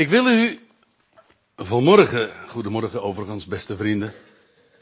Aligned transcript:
Ik 0.00 0.08
wil 0.08 0.26
u 0.26 0.58
vanmorgen, 1.56 2.30
goedemorgen 2.48 3.02
overigens 3.02 3.46
beste 3.46 3.76
vrienden. 3.76 4.08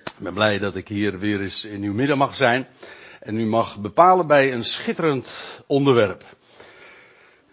Ik 0.04 0.18
ben 0.18 0.34
blij 0.34 0.58
dat 0.58 0.76
ik 0.76 0.88
hier 0.88 1.18
weer 1.18 1.40
eens 1.40 1.64
in 1.64 1.82
uw 1.82 1.92
midden 1.92 2.18
mag 2.18 2.34
zijn. 2.34 2.66
En 3.20 3.38
u 3.38 3.46
mag 3.46 3.80
bepalen 3.80 4.26
bij 4.26 4.52
een 4.52 4.64
schitterend 4.64 5.32
onderwerp. 5.66 6.24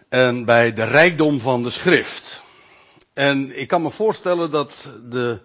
En 0.10 0.46
bij 0.46 0.74
de 0.74 0.84
rijkdom 0.84 1.40
van 1.40 1.64
de 1.64 1.70
schrift. 1.70 2.44
En 3.14 3.60
ik 3.60 3.68
kan 3.68 3.82
me 3.82 3.90
voorstellen 3.90 4.52
dat 4.52 4.92
de, 5.10 5.40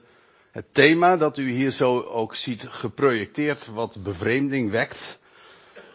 het 0.50 0.66
thema 0.73 1.16
dat 1.16 1.39
u 1.39 1.50
hier 1.50 1.71
zo 1.71 2.00
ook 2.00 2.34
ziet 2.34 2.66
geprojecteerd 2.68 3.66
wat 3.66 4.02
bevreemding 4.02 4.71
wekt. 4.71 5.18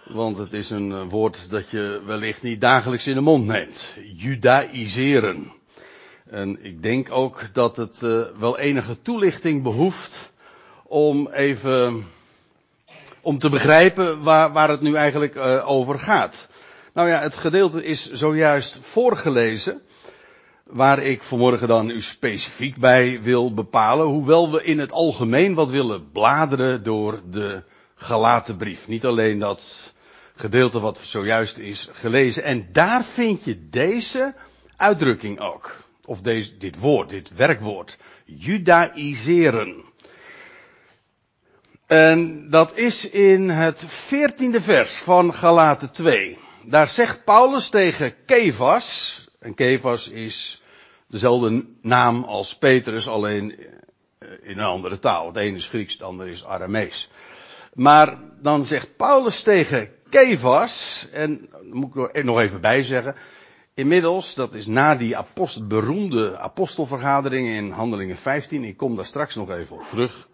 Want 0.06 0.38
het 0.38 0.54
is 0.54 0.70
een 0.70 1.10
woord 1.10 1.50
dat 1.50 1.70
je 1.70 2.02
wellicht 2.06 2.42
niet 2.42 2.62
dagelijks 2.62 3.08
in 3.08 3.16
de 3.16 3.22
mond 3.22 3.46
neemt. 3.46 3.86
Judaïseren. 4.16 5.64
En 6.30 6.64
ik 6.64 6.84
denk 6.84 7.12
ook 7.12 7.44
dat 7.54 7.78
het 7.78 8.02
uh, 8.02 8.22
wel 8.40 8.58
enige 8.58 9.02
toelichting 9.02 9.64
behoeft 9.64 10.34
om 10.84 11.28
even 11.28 12.06
om 13.22 13.40
te 13.40 13.50
begrijpen 13.50 14.24
waar, 14.24 14.52
waar 14.52 14.70
het 14.70 14.82
nu 14.82 14.96
eigenlijk 14.96 15.36
uh, 15.36 15.70
over 15.70 16.00
gaat. 16.00 16.48
Nou 16.94 17.10
ja, 17.10 17.20
het 17.20 17.36
gedeelte 17.36 17.84
is 17.84 18.12
zojuist 18.12 18.78
voorgelezen, 18.82 19.82
waar 20.64 21.00
ik 21.00 21.22
vanmorgen 21.22 21.68
dan 21.68 21.90
u 21.90 22.02
specifiek 22.02 22.78
bij 22.78 23.22
wil 23.22 23.54
bepalen, 23.54 24.06
hoewel 24.06 24.52
we 24.52 24.64
in 24.64 24.80
het 24.80 24.92
algemeen 24.92 25.54
wat 25.54 25.70
willen 25.70 26.12
bladeren 26.12 26.84
door 26.84 27.22
de 27.30 27.64
gelaten 27.96 28.58
brief. 28.58 28.88
Niet 28.88 29.06
alleen 29.06 29.40
dat 29.40 29.94
gedeelte 30.36 30.80
wat 30.80 31.00
zojuist 31.02 31.58
is 31.58 31.90
gelezen. 31.92 32.44
En 32.44 32.70
daar 32.72 33.04
vind 33.04 33.44
je 33.44 33.70
deze 33.70 34.34
uitdrukking 34.76 35.40
ook. 35.40 35.85
Of 36.06 36.22
deze, 36.22 36.58
dit 36.58 36.80
woord, 36.80 37.10
dit 37.10 37.36
werkwoord. 37.36 37.98
Judaïseren. 38.26 39.84
En 41.88 42.50
dat 42.50 42.78
is 42.78 43.10
in 43.10 43.50
het 43.50 43.86
veertiende 43.88 44.62
vers 44.62 44.92
van 44.92 45.34
Galaten 45.34 45.92
2. 45.92 46.38
Daar 46.64 46.88
zegt 46.88 47.24
Paulus 47.24 47.70
tegen 47.70 48.14
Kevas. 48.26 49.20
En 49.40 49.54
Kevas 49.54 50.10
is 50.10 50.62
dezelfde 51.08 51.66
naam 51.82 52.24
als 52.24 52.58
Petrus, 52.58 53.08
alleen 53.08 53.60
in 54.42 54.58
een 54.58 54.66
andere 54.66 55.00
taal. 55.00 55.28
Het 55.28 55.36
ene 55.36 55.58
is 55.58 55.68
Grieks, 55.68 55.94
het 55.94 56.02
andere 56.02 56.32
is 56.32 56.46
Aramees. 56.46 57.10
Maar 57.74 58.18
dan 58.42 58.66
zegt 58.66 58.96
Paulus 58.96 59.44
tegen 59.44 59.90
Kevas, 60.10 61.08
en 61.12 61.50
moet 61.72 61.96
ik 61.96 62.16
er 62.16 62.26
nog 62.26 62.40
even 62.40 62.62
bij 62.62 62.84
zeggen, 62.84 63.16
inmiddels, 63.76 64.34
dat 64.34 64.54
is 64.54 64.66
na 64.66 64.96
die 64.96 65.18
apostel, 65.18 65.68
beroemde 65.68 66.38
apostelvergadering 66.38 67.48
in 67.48 67.72
Handelingen 67.72 68.18
15, 68.18 68.64
ik 68.64 68.78
kom 68.78 68.96
daar 68.96 69.06
straks 69.06 69.36
nog 69.36 69.50
even 69.50 69.76
op 69.76 69.88
terug. 69.88 70.28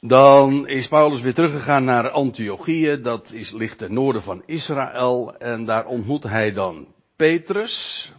Dan 0.00 0.68
is 0.68 0.88
Paulus 0.88 1.20
weer 1.20 1.34
teruggegaan 1.34 1.84
naar 1.84 2.10
Antiochië, 2.10 3.00
dat 3.02 3.32
is, 3.32 3.50
ligt 3.50 3.78
ten 3.78 3.92
noorden 3.92 4.22
van 4.22 4.42
Israël, 4.46 5.34
en 5.38 5.64
daar 5.64 5.86
ontmoet 5.86 6.22
hij 6.22 6.52
dan 6.52 6.86
Petrus. 7.16 8.12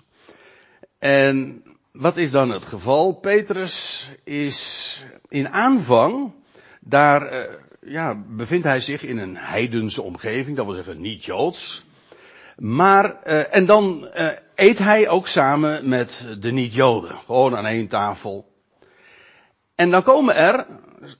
En 0.99 1.63
wat 1.91 2.17
is 2.17 2.31
dan 2.31 2.49
het 2.49 2.65
geval? 2.65 3.13
Petrus 3.13 4.07
is 4.23 5.01
in 5.27 5.49
aanvang, 5.49 6.31
daar 6.79 7.33
uh, 7.33 7.53
ja, 7.81 8.23
bevindt 8.27 8.65
hij 8.65 8.79
zich 8.79 9.03
in 9.03 9.17
een 9.17 9.37
heidense 9.37 10.01
omgeving, 10.01 10.57
dat 10.57 10.65
wil 10.65 10.75
zeggen 10.75 11.01
niet 11.01 11.25
Joods. 11.25 11.85
Maar, 12.57 13.19
uh, 13.27 13.55
en 13.55 13.65
dan 13.65 14.07
uh, 14.17 14.27
eet 14.55 14.79
hij 14.79 15.09
ook 15.09 15.27
samen 15.27 15.89
met 15.89 16.25
de 16.39 16.51
niet-Joden, 16.51 17.15
gewoon 17.25 17.57
aan 17.57 17.65
één 17.65 17.87
tafel. 17.87 18.51
En 19.75 19.91
dan 19.91 20.03
komen 20.03 20.35
er, 20.35 20.65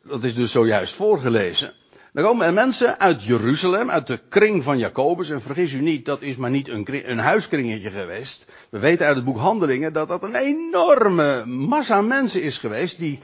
dat 0.04 0.24
is 0.24 0.36
dus 0.36 0.52
zojuist 0.52 0.94
voorgelezen, 0.94 1.74
dan 2.14 2.24
komen 2.24 2.46
er 2.46 2.54
mensen 2.54 3.00
uit 3.00 3.24
Jeruzalem, 3.24 3.90
uit 3.90 4.08
de 4.08 4.20
kring 4.30 4.64
van 4.64 4.78
Jacobus. 4.78 5.30
En 5.30 5.42
vergis 5.42 5.74
u 5.74 5.82
niet, 5.82 6.06
dat 6.06 6.22
is 6.22 6.36
maar 6.36 6.50
niet 6.50 6.68
een, 6.68 6.88
een 7.10 7.20
huiskringetje 7.20 7.90
geweest. 7.90 8.46
We 8.70 8.80
weten 8.80 9.06
uit 9.06 9.16
het 9.16 9.26
boek 9.26 9.38
Handelingen 9.38 9.94
dat 9.94 10.08
dat 10.08 10.24
een 10.24 10.36
enorme 10.36 11.46
massa 11.46 12.02
mensen 12.02 12.42
is 12.42 12.58
geweest 12.58 13.00
die 13.00 13.20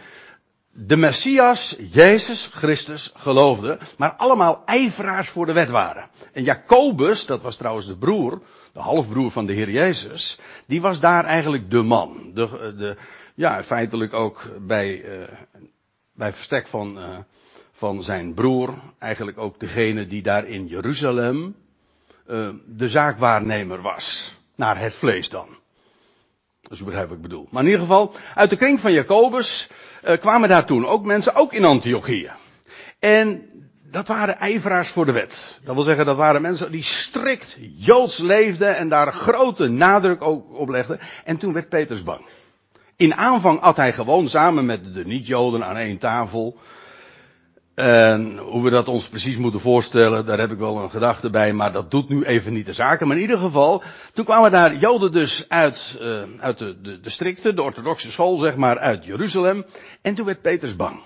de 0.86 0.96
Messias, 0.96 1.76
Jezus 1.92 2.50
Christus, 2.54 3.12
geloofden, 3.16 3.80
maar 3.98 4.12
allemaal 4.12 4.62
ijveraars 4.66 5.30
voor 5.30 5.46
de 5.46 5.54
wet 5.54 5.70
waren. 5.70 6.10
En 6.34 6.44
Jacobus, 6.44 7.26
dat 7.26 7.42
was 7.42 7.56
trouwens 7.56 7.88
de 7.88 7.98
broer, 7.98 8.42
de 8.74 8.80
halfbroer 8.80 9.32
van 9.32 9.46
de 9.46 9.54
Heer 9.54 9.70
Jezus, 9.70 10.40
die 10.66 10.82
was 10.82 11.00
daar 11.00 11.26
eigenlijk 11.26 11.72
de 11.72 11.82
man. 11.82 12.32
De, 12.34 12.74
de, 12.78 12.98
ja, 13.36 13.64
feitelijk 13.64 14.14
ook 14.14 14.50
bij, 14.60 15.02
uh, 15.02 15.24
bij 16.14 16.34
verstek 16.34 16.68
van, 16.68 16.98
uh, 16.98 17.18
van 17.72 18.04
zijn 18.04 18.34
broer, 18.34 18.74
eigenlijk 19.00 19.38
ook 19.38 19.60
degene 19.60 20.08
die 20.08 20.22
daar 20.22 20.46
in 20.46 20.68
Jeruzalem 20.68 21.56
uh, 22.28 22.50
de 22.66 22.90
zaakwaarnemer 22.90 23.82
was. 23.82 24.36
Naar 24.56 24.80
het 24.80 24.94
vlees 24.94 25.30
dan. 25.30 25.48
Dus 26.62 26.80
u 26.80 26.84
begrijpt 26.84 27.10
wat 27.10 27.18
ik 27.18 27.24
bedoel. 27.24 27.48
Maar 27.50 27.64
in 27.64 27.70
ieder 27.70 27.86
geval, 27.86 28.14
uit 28.36 28.50
de 28.50 28.56
kring 28.56 28.80
van 28.80 28.94
Jacobus 28.94 29.70
uh, 30.04 30.18
kwamen 30.18 30.50
daar 30.50 30.66
toen 30.66 30.88
ook 30.88 31.06
mensen, 31.06 31.36
ook 31.36 31.54
in 31.54 31.66
Antiochië. 31.66 32.32
En 33.00 33.50
dat 33.92 34.08
waren 34.08 34.38
ijveraars 34.38 34.90
voor 34.90 35.06
de 35.06 35.12
wet. 35.12 35.60
Dat 35.64 35.76
wil 35.76 35.84
zeggen, 35.84 36.06
dat 36.06 36.18
waren 36.18 36.42
mensen 36.42 36.72
die 36.72 36.84
strikt 36.84 37.58
Joods 37.76 38.18
leefden 38.18 38.76
en 38.76 38.90
daar 38.90 39.14
grote 39.14 39.68
nadruk 39.68 40.24
op 40.52 40.70
legden. 40.70 41.00
En 41.24 41.38
toen 41.38 41.54
werd 41.54 41.70
Petrus 41.70 42.04
bang. 42.04 42.26
In 42.96 43.16
aanvang 43.16 43.60
at 43.60 43.78
hij 43.78 43.94
gewoon 43.94 44.28
samen 44.28 44.66
met 44.66 44.94
de 44.94 45.06
niet-Joden 45.06 45.66
aan 45.66 45.78
één 45.78 45.98
tafel. 45.98 46.58
En 47.80 48.38
hoe 48.38 48.64
we 48.64 48.70
dat 48.70 48.88
ons 48.88 49.10
precies 49.10 49.38
moeten 49.38 49.60
voorstellen, 49.60 50.26
daar 50.26 50.40
heb 50.40 50.52
ik 50.52 50.58
wel 50.58 50.78
een 50.78 50.90
gedachte 50.90 51.30
bij, 51.30 51.54
maar 51.54 51.72
dat 51.72 51.92
doet 51.92 52.10
nu 52.10 52.24
even 52.24 52.54
niet 52.54 52.66
de 52.66 52.74
zaken. 52.74 53.08
Maar 53.08 53.16
in 53.16 53.22
ieder 53.22 53.38
geval, 53.38 53.84
toen 54.14 54.26
kwamen 54.26 54.52
daar 54.52 54.76
Joden 54.76 55.12
dus 55.12 55.46
uit, 55.50 55.98
uh, 56.02 56.24
uit 56.40 56.58
de, 56.58 56.82
de, 56.82 57.00
de 57.00 57.10
strikte, 57.10 57.54
de 57.54 57.62
orthodoxe 57.62 58.12
school, 58.12 58.38
zeg 58.38 58.56
maar, 58.56 58.80
uit 58.80 59.06
Jeruzalem. 59.06 59.66
En 60.02 60.16
toen 60.16 60.26
werd 60.26 60.42
Peters 60.42 60.76
bang. 60.76 61.00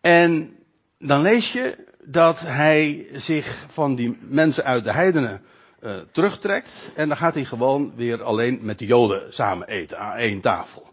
En 0.00 0.56
dan 0.98 1.22
lees 1.22 1.52
je 1.52 1.76
dat 2.04 2.40
hij 2.40 3.06
zich 3.12 3.64
van 3.68 3.94
die 3.94 4.18
mensen 4.20 4.64
uit 4.64 4.84
de 4.84 4.92
heidenen 4.92 5.42
uh, 5.80 5.96
terugtrekt. 6.12 6.90
En 6.94 7.08
dan 7.08 7.16
gaat 7.16 7.34
hij 7.34 7.44
gewoon 7.44 7.92
weer 7.96 8.22
alleen 8.22 8.58
met 8.62 8.78
de 8.78 8.86
Joden 8.86 9.34
samen 9.34 9.68
eten 9.68 9.98
aan 9.98 10.16
één 10.16 10.40
tafel. 10.40 10.92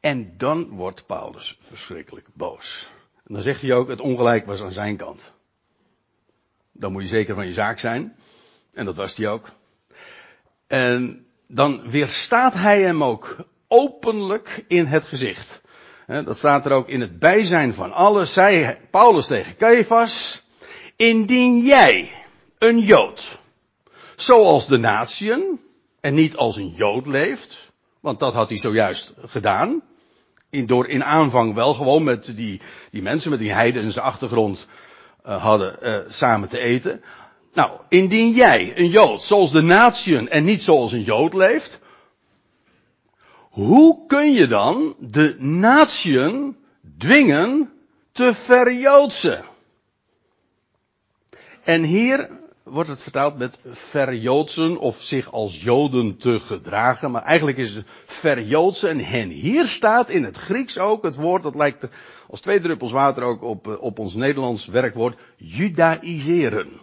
En 0.00 0.34
dan 0.36 0.68
wordt 0.68 1.06
Paulus 1.06 1.58
verschrikkelijk 1.68 2.26
boos. 2.32 2.90
Dan 3.32 3.42
zegt 3.42 3.62
hij 3.62 3.72
ook, 3.72 3.88
het 3.88 4.00
ongelijk 4.00 4.46
was 4.46 4.62
aan 4.62 4.72
zijn 4.72 4.96
kant. 4.96 5.32
Dan 6.72 6.92
moet 6.92 7.02
je 7.02 7.08
zeker 7.08 7.34
van 7.34 7.46
je 7.46 7.52
zaak 7.52 7.78
zijn. 7.78 8.16
En 8.72 8.84
dat 8.84 8.96
was 8.96 9.16
hij 9.16 9.28
ook. 9.28 9.48
En 10.66 11.26
dan 11.46 11.90
weerstaat 11.90 12.54
hij 12.54 12.82
hem 12.82 13.04
ook 13.04 13.36
openlijk 13.68 14.64
in 14.68 14.86
het 14.86 15.04
gezicht. 15.04 15.60
Dat 16.06 16.36
staat 16.36 16.66
er 16.66 16.72
ook 16.72 16.88
in 16.88 17.00
het 17.00 17.18
bijzijn 17.18 17.74
van 17.74 17.92
allen, 17.92 18.28
zei 18.28 18.76
Paulus 18.90 19.26
tegen 19.26 19.56
Kefas, 19.56 20.42
indien 20.96 21.58
jij, 21.58 22.12
een 22.58 22.78
Jood, 22.78 23.40
zoals 24.16 24.66
de 24.66 24.78
natieën, 24.78 25.60
en 26.00 26.14
niet 26.14 26.36
als 26.36 26.56
een 26.56 26.72
Jood 26.76 27.06
leeft, 27.06 27.72
want 28.00 28.20
dat 28.20 28.32
had 28.32 28.48
hij 28.48 28.58
zojuist 28.58 29.14
gedaan, 29.24 29.82
in, 30.52 30.66
door 30.66 30.88
in 30.88 31.04
aanvang 31.04 31.54
wel 31.54 31.74
gewoon 31.74 32.04
met 32.04 32.32
die, 32.36 32.60
die 32.90 33.02
mensen 33.02 33.30
met 33.30 33.38
die 33.38 33.52
heidense 33.52 34.00
achtergrond 34.00 34.66
uh, 35.26 35.42
hadden 35.42 35.76
uh, 35.82 35.98
samen 36.08 36.48
te 36.48 36.58
eten. 36.58 37.02
Nou, 37.52 37.70
indien 37.88 38.30
jij, 38.30 38.72
een 38.78 38.88
Jood, 38.88 39.22
zoals 39.22 39.52
de 39.52 39.60
natieën 39.60 40.28
en 40.28 40.44
niet 40.44 40.62
zoals 40.62 40.92
een 40.92 41.02
Jood 41.02 41.34
leeft, 41.34 41.80
hoe 43.50 44.06
kun 44.06 44.32
je 44.32 44.46
dan 44.46 44.94
de 44.98 45.36
natieën 45.38 46.56
dwingen 46.98 47.72
te 48.12 48.34
verjoodsen? 48.34 49.44
En 51.62 51.82
hier 51.82 52.28
wordt 52.62 52.88
het 52.88 53.02
vertaald 53.02 53.38
met 53.38 53.58
verjoodsen 53.64 54.78
of 54.78 55.02
zich 55.02 55.32
als 55.32 55.62
Joden 55.62 56.16
te 56.16 56.40
gedragen. 56.40 57.10
Maar 57.10 57.22
eigenlijk 57.22 57.58
is 57.58 57.74
het 57.74 57.86
verjoodsen. 58.06 59.00
En 59.00 59.28
hier 59.28 59.66
staat 59.66 60.10
in 60.10 60.24
het 60.24 60.36
Grieks 60.36 60.78
ook 60.78 61.02
het 61.02 61.16
woord, 61.16 61.42
dat 61.42 61.54
lijkt 61.54 61.86
als 62.28 62.40
twee 62.40 62.60
druppels 62.60 62.92
water 62.92 63.22
ook 63.22 63.42
op, 63.42 63.78
op 63.80 63.98
ons 63.98 64.14
Nederlands 64.14 64.66
werkwoord, 64.66 65.18
judaïseren. 65.36 66.80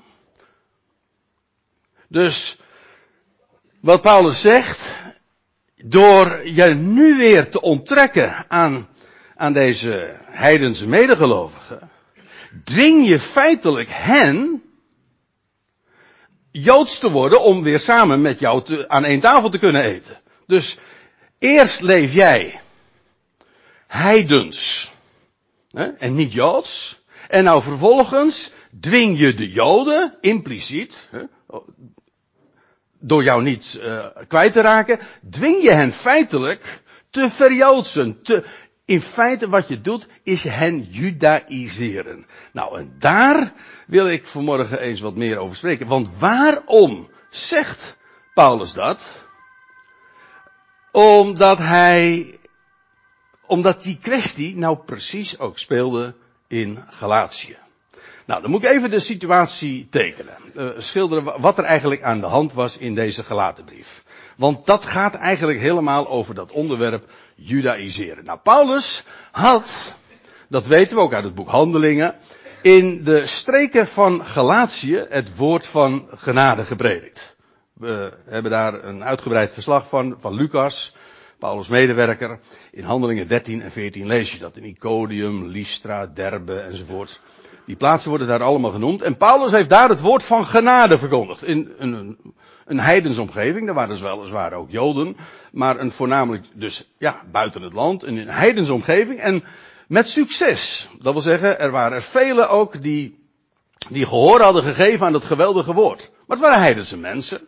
Dus, 2.08 2.60
wat 3.80 4.02
Paulus 4.02 4.42
zegt, 4.42 5.00
door 5.76 6.48
je 6.48 6.64
nu 6.66 7.18
weer 7.18 7.50
te 7.50 7.62
onttrekken 7.62 8.46
aan, 8.48 8.88
aan 9.36 9.54
deze 9.54 10.16
heidense 10.26 10.88
medegelovigen, 10.88 11.90
dwing 12.64 13.08
je 13.08 13.20
feitelijk 13.20 13.90
hen 13.92 14.64
Joods 16.52 17.00
te 17.00 17.12
worden 17.12 17.42
om 17.42 17.64
weer 17.64 17.80
samen 17.80 18.22
met 18.22 18.40
jou 18.40 18.86
aan 18.88 19.06
één 19.06 19.20
tafel 19.20 19.50
te 19.50 19.58
kunnen 19.58 19.84
eten. 19.84 20.18
Dus 20.48 20.78
eerst 21.40 21.82
leef 21.82 22.14
jij 22.14 22.62
heidens 23.88 24.92
hè, 25.72 25.86
en 25.86 26.16
niet 26.16 26.34
joods. 26.34 27.00
En 27.28 27.44
nou 27.44 27.62
vervolgens 27.62 28.54
dwing 28.80 29.20
je 29.20 29.34
de 29.34 29.50
joden 29.50 30.18
impliciet, 30.22 31.08
hè, 31.12 31.24
door 33.00 33.24
jou 33.24 33.44
niet 33.44 33.80
uh, 33.82 34.06
kwijt 34.28 34.54
te 34.54 34.62
raken, 34.62 35.00
dwing 35.30 35.64
je 35.64 35.72
hen 35.72 35.92
feitelijk 35.92 36.82
te 37.10 37.30
verjoodsen. 37.30 38.22
Te, 38.22 38.44
in 38.90 39.02
feite 39.02 39.50
wat 39.50 39.68
je 39.68 39.82
doet 39.82 40.08
is 40.24 40.44
hen 40.44 40.88
judaïseren. 40.90 42.26
Nou 42.52 42.80
en 42.80 42.96
daar 43.00 43.54
wil 43.88 44.08
ik 44.08 44.26
vanmorgen 44.26 44.80
eens 44.80 45.02
wat 45.02 45.16
meer 45.16 45.38
over 45.38 45.56
spreken. 45.56 45.88
Want 45.88 46.10
waarom 46.18 47.10
zegt 47.30 47.98
Paulus 48.34 48.74
dat? 48.74 49.24
Omdat 50.92 51.58
hij, 51.58 52.38
omdat 53.46 53.84
die 53.84 54.00
kwestie 54.02 54.58
nou 54.58 54.78
precies 54.78 55.40
ook 55.40 55.58
speelde 55.58 56.16
in 56.48 56.84
Galatië. 56.90 57.58
Nou, 58.26 58.42
dan 58.42 58.52
moet 58.52 58.64
ik 58.64 58.70
even 58.70 58.90
de 58.90 59.00
situatie 59.00 59.88
tekenen. 59.90 60.38
Uh, 60.56 60.70
schilderen 60.78 61.42
wat 61.42 61.58
er 61.58 61.64
eigenlijk 61.64 62.04
aan 62.04 62.20
de 62.20 62.26
hand 62.26 62.54
was 62.54 62.78
in 62.78 62.96
deze 62.96 63.24
gelatenbrief. 63.24 64.04
Want 64.40 64.66
dat 64.66 64.86
gaat 64.86 65.16
eigenlijk 65.16 65.60
helemaal 65.60 66.08
over 66.08 66.36
dat 66.36 66.52
onderwerp 66.52 67.06
judaïseren. 67.36 68.26
Nou, 68.26 68.40
Paulus 68.44 69.04
had, 69.32 69.96
dat 70.48 70.68
weten 70.68 70.96
we 70.96 71.02
ook 71.02 71.14
uit 71.14 71.24
het 71.24 71.36
boek 71.36 71.50
Handelingen, 71.50 72.16
in 72.62 73.04
de 73.04 73.28
streken 73.28 73.88
van 73.88 74.26
Galatië 74.26 75.06
het 75.10 75.36
woord 75.36 75.68
van 75.68 76.08
genade 76.16 76.64
gepredikt. 76.64 77.36
We 77.74 78.14
hebben 78.26 78.52
daar 78.52 78.84
een 78.84 79.04
uitgebreid 79.04 79.52
verslag 79.52 79.88
van, 79.88 80.18
van 80.20 80.34
Lucas, 80.34 80.96
Paulus' 81.40 81.68
medewerker. 81.68 82.40
In 82.72 82.84
Handelingen 82.84 83.28
13 83.28 83.62
en 83.62 83.72
14 83.72 84.08
lees 84.08 84.32
je 84.32 84.40
dat. 84.40 84.58
In 84.58 84.64
Icodium, 84.64 85.48
Lystra, 85.48 86.08
Derbe 86.08 86.60
enzovoort. 86.60 87.22
Die 87.66 87.76
plaatsen 87.76 88.10
worden 88.10 88.28
daar 88.28 88.44
allemaal 88.44 88.72
genoemd. 88.72 89.02
En 89.02 89.18
Paulus 89.18 89.52
heeft 89.52 89.70
daar 89.70 89.90
het 89.90 90.02
woord 90.02 90.24
van 90.24 90.46
genade 90.46 90.98
verkondigd. 90.98 91.44
In 91.44 91.74
een, 91.78 92.18
een 92.70 92.80
heidensomgeving. 92.80 93.66
Daar 93.66 93.76
waren 93.76 93.90
dus 93.90 94.02
weliswaar 94.02 94.54
ook 94.54 94.72
Joden. 94.72 95.18
Maar 95.52 95.80
een 95.80 95.92
voornamelijk 95.92 96.46
dus, 96.54 96.90
ja, 96.98 97.22
buiten 97.32 97.62
het 97.62 97.74
land. 97.74 98.04
Een 98.04 98.28
heidensomgeving. 98.28 99.20
En 99.20 99.44
met 99.88 100.10
succes. 100.10 100.90
Dat 101.02 101.14
wil 101.14 101.22
zeggen, 101.22 101.60
er 101.60 101.72
waren 101.72 101.98
er 101.98 102.02
velen 102.02 102.50
ook 102.50 102.82
die, 102.82 103.28
die 103.90 104.06
gehoor 104.06 104.42
hadden 104.42 104.64
gegeven 104.64 105.06
aan 105.06 105.12
dat 105.12 105.24
geweldige 105.24 105.74
woord. 105.74 106.12
Maar 106.28 106.38
het 106.38 106.46
waren 106.46 106.62
heidense 106.62 106.98
mensen. 106.98 107.42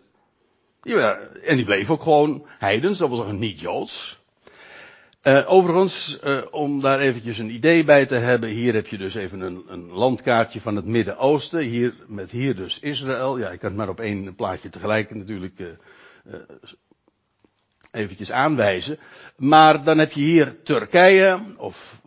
Die 0.82 0.96
waren, 0.96 1.44
en 1.44 1.56
die 1.56 1.66
bleven 1.66 1.94
ook 1.94 2.02
gewoon 2.02 2.46
heidens, 2.58 2.98
dat 2.98 3.08
wil 3.08 3.18
zeggen 3.18 3.40
niet 3.40 3.60
Joods. 3.60 4.21
Uh, 5.24 5.52
overigens, 5.52 6.20
uh, 6.24 6.42
om 6.52 6.82
daar 6.82 7.00
eventjes 7.00 7.38
een 7.38 7.50
idee 7.50 7.84
bij 7.84 8.06
te 8.06 8.16
hebben, 8.16 8.50
hier 8.50 8.74
heb 8.74 8.88
je 8.88 8.98
dus 8.98 9.16
even 9.16 9.42
een, 9.42 9.64
een 9.68 9.92
landkaartje 9.92 10.62
van 10.62 10.76
het 10.76 10.86
Midden-Oosten. 10.86 11.60
Hier, 11.60 11.96
met 12.08 12.32
hier 12.32 12.56
dus 12.56 12.80
Israël. 12.80 13.38
Ja, 13.38 13.50
ik 13.50 13.60
kan 13.60 13.70
het 13.70 13.78
maar 13.78 13.90
op 13.90 14.00
één 14.00 14.36
plaatje 14.36 14.70
tegelijk 14.70 15.16
natuurlijk 15.16 15.60
uh, 15.60 16.34
eventjes 17.92 18.32
aanwijzen. 18.32 19.00
Maar 19.38 19.84
dan 19.84 19.98
heb 19.98 20.12
je 20.12 20.22
hier 20.22 20.64
Turkije, 20.64 21.40
of 21.58 22.02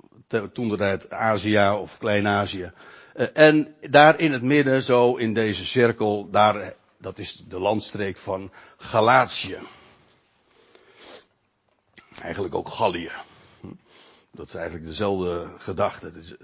toen 0.52 0.68
de 0.68 0.76
tijd 0.76 1.10
Azië 1.10 1.68
of 1.68 1.98
Klein-Azië. 1.98 2.72
en 3.34 3.74
daar 3.80 4.18
in 4.18 4.32
het 4.32 4.42
midden, 4.42 4.82
zo 4.82 5.16
in 5.16 5.34
deze 5.34 5.66
cirkel, 5.66 6.30
daar, 6.30 6.74
dat 6.98 7.18
is 7.18 7.44
de 7.48 7.58
landstreek 7.58 8.18
van 8.18 8.50
Galatië. 8.76 9.58
Eigenlijk 12.24 12.54
ook 12.54 12.68
Gallië. 12.68 13.10
Hm? 13.60 13.66
Dat 14.30 14.46
is 14.46 14.54
eigenlijk 14.54 14.86
dezelfde 14.86 15.46
gedachte. 15.58 16.12
Dus, 16.12 16.34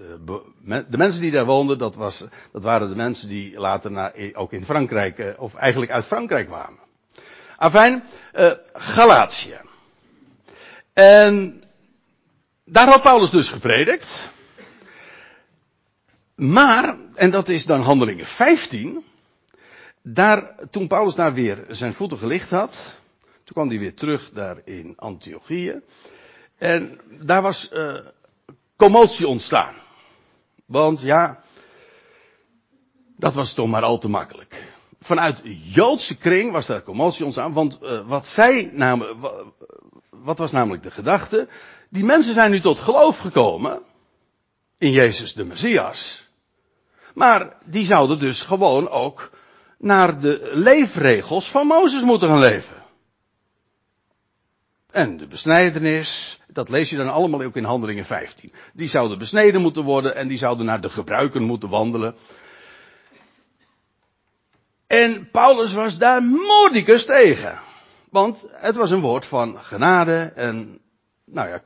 de 0.65 0.97
mensen 0.97 1.21
die 1.21 1.31
daar 1.31 1.45
woonden, 1.45 1.77
dat, 1.77 1.95
was, 1.95 2.23
dat 2.51 2.63
waren 2.63 2.89
de 2.89 2.95
mensen 2.95 3.27
die 3.27 3.59
later 3.59 3.91
naar, 3.91 4.13
ook 4.33 4.53
in 4.53 4.65
Frankrijk, 4.65 5.19
eh, 5.19 5.41
of 5.41 5.55
eigenlijk 5.55 5.91
uit 5.91 6.05
Frankrijk 6.05 6.47
kwamen. 6.47 6.79
Afijn, 7.57 8.03
uh, 8.33 8.51
Galatië. 8.73 9.59
En 10.93 11.63
daar 12.65 12.87
had 12.87 13.01
Paulus 13.01 13.29
dus 13.29 13.49
gepredikt. 13.49 14.31
Maar, 16.35 16.97
en 17.15 17.29
dat 17.29 17.49
is 17.49 17.65
dan 17.65 17.81
handelingen 17.81 18.25
15, 18.25 19.05
daar, 20.01 20.55
toen 20.69 20.87
Paulus 20.87 21.15
daar 21.15 21.33
weer 21.33 21.65
zijn 21.69 21.93
voeten 21.93 22.17
gelicht 22.17 22.49
had, 22.49 22.77
toen 23.51 23.63
kwam 23.63 23.77
hij 23.77 23.85
weer 23.85 23.95
terug 23.95 24.29
daar 24.33 24.57
in 24.65 24.93
Antiochië. 24.97 25.81
En 26.57 26.99
daar 27.19 27.41
was 27.41 27.69
uh, 27.73 27.93
commotie 28.75 29.27
ontstaan. 29.27 29.73
Want 30.65 31.01
ja, 31.01 31.43
dat 33.17 33.33
was 33.33 33.53
toch 33.53 33.67
maar 33.67 33.83
al 33.83 33.97
te 33.97 34.09
makkelijk. 34.09 34.75
Vanuit 34.99 35.41
Joodse 35.63 36.17
kring 36.17 36.51
was 36.51 36.65
daar 36.65 36.83
commotie 36.83 37.25
ontstaan. 37.25 37.53
Want 37.53 37.79
uh, 37.81 38.07
wat 38.07 38.27
zij 38.27 38.69
namen, 38.73 39.17
wat 40.09 40.37
was 40.37 40.51
namelijk 40.51 40.83
de 40.83 40.91
gedachte? 40.91 41.47
Die 41.89 42.03
mensen 42.03 42.33
zijn 42.33 42.51
nu 42.51 42.59
tot 42.59 42.79
geloof 42.79 43.17
gekomen 43.17 43.81
in 44.77 44.91
Jezus 44.91 45.33
de 45.33 45.43
Messias. 45.43 46.29
Maar 47.13 47.57
die 47.65 47.85
zouden 47.85 48.19
dus 48.19 48.41
gewoon 48.41 48.89
ook 48.89 49.29
naar 49.77 50.19
de 50.19 50.49
leefregels 50.53 51.49
van 51.51 51.67
Mozes 51.67 52.01
moeten 52.01 52.27
gaan 52.27 52.39
leven. 52.39 52.80
En 54.91 55.17
de 55.17 55.27
besnijdenis, 55.27 56.39
dat 56.47 56.69
lees 56.69 56.89
je 56.89 56.97
dan 56.97 57.09
allemaal 57.09 57.41
ook 57.41 57.55
in 57.55 57.63
Handelingen 57.63 58.05
15. 58.05 58.51
Die 58.73 58.87
zouden 58.87 59.17
besneden 59.17 59.61
moeten 59.61 59.83
worden 59.83 60.15
en 60.15 60.27
die 60.27 60.37
zouden 60.37 60.65
naar 60.65 60.81
de 60.81 60.89
gebruiken 60.89 61.43
moeten 61.43 61.69
wandelen. 61.69 62.15
En 64.87 65.29
Paulus 65.31 65.73
was 65.73 65.97
daar 65.97 66.23
moordicus 66.23 67.05
tegen. 67.05 67.59
Want 68.09 68.43
het 68.51 68.75
was 68.75 68.91
een 68.91 68.99
woord 68.99 69.25
van 69.25 69.59
genade 69.59 70.31
en, 70.35 70.79
nou 71.25 71.49
ja, 71.49 71.61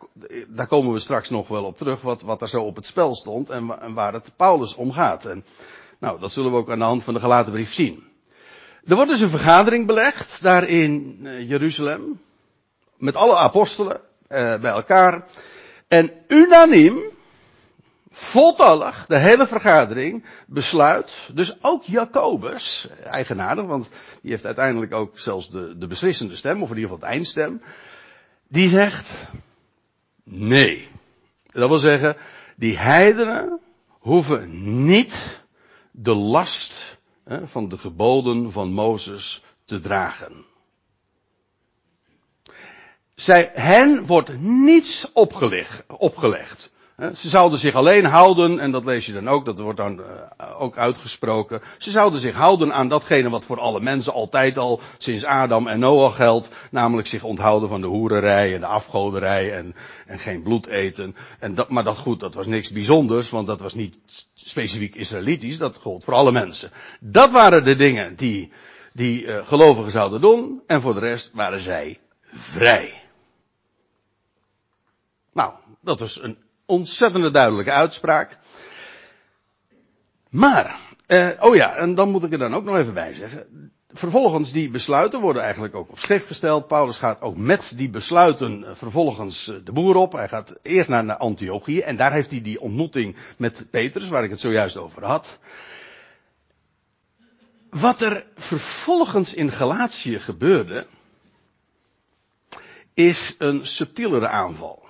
daar 0.47 0.67
komen 0.67 0.93
we 0.93 0.99
straks 0.99 1.29
nog 1.29 1.47
wel 1.47 1.63
op 1.63 1.77
terug, 1.77 2.01
wat, 2.01 2.21
wat 2.21 2.41
er 2.41 2.49
zo 2.49 2.61
op 2.61 2.75
het 2.75 2.85
spel 2.85 3.15
stond 3.15 3.49
en, 3.49 3.81
en 3.81 3.93
waar 3.93 4.13
het 4.13 4.33
Paulus 4.35 4.75
om 4.75 4.91
gaat. 4.91 5.25
En, 5.25 5.45
nou, 5.99 6.19
dat 6.19 6.31
zullen 6.31 6.51
we 6.51 6.57
ook 6.57 6.69
aan 6.69 6.79
de 6.79 6.85
hand 6.85 7.03
van 7.03 7.13
de 7.13 7.19
gelaten 7.19 7.51
brief 7.51 7.73
zien. 7.73 8.03
Er 8.85 8.95
wordt 8.95 9.11
dus 9.11 9.21
een 9.21 9.29
vergadering 9.29 9.87
belegd, 9.87 10.41
daar 10.41 10.67
in 10.67 11.19
eh, 11.23 11.49
Jeruzalem 11.49 12.19
met 12.97 13.15
alle 13.15 13.35
apostelen 13.35 14.01
eh, 14.27 14.55
bij 14.59 14.71
elkaar. 14.71 15.25
En 15.87 16.11
unaniem, 16.27 17.01
voltallig, 18.09 19.05
de 19.07 19.17
hele 19.17 19.47
vergadering 19.47 20.25
besluit, 20.47 21.29
dus 21.33 21.57
ook 21.61 21.83
Jacobus, 21.83 22.87
eigenaardig, 23.03 23.65
want 23.65 23.89
die 24.21 24.31
heeft 24.31 24.45
uiteindelijk 24.45 24.93
ook 24.93 25.19
zelfs 25.19 25.49
de, 25.49 25.77
de 25.77 25.87
beslissende 25.87 26.35
stem, 26.35 26.61
of 26.61 26.69
in 26.69 26.75
ieder 26.75 26.89
geval 26.89 27.07
het 27.07 27.15
eindstem, 27.15 27.61
die 28.47 28.69
zegt, 28.69 29.27
nee. 30.23 30.87
Dat 31.45 31.69
wil 31.69 31.79
zeggen, 31.79 32.15
die 32.55 32.77
heidenen 32.77 33.59
hoeven 33.87 34.83
niet 34.85 35.43
de 35.91 36.13
last 36.13 36.97
hè, 37.23 37.47
van 37.47 37.69
de 37.69 37.77
geboden 37.77 38.51
van 38.51 38.71
Mozes 38.71 39.43
te 39.65 39.79
dragen. 39.79 40.45
Zij, 43.15 43.49
hen 43.53 44.05
wordt 44.05 44.39
niets 44.39 45.11
opgelegd. 45.13 45.83
opgelegd. 45.87 46.73
Ze 46.97 47.29
zouden 47.29 47.59
zich 47.59 47.75
alleen 47.75 48.05
houden, 48.05 48.59
en 48.59 48.71
dat 48.71 48.85
lees 48.85 49.05
je 49.05 49.13
dan 49.13 49.29
ook, 49.29 49.45
dat 49.45 49.59
wordt 49.59 49.77
dan 49.77 49.99
uh, 49.99 50.61
ook 50.61 50.77
uitgesproken. 50.77 51.61
Ze 51.77 51.91
zouden 51.91 52.19
zich 52.19 52.35
houden 52.35 52.73
aan 52.73 52.87
datgene 52.87 53.29
wat 53.29 53.45
voor 53.45 53.59
alle 53.59 53.81
mensen 53.81 54.13
altijd 54.13 54.57
al 54.57 54.81
sinds 54.97 55.25
Adam 55.25 55.67
en 55.67 55.79
Noach 55.79 56.15
geldt. 56.15 56.49
Namelijk 56.71 57.07
zich 57.07 57.23
onthouden 57.23 57.69
van 57.69 57.81
de 57.81 57.87
hoererij 57.87 58.53
en 58.53 58.59
de 58.59 58.65
afgoderij 58.65 59.53
en, 59.53 59.75
en 60.05 60.19
geen 60.19 60.43
bloed 60.43 60.67
eten. 60.67 61.15
En 61.39 61.55
dat, 61.55 61.69
maar 61.69 61.83
dat 61.83 61.97
goed, 61.97 62.19
dat 62.19 62.33
was 62.33 62.45
niks 62.45 62.69
bijzonders, 62.69 63.29
want 63.29 63.47
dat 63.47 63.59
was 63.59 63.73
niet 63.73 63.97
specifiek 64.33 64.95
Israëlitisch, 64.95 65.57
dat 65.57 65.77
gold 65.77 66.03
voor 66.03 66.13
alle 66.13 66.31
mensen. 66.31 66.71
Dat 66.99 67.31
waren 67.31 67.63
de 67.63 67.75
dingen 67.75 68.15
die, 68.15 68.51
die 68.93 69.23
uh, 69.23 69.47
gelovigen 69.47 69.91
zouden 69.91 70.21
doen, 70.21 70.61
en 70.67 70.81
voor 70.81 70.93
de 70.93 70.99
rest 70.99 71.31
waren 71.33 71.61
zij 71.61 71.99
vrij. 72.33 73.03
Nou, 75.35 75.53
dat 75.81 75.99
was 75.99 76.21
een 76.21 76.37
ontzettende 76.65 77.31
duidelijke 77.31 77.71
uitspraak. 77.71 78.37
Maar, 80.29 80.79
eh, 81.05 81.29
oh 81.39 81.55
ja, 81.55 81.75
en 81.75 81.95
dan 81.95 82.09
moet 82.09 82.23
ik 82.23 82.31
er 82.31 82.37
dan 82.37 82.55
ook 82.55 82.63
nog 82.63 82.77
even 82.77 82.93
bij 82.93 83.13
zeggen. 83.13 83.71
Vervolgens 83.87 84.51
die 84.51 84.69
besluiten 84.69 85.21
worden 85.21 85.41
eigenlijk 85.41 85.75
ook 85.75 85.89
op 85.89 85.99
schrift 85.99 86.27
gesteld. 86.27 86.67
Paulus 86.67 86.97
gaat 86.97 87.21
ook 87.21 87.37
met 87.37 87.73
die 87.75 87.89
besluiten 87.89 88.63
eh, 88.63 88.75
vervolgens 88.75 89.47
eh, 89.47 89.55
de 89.63 89.71
boer 89.71 89.95
op. 89.95 90.11
Hij 90.11 90.27
gaat 90.27 90.59
eerst 90.61 90.89
naar 90.89 91.17
Antiochië 91.17 91.79
en 91.79 91.95
daar 91.95 92.13
heeft 92.13 92.31
hij 92.31 92.41
die 92.41 92.61
ontmoeting 92.61 93.15
met 93.37 93.67
Petrus, 93.69 94.07
waar 94.07 94.23
ik 94.23 94.29
het 94.29 94.39
zojuist 94.39 94.77
over 94.77 95.05
had. 95.05 95.39
Wat 97.69 98.01
er 98.01 98.25
vervolgens 98.35 99.33
in 99.33 99.51
Galatië 99.51 100.19
gebeurde, 100.19 100.85
is 102.93 103.35
een 103.37 103.67
subtielere 103.67 104.27
aanval. 104.27 104.84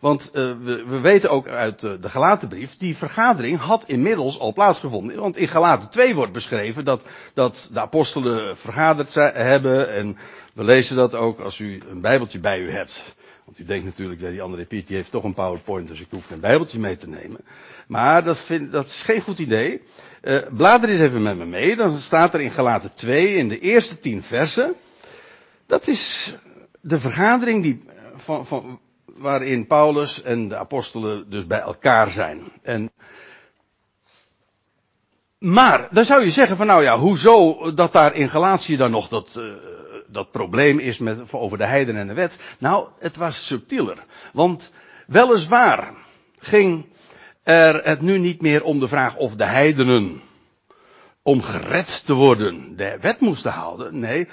Want 0.00 0.30
uh, 0.32 0.52
we, 0.62 0.84
we, 0.86 1.00
weten 1.00 1.30
ook 1.30 1.48
uit 1.48 1.82
uh, 1.82 1.92
de 2.00 2.08
Galatenbrief, 2.08 2.76
die 2.76 2.96
vergadering 2.96 3.58
had 3.58 3.84
inmiddels 3.86 4.38
al 4.38 4.52
plaatsgevonden. 4.52 5.16
Want 5.16 5.36
in 5.36 5.48
Galaten 5.48 5.90
2 5.90 6.14
wordt 6.14 6.32
beschreven 6.32 6.84
dat, 6.84 7.02
dat 7.34 7.68
de 7.72 7.80
apostelen 7.80 8.56
vergaderd 8.56 9.12
zijn, 9.12 9.34
hebben. 9.34 9.94
En 9.94 10.16
we 10.54 10.64
lezen 10.64 10.96
dat 10.96 11.14
ook 11.14 11.40
als 11.40 11.58
u 11.58 11.80
een 11.90 12.00
bijbeltje 12.00 12.38
bij 12.38 12.60
u 12.60 12.70
hebt. 12.70 13.02
Want 13.44 13.58
u 13.58 13.64
denkt 13.64 13.84
natuurlijk, 13.84 14.20
dat 14.20 14.30
die 14.30 14.42
andere 14.42 14.64
Piet 14.64 14.86
die 14.86 14.96
heeft 14.96 15.10
toch 15.10 15.24
een 15.24 15.34
powerpoint, 15.34 15.88
dus 15.88 16.00
ik 16.00 16.06
hoef 16.10 16.26
geen 16.26 16.40
bijbeltje 16.40 16.78
mee 16.78 16.96
te 16.96 17.08
nemen. 17.08 17.40
Maar 17.86 18.24
dat, 18.24 18.38
vind, 18.38 18.72
dat 18.72 18.86
is 18.86 19.02
geen 19.02 19.20
goed 19.20 19.38
idee. 19.38 19.82
Uh, 20.22 20.38
blader 20.52 20.88
eens 20.88 21.00
even 21.00 21.22
met 21.22 21.36
me 21.36 21.44
mee. 21.44 21.76
Dan 21.76 21.98
staat 21.98 22.34
er 22.34 22.40
in 22.40 22.50
Galaten 22.50 22.94
2 22.94 23.34
in 23.34 23.48
de 23.48 23.58
eerste 23.58 23.98
tien 23.98 24.22
versen. 24.22 24.74
Dat 25.66 25.86
is 25.86 26.34
de 26.80 26.98
vergadering 26.98 27.62
die, 27.62 27.82
van, 28.14 28.46
van, 28.46 28.80
waarin 29.20 29.66
Paulus 29.66 30.22
en 30.22 30.48
de 30.48 30.56
apostelen 30.56 31.30
dus 31.30 31.46
bij 31.46 31.60
elkaar 31.60 32.10
zijn. 32.10 32.42
En, 32.62 32.92
maar, 35.38 35.88
dan 35.90 36.04
zou 36.04 36.24
je 36.24 36.30
zeggen 36.30 36.56
van 36.56 36.66
nou 36.66 36.82
ja, 36.82 36.98
hoezo 36.98 37.58
dat 37.74 37.92
daar 37.92 38.14
in 38.14 38.28
Galatië 38.28 38.76
dan 38.76 38.90
nog 38.90 39.08
dat, 39.08 39.34
uh, 39.38 39.52
dat 40.06 40.30
probleem 40.30 40.78
is 40.78 40.98
met, 40.98 41.32
over 41.32 41.58
de 41.58 41.64
heiden 41.64 41.96
en 41.96 42.06
de 42.06 42.14
wet. 42.14 42.36
Nou, 42.58 42.88
het 42.98 43.16
was 43.16 43.46
subtieler. 43.46 44.04
Want 44.32 44.72
weliswaar 45.06 45.94
ging 46.38 46.86
er 47.42 47.84
het 47.84 48.00
nu 48.00 48.18
niet 48.18 48.40
meer 48.40 48.62
om 48.62 48.80
de 48.80 48.88
vraag 48.88 49.16
of 49.16 49.36
de 49.36 49.44
heidenen 49.44 50.20
om 51.22 51.42
gered 51.42 52.06
te 52.06 52.14
worden 52.14 52.76
de 52.76 52.96
wet 53.00 53.20
moesten 53.20 53.52
houden. 53.52 53.98
Nee, 53.98 54.28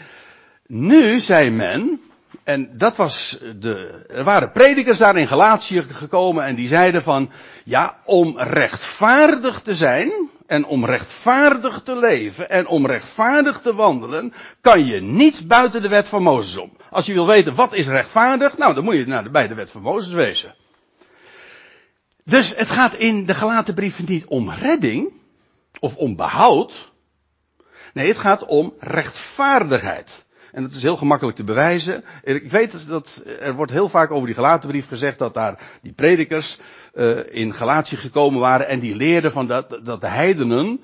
nu 0.65 1.20
zei 1.20 1.50
men, 1.50 2.01
en 2.43 2.77
dat 2.77 2.96
was 2.96 3.38
de, 3.60 4.05
er 4.07 4.24
waren 4.24 4.51
predikers 4.51 4.98
daar 4.98 5.17
in 5.17 5.27
Galatië 5.27 5.81
gekomen 5.81 6.46
en 6.46 6.55
die 6.55 6.67
zeiden 6.67 7.03
van, 7.03 7.31
ja, 7.63 8.00
om 8.05 8.39
rechtvaardig 8.39 9.62
te 9.62 9.75
zijn 9.75 10.29
en 10.46 10.65
om 10.65 10.86
rechtvaardig 10.86 11.81
te 11.81 11.96
leven 11.96 12.50
en 12.50 12.67
om 12.67 12.88
rechtvaardig 12.88 13.62
te 13.62 13.74
wandelen, 13.74 14.34
kan 14.62 14.86
je 14.86 15.01
niet 15.01 15.48
buiten 15.48 15.81
de 15.81 15.89
wet 15.89 16.07
van 16.07 16.24
Mozes 16.24 16.57
om. 16.57 16.72
Als 16.89 17.05
je 17.05 17.13
wil 17.13 17.27
weten 17.27 17.55
wat 17.55 17.74
is 17.74 17.88
rechtvaardig, 17.88 18.57
nou 18.57 18.74
dan 18.74 18.84
moet 18.84 18.96
je 18.96 19.07
naar 19.07 19.24
de, 19.24 19.29
bij 19.29 19.48
de 19.48 19.55
wet 19.55 19.72
van 19.72 19.81
Mozes 19.81 20.13
wezen. 20.13 20.55
Dus 22.24 22.55
het 22.55 22.69
gaat 22.69 22.93
in 22.93 23.25
de 23.25 23.34
gelaten 23.34 23.74
brieven 23.74 24.05
niet 24.07 24.25
om 24.25 24.51
redding 24.51 25.13
of 25.79 25.96
om 25.96 26.15
behoud. 26.15 26.91
Nee, 27.93 28.07
het 28.07 28.17
gaat 28.17 28.46
om 28.46 28.74
rechtvaardigheid. 28.79 30.25
En 30.58 30.64
dat 30.64 30.72
is 30.72 30.82
heel 30.82 30.98
gemakkelijk 30.98 31.38
te 31.38 31.44
bewijzen. 31.44 32.04
Ik 32.24 32.52
weet 32.52 32.88
dat 32.88 33.24
er 33.40 33.54
wordt 33.54 33.72
heel 33.72 33.90
vaak 33.90 34.12
over 34.12 34.26
die 34.26 34.36
gelaten 34.36 34.70
brief 34.70 34.88
gezegd 34.88 35.18
dat 35.18 35.34
daar 35.34 35.60
die 35.82 35.94
predikers 35.94 36.58
uh, 36.94 37.18
in 37.30 37.54
Galatië 37.54 37.96
gekomen 37.96 38.40
waren 38.40 38.68
en 38.68 38.80
die 38.80 38.96
leerden 38.96 39.32
van 39.32 39.48
dat, 39.48 39.80
dat 39.84 40.02
de 40.02 40.08
heidenen 40.08 40.84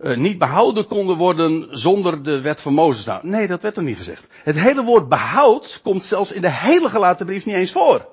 uh, 0.00 0.16
niet 0.16 0.38
behouden 0.38 0.86
konden 0.86 1.16
worden 1.16 1.68
zonder 1.70 2.22
de 2.22 2.40
wet 2.40 2.60
van 2.60 2.74
Mozes. 2.74 3.04
Nou, 3.04 3.26
nee, 3.26 3.46
dat 3.46 3.62
werd 3.62 3.76
er 3.76 3.82
niet 3.82 3.96
gezegd. 3.96 4.26
Het 4.42 4.56
hele 4.56 4.82
woord 4.82 5.08
behoud 5.08 5.80
komt 5.82 6.04
zelfs 6.04 6.32
in 6.32 6.40
de 6.40 6.52
hele 6.52 6.88
gelaten 6.88 7.26
brief 7.26 7.44
niet 7.44 7.54
eens 7.54 7.72
voor. 7.72 8.08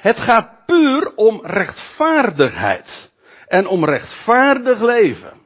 Het 0.00 0.20
gaat 0.20 0.66
puur 0.66 1.12
om 1.14 1.40
rechtvaardigheid. 1.42 3.10
En 3.48 3.68
om 3.68 3.84
rechtvaardig 3.84 4.80
leven. 4.80 5.45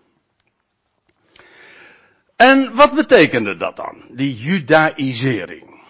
En 2.40 2.74
wat 2.74 2.92
betekende 2.92 3.56
dat 3.56 3.76
dan? 3.76 4.02
Die 4.08 4.36
judaïsering. 4.36 5.80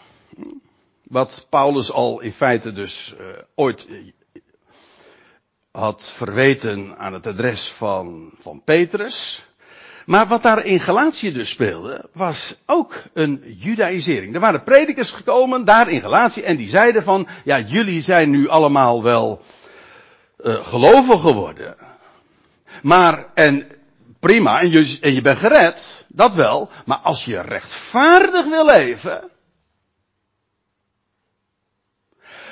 Wat 1.02 1.46
Paulus 1.48 1.92
al 1.92 2.20
in 2.20 2.32
feite 2.32 2.72
dus 2.72 3.14
uh, 3.20 3.26
ooit 3.54 3.88
had 5.70 6.04
verweten 6.14 6.98
aan 6.98 7.12
het 7.12 7.26
adres 7.26 7.72
van, 7.72 8.30
van 8.38 8.62
Petrus. 8.64 9.46
Maar 10.06 10.26
wat 10.26 10.42
daar 10.42 10.64
in 10.64 10.80
Galatië 10.80 11.32
dus 11.32 11.50
speelde, 11.50 12.08
was 12.12 12.56
ook 12.66 13.02
een 13.12 13.42
judaïsering. 13.58 14.34
Er 14.34 14.40
waren 14.40 14.62
predikers 14.62 15.10
gekomen 15.10 15.64
daar 15.64 15.90
in 15.90 16.00
Galatië 16.00 16.40
en 16.40 16.56
die 16.56 16.68
zeiden 16.68 17.02
van, 17.02 17.28
ja 17.44 17.60
jullie 17.60 18.02
zijn 18.02 18.30
nu 18.30 18.48
allemaal 18.48 19.02
wel 19.02 19.42
uh, 20.40 20.64
gelovig 20.64 21.20
geworden. 21.20 21.76
Maar, 22.82 23.26
en 23.34 23.66
prima, 24.20 24.60
en 24.60 24.70
je, 24.70 24.98
en 25.00 25.14
je 25.14 25.20
bent 25.20 25.38
gered, 25.38 25.99
dat 26.12 26.34
wel, 26.34 26.68
maar 26.86 26.98
als 26.98 27.24
je 27.24 27.40
rechtvaardig 27.40 28.44
wil 28.44 28.66
leven, 28.66 29.30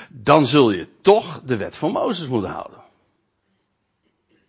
dan 0.08 0.46
zul 0.46 0.70
je 0.70 1.00
toch 1.00 1.40
de 1.44 1.56
wet 1.56 1.76
van 1.76 1.92
Mozes 1.92 2.26
moeten 2.26 2.50
houden. 2.50 2.80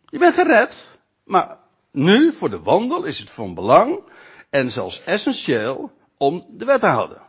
Je 0.06 0.18
bent 0.18 0.34
gered, 0.34 0.88
maar 1.24 1.58
nu, 1.92 2.34
voor 2.34 2.50
de 2.50 2.60
wandel, 2.60 3.04
is 3.04 3.20
het 3.20 3.30
van 3.30 3.54
belang 3.54 4.04
en 4.50 4.72
zelfs 4.72 5.04
essentieel 5.04 5.92
om 6.18 6.46
de 6.50 6.66
wet 6.66 6.80
te 6.80 6.88
houden. 6.88 7.22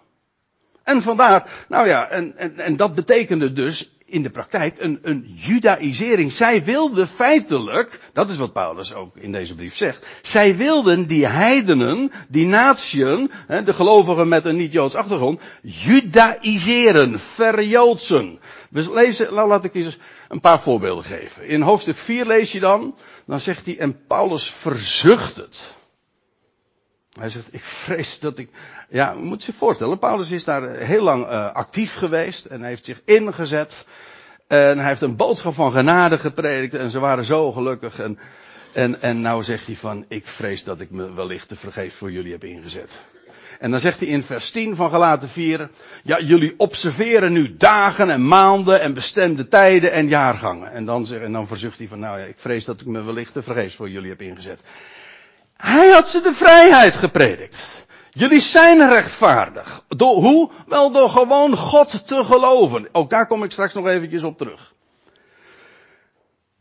En 0.82 1.02
vandaar, 1.02 1.64
nou 1.68 1.86
ja, 1.86 2.08
en, 2.08 2.36
en, 2.36 2.58
en 2.58 2.76
dat 2.76 2.94
betekende 2.94 3.52
dus 3.52 3.90
in 4.10 4.22
de 4.22 4.30
praktijk 4.30 4.74
een, 4.78 4.98
een 5.02 5.32
judaïsering. 5.34 6.32
Zij 6.32 6.64
wilden 6.64 7.08
feitelijk, 7.08 8.00
dat 8.12 8.30
is 8.30 8.36
wat 8.36 8.52
Paulus 8.52 8.94
ook 8.94 9.16
in 9.16 9.32
deze 9.32 9.54
brief 9.54 9.76
zegt, 9.76 10.06
zij 10.22 10.56
wilden 10.56 11.06
die 11.06 11.26
heidenen, 11.26 12.12
die 12.28 12.46
natieën, 12.46 13.30
de 13.64 13.72
gelovigen 13.72 14.28
met 14.28 14.44
een 14.44 14.56
niet-Joods 14.56 14.94
achtergrond, 14.94 15.40
judaïseren, 15.62 17.18
verjoodsen. 17.18 18.38
We 18.70 18.94
lezen, 18.94 19.34
nou 19.34 19.48
laat 19.48 19.64
ik 19.64 19.74
eens 19.74 19.98
een 20.28 20.40
paar 20.40 20.60
voorbeelden 20.60 21.04
geven. 21.04 21.46
In 21.46 21.62
hoofdstuk 21.62 21.96
4 21.96 22.26
lees 22.26 22.52
je 22.52 22.60
dan, 22.60 22.94
dan 23.26 23.40
zegt 23.40 23.64
hij, 23.64 23.78
en 23.78 24.06
Paulus 24.06 24.50
verzucht 24.50 25.36
het. 25.36 25.78
Hij 27.20 27.28
zegt, 27.28 27.54
ik 27.54 27.64
vrees 27.64 28.18
dat 28.18 28.38
ik, 28.38 28.48
ja, 28.88 29.14
moet 29.14 29.44
je 29.44 29.52
voorstellen, 29.52 29.98
Paulus 29.98 30.30
is 30.30 30.44
daar 30.44 30.70
heel 30.70 31.02
lang 31.02 31.26
uh, 31.26 31.52
actief 31.52 31.94
geweest 31.94 32.44
en 32.44 32.62
heeft 32.62 32.84
zich 32.84 33.00
ingezet. 33.04 33.86
En 34.46 34.78
hij 34.78 34.88
heeft 34.88 35.00
een 35.00 35.16
boodschap 35.16 35.54
van 35.54 35.72
genade 35.72 36.18
gepredikt 36.18 36.74
en 36.74 36.90
ze 36.90 36.98
waren 36.98 37.24
zo 37.24 37.52
gelukkig. 37.52 38.00
En, 38.00 38.18
en, 38.72 39.02
en 39.02 39.20
nou 39.20 39.42
zegt 39.42 39.66
hij 39.66 39.76
van, 39.76 40.04
ik 40.08 40.26
vrees 40.26 40.64
dat 40.64 40.80
ik 40.80 40.90
me 40.90 41.12
wellicht 41.12 41.48
te 41.48 41.56
vergeefs 41.56 41.94
voor 41.94 42.12
jullie 42.12 42.32
heb 42.32 42.44
ingezet. 42.44 43.00
En 43.58 43.70
dan 43.70 43.80
zegt 43.80 43.98
hij 43.98 44.08
in 44.08 44.22
vers 44.22 44.50
10 44.50 44.76
van 44.76 44.90
Galaten 44.90 45.28
4, 45.28 45.70
ja, 46.02 46.20
jullie 46.20 46.54
observeren 46.56 47.32
nu 47.32 47.56
dagen 47.56 48.10
en 48.10 48.28
maanden 48.28 48.80
en 48.80 48.94
bestemde 48.94 49.48
tijden 49.48 49.92
en 49.92 50.08
jaargangen. 50.08 50.72
En 50.72 50.84
dan, 50.84 51.06
en 51.14 51.32
dan 51.32 51.46
verzucht 51.46 51.78
hij 51.78 51.88
van, 51.88 51.98
nou 51.98 52.18
ja, 52.18 52.24
ik 52.24 52.38
vrees 52.38 52.64
dat 52.64 52.80
ik 52.80 52.86
me 52.86 53.02
wellicht 53.02 53.32
te 53.32 53.42
vergeefs 53.42 53.74
voor 53.74 53.90
jullie 53.90 54.10
heb 54.10 54.22
ingezet. 54.22 54.60
Hij 55.60 55.88
had 55.88 56.08
ze 56.08 56.20
de 56.20 56.32
vrijheid 56.32 56.94
gepredikt. 56.94 57.84
Jullie 58.10 58.40
zijn 58.40 58.88
rechtvaardig. 58.88 59.84
Door 59.88 60.14
hoe? 60.14 60.50
Wel 60.66 60.90
door 60.90 61.10
gewoon 61.10 61.56
God 61.56 62.06
te 62.06 62.24
geloven. 62.24 62.88
Ook 62.92 63.10
daar 63.10 63.26
kom 63.26 63.44
ik 63.44 63.50
straks 63.50 63.74
nog 63.74 63.86
eventjes 63.86 64.22
op 64.22 64.38
terug. 64.38 64.74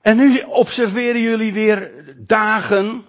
En 0.01 0.17
nu 0.17 0.39
observeren 0.39 1.21
jullie 1.21 1.53
weer 1.53 1.91
dagen. 2.17 3.05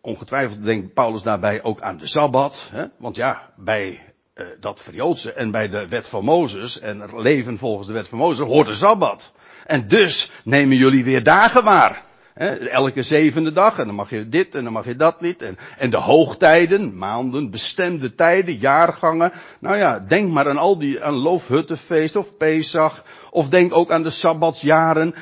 Ongetwijfeld 0.00 0.64
denkt 0.64 0.94
Paulus 0.94 1.22
daarbij 1.22 1.62
ook 1.62 1.80
aan 1.80 1.96
de 1.96 2.06
Sabbat. 2.06 2.68
Hè? 2.70 2.84
Want 2.98 3.16
ja, 3.16 3.52
bij 3.56 4.14
uh, 4.34 4.46
dat 4.60 4.82
verjoodse 4.82 5.32
en 5.32 5.50
bij 5.50 5.68
de 5.68 5.88
wet 5.88 6.08
van 6.08 6.24
Mozes 6.24 6.80
en 6.80 7.20
leven 7.20 7.58
volgens 7.58 7.86
de 7.86 7.92
wet 7.92 8.08
van 8.08 8.18
Mozes 8.18 8.46
hoort 8.46 8.66
de 8.66 8.74
Sabbat. 8.74 9.32
En 9.66 9.88
dus 9.88 10.30
nemen 10.44 10.76
jullie 10.76 11.04
weer 11.04 11.22
dagen 11.22 11.64
waar 11.64 12.02
elke 12.34 13.02
zevende 13.02 13.52
dag. 13.52 13.78
En 13.78 13.86
dan 13.86 13.94
mag 13.94 14.10
je 14.10 14.28
dit 14.28 14.54
en 14.54 14.64
dan 14.64 14.72
mag 14.72 14.84
je 14.84 14.96
dat 14.96 15.20
niet. 15.20 15.42
En, 15.42 15.58
en 15.78 15.90
de 15.90 15.96
hoogtijden, 15.96 16.98
maanden, 16.98 17.50
bestemde 17.50 18.14
tijden, 18.14 18.58
jaargangen. 18.58 19.32
Nou 19.58 19.76
ja, 19.76 19.98
denk 19.98 20.30
maar 20.30 20.48
aan 20.48 20.56
al 20.56 20.78
die, 20.78 21.04
aan 21.04 21.14
Loofhuttenfeest 21.14 22.16
of 22.16 22.36
Pesach. 22.36 23.04
Of 23.30 23.48
denk 23.48 23.76
ook 23.76 23.90
aan 23.90 24.02
de 24.02 24.10
Sabbatsjaren. 24.10 25.14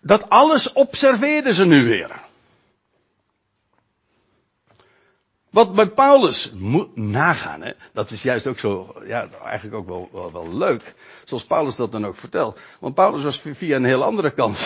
Dat 0.00 0.30
alles 0.30 0.72
observeerden 0.72 1.54
ze 1.54 1.66
nu 1.66 1.84
weer. 1.84 2.22
Wat 5.54 5.72
bij 5.72 5.86
Paulus 5.86 6.52
moet 6.54 6.96
nagaan, 6.96 7.62
hè, 7.62 7.70
dat 7.92 8.10
is 8.10 8.22
juist 8.22 8.46
ook 8.46 8.58
zo, 8.58 8.94
ja, 9.06 9.28
eigenlijk 9.44 9.76
ook 9.76 10.10
wel, 10.10 10.30
wel, 10.32 10.56
leuk. 10.56 10.94
Zoals 11.24 11.44
Paulus 11.44 11.76
dat 11.76 11.92
dan 11.92 12.06
ook 12.06 12.16
vertelt. 12.16 12.58
Want 12.80 12.94
Paulus 12.94 13.22
was 13.22 13.40
via 13.40 13.76
een 13.76 13.84
heel 13.84 14.04
andere 14.04 14.30
kant 14.30 14.58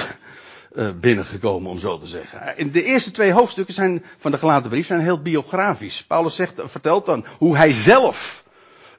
binnengekomen, 1.01 1.71
om 1.71 1.79
zo 1.79 1.99
te 1.99 2.07
zeggen. 2.07 2.57
In 2.57 2.71
de 2.71 2.85
eerste 2.85 3.11
twee 3.11 3.33
hoofdstukken 3.33 3.75
zijn, 3.75 4.05
van 4.19 4.31
de 4.31 4.39
gelaten 4.39 4.71
brief 4.71 4.87
zijn 4.87 5.01
heel 5.01 5.23
biografisch. 5.23 6.05
Paulus 6.05 6.35
zegt, 6.35 6.55
vertelt 6.65 7.07
dan 7.07 7.25
hoe 7.39 7.57
hij 7.57 7.73
zelf 7.73 8.45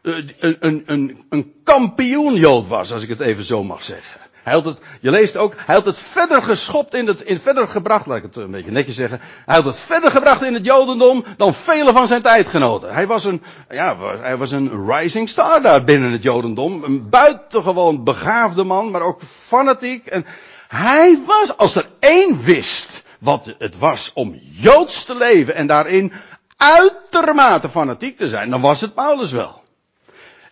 een, 0.02 0.58
een, 0.60 0.84
een, 0.86 1.26
een 1.30 1.54
kampioen 1.64 2.36
Jood 2.36 2.68
was, 2.68 2.94
als 2.94 3.04
ik 3.04 3.10
het 3.10 3.20
even 3.20 3.44
zo 3.44 3.64
mag 3.64 3.84
zeggen. 3.84 4.22
Hij 4.44 4.54
had 4.54 4.66
het, 4.66 4.82
je 5.02 5.12
leest 5.12 5.38
ook, 5.38 5.54
hij 5.66 5.76
had 5.76 5.86
het 5.86 6.00
verder 6.00 6.44
geschopt 6.44 6.94
in 6.94 7.08
het, 7.08 7.22
in 7.22 7.40
verder 7.40 7.68
gebracht, 7.68 8.06
laat 8.06 8.18
ik 8.18 8.24
het 8.24 8.36
een 8.36 8.52
beetje 8.52 8.72
netjes 8.72 8.96
zeggen. 8.96 9.20
Hij 9.46 9.56
had 9.56 9.66
het 9.66 9.78
verder 9.78 10.12
gebracht 10.12 10.44
in 10.44 10.54
het 10.54 10.66
Jodendom 10.66 11.26
dan 11.38 11.54
vele 11.54 11.92
van 11.92 12.08
zijn 12.08 12.22
tijdgenoten. 12.22 12.94
Hij 12.94 13.08
was 13.08 13.26
een, 13.26 13.42
ja, 13.70 13.98
hij 14.22 14.38
was 14.38 14.52
een 14.52 14.92
rising 14.92 15.30
star 15.30 15.62
daar 15.62 15.84
binnen 15.84 16.12
het 16.12 16.24
Jodendom. 16.24 16.84
Een 16.84 17.10
buitengewoon 17.10 18.04
begaafde 18.04 18.64
man, 18.64 18.92
maar 18.92 19.02
ook 19.02 19.22
fanatiek. 19.28 20.06
En 20.06 20.26
hij 20.70 21.20
was, 21.26 21.58
als 21.58 21.76
er 21.76 21.90
één 22.00 22.44
wist 22.44 23.04
wat 23.20 23.56
het 23.58 23.78
was 23.78 24.12
om 24.14 24.36
Joods 24.42 25.06
te 25.06 25.16
leven 25.16 25.56
en 25.56 25.68
daarin 25.68 26.12
uitermate 26.58 27.70
fanatiek 27.70 28.18
te 28.18 28.28
zijn, 28.28 28.50
dan 28.50 28.62
was 28.62 28.82
het 28.82 28.94
Paulus 28.94 29.32
wel. 29.32 29.64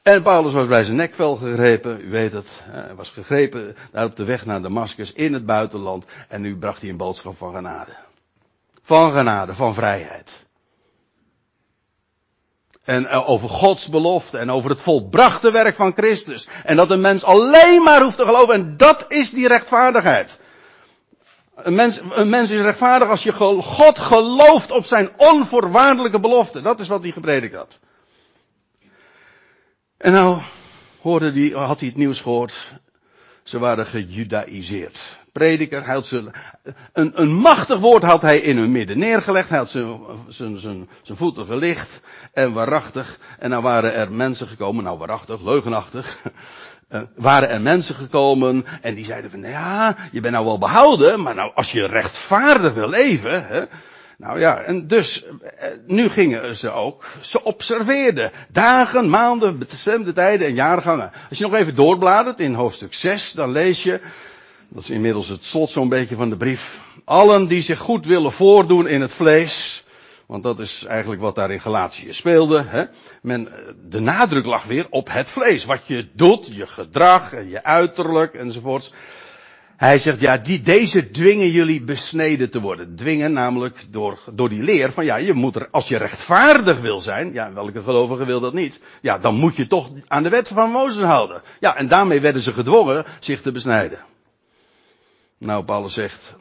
En 0.01 0.21
Paulus 0.21 0.53
was 0.53 0.67
bij 0.67 0.83
zijn 0.83 0.97
nekvel 0.97 1.35
gegrepen, 1.35 2.01
u 2.01 2.09
weet 2.09 2.31
het. 2.31 2.63
Hij 2.63 2.95
was 2.95 3.09
gegrepen 3.09 3.75
daar 3.91 4.05
op 4.05 4.15
de 4.15 4.23
weg 4.23 4.45
naar 4.45 4.61
Damascus 4.61 5.13
in 5.13 5.33
het 5.33 5.45
buitenland. 5.45 6.05
En 6.27 6.41
nu 6.41 6.57
bracht 6.57 6.81
hij 6.81 6.89
een 6.89 6.97
boodschap 6.97 7.37
van 7.37 7.53
genade. 7.53 7.91
Van 8.81 9.11
genade, 9.11 9.53
van 9.53 9.73
vrijheid. 9.73 10.45
En 12.87 13.07
eh, 13.07 13.29
over 13.29 13.49
Gods 13.49 13.87
belofte 13.87 14.37
en 14.37 14.51
over 14.51 14.69
het 14.69 14.81
volbrachte 14.81 15.51
werk 15.51 15.75
van 15.75 15.93
Christus. 15.93 16.47
En 16.63 16.75
dat 16.75 16.89
een 16.89 17.01
mens 17.01 17.23
alleen 17.23 17.83
maar 17.83 18.01
hoeft 18.01 18.17
te 18.17 18.25
geloven. 18.25 18.53
En 18.53 18.77
dat 18.77 19.05
is 19.07 19.29
die 19.29 19.47
rechtvaardigheid. 19.47 20.39
Een 21.55 21.75
mens, 21.75 21.99
een 22.11 22.29
mens 22.29 22.49
is 22.51 22.61
rechtvaardig 22.61 23.09
als 23.09 23.23
je 23.23 23.33
God 23.63 23.99
gelooft 23.99 24.71
op 24.71 24.85
zijn 24.85 25.09
onvoorwaardelijke 25.17 26.19
belofte. 26.19 26.61
Dat 26.61 26.79
is 26.79 26.87
wat 26.87 27.01
hij 27.01 27.11
gepredikt 27.11 27.55
had. 27.55 27.79
En 29.97 30.11
nou 30.11 30.41
hoorde 31.01 31.31
die, 31.31 31.55
had 31.55 31.79
hij 31.79 31.89
het 31.89 31.97
nieuws 31.97 32.21
gehoord. 32.21 32.71
Ze 33.43 33.59
waren 33.59 33.85
gejudaïseerd. 33.85 35.16
Prediker, 35.37 35.85
had 35.85 36.11
een, 36.93 37.21
een 37.21 37.33
machtig 37.33 37.79
woord 37.79 38.03
had 38.03 38.21
hij 38.21 38.39
in 38.39 38.57
hun 38.57 38.71
midden 38.71 38.97
neergelegd. 38.97 39.49
Hij 39.49 39.57
had 39.57 39.69
zijn, 39.69 39.99
zijn, 40.27 40.59
zijn, 40.59 40.89
zijn 41.01 41.17
voeten 41.17 41.45
gelicht 41.45 41.99
en 42.33 42.53
waarachtig. 42.53 43.19
En 43.39 43.49
nou 43.49 43.63
waren 43.63 43.93
er 43.93 44.11
mensen 44.11 44.47
gekomen, 44.47 44.83
nou 44.83 44.97
waarachtig, 44.97 45.41
leugenachtig. 45.41 46.17
Uh, 46.89 47.01
waren 47.15 47.49
er 47.49 47.61
mensen 47.61 47.95
gekomen 47.95 48.65
en 48.81 48.95
die 48.95 49.05
zeiden 49.05 49.31
van, 49.31 49.41
ja, 49.41 49.95
je 50.11 50.21
bent 50.21 50.33
nou 50.33 50.45
wel 50.45 50.57
behouden, 50.57 51.21
maar 51.21 51.35
nou, 51.35 51.51
als 51.53 51.71
je 51.71 51.85
rechtvaardig 51.85 52.73
wil 52.73 52.89
leven, 52.89 53.47
hè, 53.47 53.63
nou 54.17 54.39
ja, 54.39 54.57
en 54.57 54.87
dus, 54.87 55.25
eh, 55.25 55.67
nu 55.87 56.09
gingen 56.09 56.55
ze 56.55 56.71
ook, 56.71 57.05
ze 57.21 57.43
observeerden. 57.43 58.31
Dagen, 58.51 59.09
maanden, 59.09 59.57
bestemde 59.57 60.13
tijden 60.13 60.47
en 60.47 60.53
jaargangen. 60.53 61.11
Als 61.29 61.37
je 61.37 61.43
nog 61.43 61.55
even 61.55 61.75
doorbladert 61.75 62.39
in 62.39 62.53
hoofdstuk 62.53 62.93
6, 62.93 63.31
dan 63.31 63.51
lees 63.51 63.83
je, 63.83 64.01
dat 64.69 64.83
is 64.83 64.89
inmiddels 64.89 65.27
het 65.27 65.45
slot 65.45 65.69
zo'n 65.69 65.89
beetje 65.89 66.15
van 66.15 66.29
de 66.29 66.37
brief. 66.37 66.81
Allen 67.03 67.47
die 67.47 67.61
zich 67.61 67.79
goed 67.79 68.05
willen 68.05 68.31
voordoen 68.31 68.87
in 68.87 69.01
het 69.01 69.13
vlees, 69.13 69.83
want 70.25 70.43
dat 70.43 70.59
is 70.59 70.85
eigenlijk 70.85 71.21
wat 71.21 71.35
daar 71.35 71.51
in 71.51 71.61
Galatië 71.61 72.13
speelde. 72.13 72.63
Hè? 72.67 72.83
Men, 73.21 73.47
eh, 73.47 73.73
de 73.89 73.99
nadruk 73.99 74.45
lag 74.45 74.63
weer 74.63 74.87
op 74.89 75.11
het 75.11 75.29
vlees. 75.29 75.65
Wat 75.65 75.87
je 75.87 76.07
doet, 76.13 76.49
je 76.51 76.67
gedrag 76.67 77.31
je 77.31 77.63
uiterlijk 77.63 78.33
enzovoorts. 78.33 78.93
Hij 79.77 79.99
zegt, 79.99 80.19
ja, 80.19 80.37
die, 80.37 80.61
deze 80.61 81.11
dwingen 81.11 81.49
jullie 81.49 81.83
besneden 81.83 82.49
te 82.49 82.61
worden. 82.61 82.95
Dwingen 82.95 83.33
namelijk 83.33 83.85
door, 83.89 84.19
door 84.33 84.49
die 84.49 84.63
leer 84.63 84.91
van, 84.91 85.05
ja, 85.05 85.15
je 85.15 85.33
moet 85.33 85.55
er, 85.55 85.67
als 85.71 85.87
je 85.87 85.97
rechtvaardig 85.97 86.79
wil 86.79 87.01
zijn, 87.01 87.33
ja, 87.33 87.53
welke 87.53 87.81
gelovige 87.81 88.25
wil 88.25 88.39
dat 88.39 88.53
niet, 88.53 88.79
ja, 89.01 89.19
dan 89.19 89.35
moet 89.35 89.55
je 89.55 89.67
toch 89.67 89.89
aan 90.07 90.23
de 90.23 90.29
wet 90.29 90.47
van 90.47 90.71
Mozes 90.71 91.03
houden. 91.03 91.41
Ja, 91.59 91.75
en 91.75 91.87
daarmee 91.87 92.21
werden 92.21 92.41
ze 92.41 92.53
gedwongen 92.53 93.05
zich 93.19 93.41
te 93.41 93.51
besnijden. 93.51 93.99
Nou, 95.37 95.63
Paulus 95.63 95.93
zegt, 95.93 96.35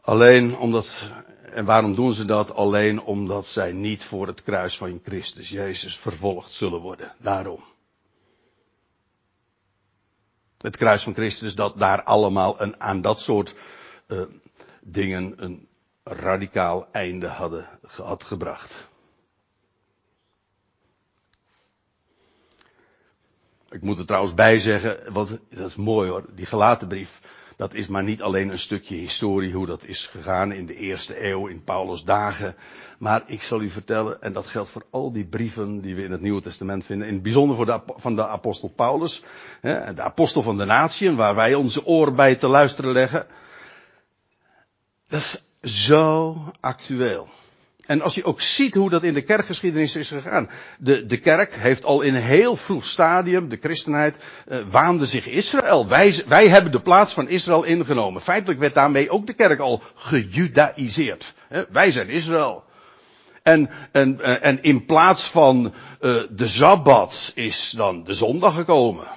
alleen 0.00 0.56
omdat, 0.56 1.10
en 1.42 1.64
waarom 1.64 1.94
doen 1.94 2.12
ze 2.12 2.24
dat? 2.24 2.54
Alleen 2.54 3.02
omdat 3.02 3.46
zij 3.46 3.72
niet 3.72 4.04
voor 4.04 4.26
het 4.26 4.42
kruis 4.42 4.76
van 4.76 5.00
Christus 5.04 5.48
Jezus 5.48 5.98
vervolgd 5.98 6.50
zullen 6.50 6.80
worden. 6.80 7.14
Daarom. 7.18 7.64
Het 10.58 10.76
kruis 10.76 11.02
van 11.02 11.14
Christus 11.14 11.54
dat 11.54 11.78
daar 11.78 12.02
allemaal 12.02 12.60
een, 12.60 12.80
aan 12.80 13.00
dat 13.00 13.20
soort 13.20 13.54
uh, 14.08 14.22
dingen 14.80 15.42
een 15.42 15.68
radicaal 16.04 16.88
einde 16.92 17.26
hadden, 17.26 17.68
had 18.02 18.24
gebracht. 18.24 18.88
Ik 23.70 23.82
moet 23.82 23.98
er 23.98 24.06
trouwens 24.06 24.34
bij 24.34 24.58
zeggen, 24.58 25.12
wat, 25.12 25.38
dat 25.50 25.68
is 25.68 25.76
mooi 25.76 26.10
hoor, 26.10 26.24
die 26.34 26.46
gelaten 26.46 26.88
brief 26.88 27.20
dat 27.56 27.74
is 27.74 27.86
maar 27.86 28.02
niet 28.02 28.22
alleen 28.22 28.48
een 28.48 28.58
stukje 28.58 28.94
historie 28.94 29.52
hoe 29.52 29.66
dat 29.66 29.84
is 29.84 30.06
gegaan 30.06 30.52
in 30.52 30.66
de 30.66 30.74
eerste 30.74 31.24
eeuw 31.24 31.46
in 31.46 31.64
Paulus' 31.64 32.04
dagen. 32.04 32.54
Maar 32.98 33.22
ik 33.26 33.42
zal 33.42 33.60
u 33.60 33.70
vertellen, 33.70 34.22
en 34.22 34.32
dat 34.32 34.46
geldt 34.46 34.70
voor 34.70 34.84
al 34.90 35.12
die 35.12 35.24
brieven 35.24 35.80
die 35.80 35.94
we 35.94 36.02
in 36.02 36.10
het 36.10 36.20
Nieuwe 36.20 36.40
Testament 36.40 36.84
vinden, 36.84 37.08
in 37.08 37.14
het 37.14 37.22
bijzonder 37.22 37.56
voor 37.56 37.66
de, 37.66 37.80
van 37.86 38.16
de 38.16 38.26
apostel 38.26 38.68
Paulus, 38.68 39.22
de 39.60 40.02
apostel 40.02 40.42
van 40.42 40.56
de 40.56 40.64
natieën, 40.64 41.16
waar 41.16 41.34
wij 41.34 41.54
onze 41.54 41.86
oren 41.86 42.14
bij 42.14 42.34
te 42.34 42.46
luisteren 42.46 42.92
leggen. 42.92 43.26
Dat 45.08 45.20
is 45.20 45.42
zo 45.86 46.36
actueel. 46.60 47.28
En 47.86 48.00
als 48.02 48.14
je 48.14 48.24
ook 48.24 48.40
ziet 48.40 48.74
hoe 48.74 48.90
dat 48.90 49.02
in 49.02 49.14
de 49.14 49.22
kerkgeschiedenis 49.22 49.96
is 49.96 50.08
gegaan. 50.08 50.50
De, 50.78 51.06
de 51.06 51.18
kerk 51.18 51.54
heeft 51.54 51.84
al 51.84 52.00
in 52.00 52.14
een 52.14 52.22
heel 52.22 52.56
vroeg 52.56 52.84
stadium, 52.84 53.48
de 53.48 53.58
christenheid, 53.60 54.16
uh, 54.48 54.58
waande 54.70 55.06
zich 55.06 55.26
Israël. 55.26 55.88
Wij, 55.88 56.22
wij 56.26 56.48
hebben 56.48 56.72
de 56.72 56.80
plaats 56.80 57.14
van 57.14 57.28
Israël 57.28 57.62
ingenomen. 57.64 58.22
Feitelijk 58.22 58.60
werd 58.60 58.74
daarmee 58.74 59.10
ook 59.10 59.26
de 59.26 59.34
kerk 59.34 59.60
al 59.60 59.82
gejudaïseerd. 59.94 61.34
wij 61.70 61.92
zijn 61.92 62.08
Israël. 62.08 62.64
En, 63.44 63.70
en, 63.92 64.20
eh, 64.20 64.44
en 64.44 64.62
in 64.62 64.84
plaats 64.84 65.22
van 65.22 65.64
uh, 66.00 66.22
de 66.30 66.46
Sabbat 66.46 67.32
is 67.34 67.70
dan 67.70 68.04
de 68.04 68.14
zondag 68.14 68.54
gekomen. 68.54 69.08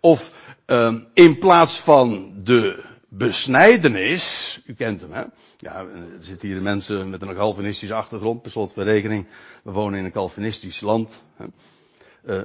Of 0.00 0.32
uh, 0.66 0.94
in 1.14 1.38
plaats 1.38 1.80
van 1.80 2.32
de 2.42 2.84
besnijdenis, 3.08 4.58
u 4.66 4.74
kent 4.74 5.00
hem 5.00 5.12
hè, 5.12 5.22
ja, 5.58 5.74
er 5.74 6.06
zitten 6.18 6.48
hier 6.48 6.62
mensen 6.62 7.10
met 7.10 7.22
een 7.22 7.34
Calvinistische 7.34 7.94
achtergrond, 7.94 8.42
per 8.42 8.50
slot 8.50 8.72
van 8.72 8.82
rekening, 8.82 9.26
we 9.62 9.72
wonen 9.72 9.98
in 9.98 10.04
een 10.04 10.12
Calvinistisch 10.12 10.80
land. 10.80 11.22
hè. 11.36 11.46
Uh, 12.26 12.42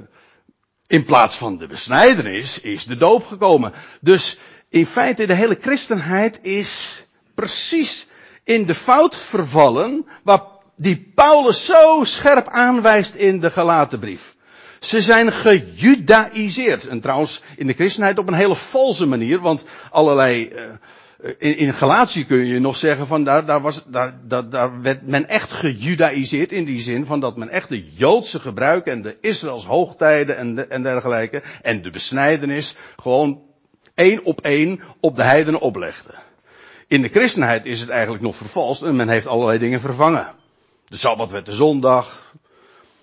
in 0.86 1.04
plaats 1.04 1.36
van 1.36 1.58
de 1.58 1.66
besnijdenis 1.66 2.60
is 2.60 2.84
de 2.84 2.96
doop 2.96 3.26
gekomen. 3.26 3.72
Dus 4.00 4.38
in 4.68 4.86
feite 4.86 5.26
de 5.26 5.34
hele 5.34 5.58
christenheid 5.60 6.38
is 6.44 7.04
precies 7.34 8.06
in 8.44 8.66
de 8.66 8.74
fout 8.74 9.16
vervallen, 9.16 10.06
waar 10.22 10.42
die 10.76 11.12
Paulus 11.14 11.64
zo 11.64 12.04
scherp 12.04 12.48
aanwijst 12.48 13.14
in 13.14 13.40
de 13.40 13.50
gelaten 13.50 13.98
brief. 13.98 14.36
Ze 14.82 15.02
zijn 15.02 15.32
gejudaïseerd. 15.32 16.86
En 16.86 17.00
trouwens 17.00 17.42
in 17.56 17.66
de 17.66 17.72
christenheid 17.72 18.18
op 18.18 18.28
een 18.28 18.34
hele 18.34 18.56
valse 18.56 19.06
manier, 19.06 19.40
want 19.40 19.64
allerlei, 19.90 20.48
uh, 20.48 21.30
in, 21.38 21.56
in 21.56 21.74
Galatië 21.74 22.26
kun 22.26 22.46
je 22.46 22.60
nog 22.60 22.76
zeggen 22.76 23.06
van 23.06 23.24
daar, 23.24 23.44
daar, 23.44 23.60
was, 23.60 23.84
daar, 23.86 24.14
daar, 24.24 24.48
daar 24.48 24.80
werd 24.80 25.06
men 25.06 25.28
echt 25.28 25.52
gejudaïseerd 25.52 26.52
in 26.52 26.64
die 26.64 26.80
zin 26.80 27.06
van 27.06 27.20
dat 27.20 27.36
men 27.36 27.48
echt 27.48 27.68
de 27.68 27.92
Joodse 27.92 28.40
gebruiken 28.40 28.92
en 28.92 29.02
de 29.02 29.16
Israëls 29.20 29.64
hoogtijden 29.64 30.36
en, 30.36 30.70
en 30.70 30.82
dergelijke 30.82 31.42
en 31.62 31.82
de 31.82 31.90
besnijdenis 31.90 32.76
gewoon 32.96 33.42
één 33.94 34.24
op 34.24 34.40
één 34.40 34.80
op 35.00 35.16
de 35.16 35.22
heidenen 35.22 35.60
oplegde. 35.60 36.14
In 36.86 37.02
de 37.02 37.08
christenheid 37.08 37.66
is 37.66 37.80
het 37.80 37.88
eigenlijk 37.88 38.22
nog 38.22 38.36
vervalst 38.36 38.82
en 38.82 38.96
men 38.96 39.08
heeft 39.08 39.26
allerlei 39.26 39.58
dingen 39.58 39.80
vervangen. 39.80 40.34
De 40.88 40.96
Sabbat 40.96 41.30
werd 41.30 41.46
de 41.46 41.52
zondag, 41.52 42.32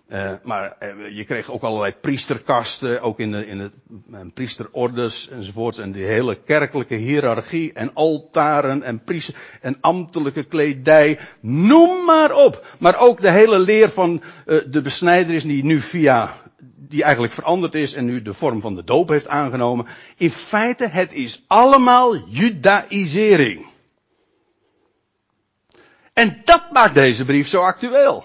uh, 0.09 0.31
maar 0.43 0.75
uh, 0.79 1.15
je 1.15 1.23
kreeg 1.23 1.51
ook 1.51 1.61
allerlei 1.61 1.93
priesterkasten, 2.01 3.01
ook 3.01 3.19
in 3.19 3.31
de, 3.31 3.47
in 3.47 3.57
de 3.57 3.71
uh, 4.11 4.19
priesterordes 4.33 5.29
enzovoorts. 5.29 5.77
En 5.77 5.91
die 5.91 6.05
hele 6.05 6.35
kerkelijke 6.35 6.95
hiërarchie 6.95 7.73
en 7.73 7.93
altaren 7.93 8.83
en 8.83 9.03
priester 9.03 9.35
en 9.61 9.77
ambtelijke 9.81 10.43
kledij. 10.43 11.19
Noem 11.41 12.05
maar 12.05 12.31
op. 12.31 12.65
Maar 12.79 12.99
ook 12.99 13.21
de 13.21 13.31
hele 13.31 13.59
leer 13.59 13.89
van 13.89 14.21
de 14.45 14.81
besnijderis 14.83 15.43
die 15.43 15.63
nu 15.63 15.81
via, 15.81 16.35
die 16.75 17.03
eigenlijk 17.03 17.33
veranderd 17.33 17.75
is 17.75 17.93
en 17.93 18.05
nu 18.05 18.21
de 18.21 18.33
vorm 18.33 18.61
van 18.61 18.75
de 18.75 18.83
doop 18.83 19.09
heeft 19.09 19.27
aangenomen. 19.27 19.85
In 20.17 20.31
feite, 20.31 20.87
het 20.87 21.13
is 21.13 21.43
allemaal 21.47 22.15
judaïsering. 22.15 23.67
En 26.13 26.41
dat 26.43 26.71
maakt 26.71 26.93
deze 26.93 27.25
brief 27.25 27.47
zo 27.47 27.61
actueel. 27.61 28.23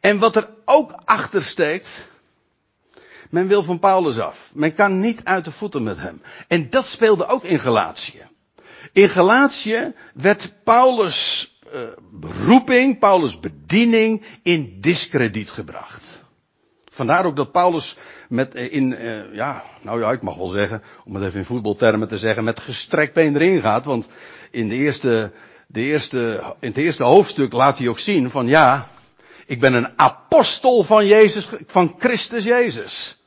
En 0.00 0.18
wat 0.18 0.36
er 0.36 0.48
ook 0.64 0.92
achter 1.04 1.42
steekt, 1.42 2.08
men 3.30 3.48
wil 3.48 3.62
van 3.62 3.78
Paulus 3.78 4.18
af. 4.18 4.50
Men 4.54 4.74
kan 4.74 5.00
niet 5.00 5.20
uit 5.24 5.44
de 5.44 5.50
voeten 5.50 5.82
met 5.82 5.98
hem. 5.98 6.22
En 6.48 6.70
dat 6.70 6.86
speelde 6.86 7.26
ook 7.26 7.44
in 7.44 7.58
Galatië. 7.58 8.22
In 8.92 9.08
Galatië 9.08 9.94
werd 10.14 10.54
Paulus 10.64 11.52
uh, 11.74 11.80
roeping, 12.46 12.98
Paulus 12.98 13.40
bediening 13.40 14.22
in 14.42 14.76
discrediet 14.80 15.50
gebracht. 15.50 16.22
Vandaar 16.90 17.24
ook 17.24 17.36
dat 17.36 17.52
Paulus 17.52 17.96
met 18.28 18.54
in, 18.54 18.92
uh, 18.92 19.34
ja, 19.34 19.64
nou 19.80 20.00
ja, 20.00 20.12
ik 20.12 20.22
mag 20.22 20.36
wel 20.36 20.46
zeggen, 20.46 20.82
om 21.04 21.14
het 21.14 21.24
even 21.24 21.38
in 21.38 21.44
voetbaltermen 21.44 22.08
te 22.08 22.18
zeggen, 22.18 22.44
met 22.44 22.60
gestrekt 22.60 23.14
been 23.14 23.34
erin 23.34 23.60
gaat. 23.60 23.84
Want 23.84 24.08
in 24.50 24.68
de 24.68 24.74
eerste, 24.74 25.32
de 25.66 25.80
eerste, 25.80 26.42
in 26.60 26.68
het 26.68 26.76
eerste 26.76 27.04
hoofdstuk 27.04 27.52
laat 27.52 27.78
hij 27.78 27.88
ook 27.88 27.98
zien 27.98 28.30
van 28.30 28.46
ja, 28.46 28.88
ik 29.48 29.60
ben 29.60 29.74
een 29.74 29.98
apostel 29.98 30.82
van 30.82 31.06
Jezus, 31.06 31.48
van 31.66 31.94
Christus 31.98 32.44
Jezus. 32.44 33.18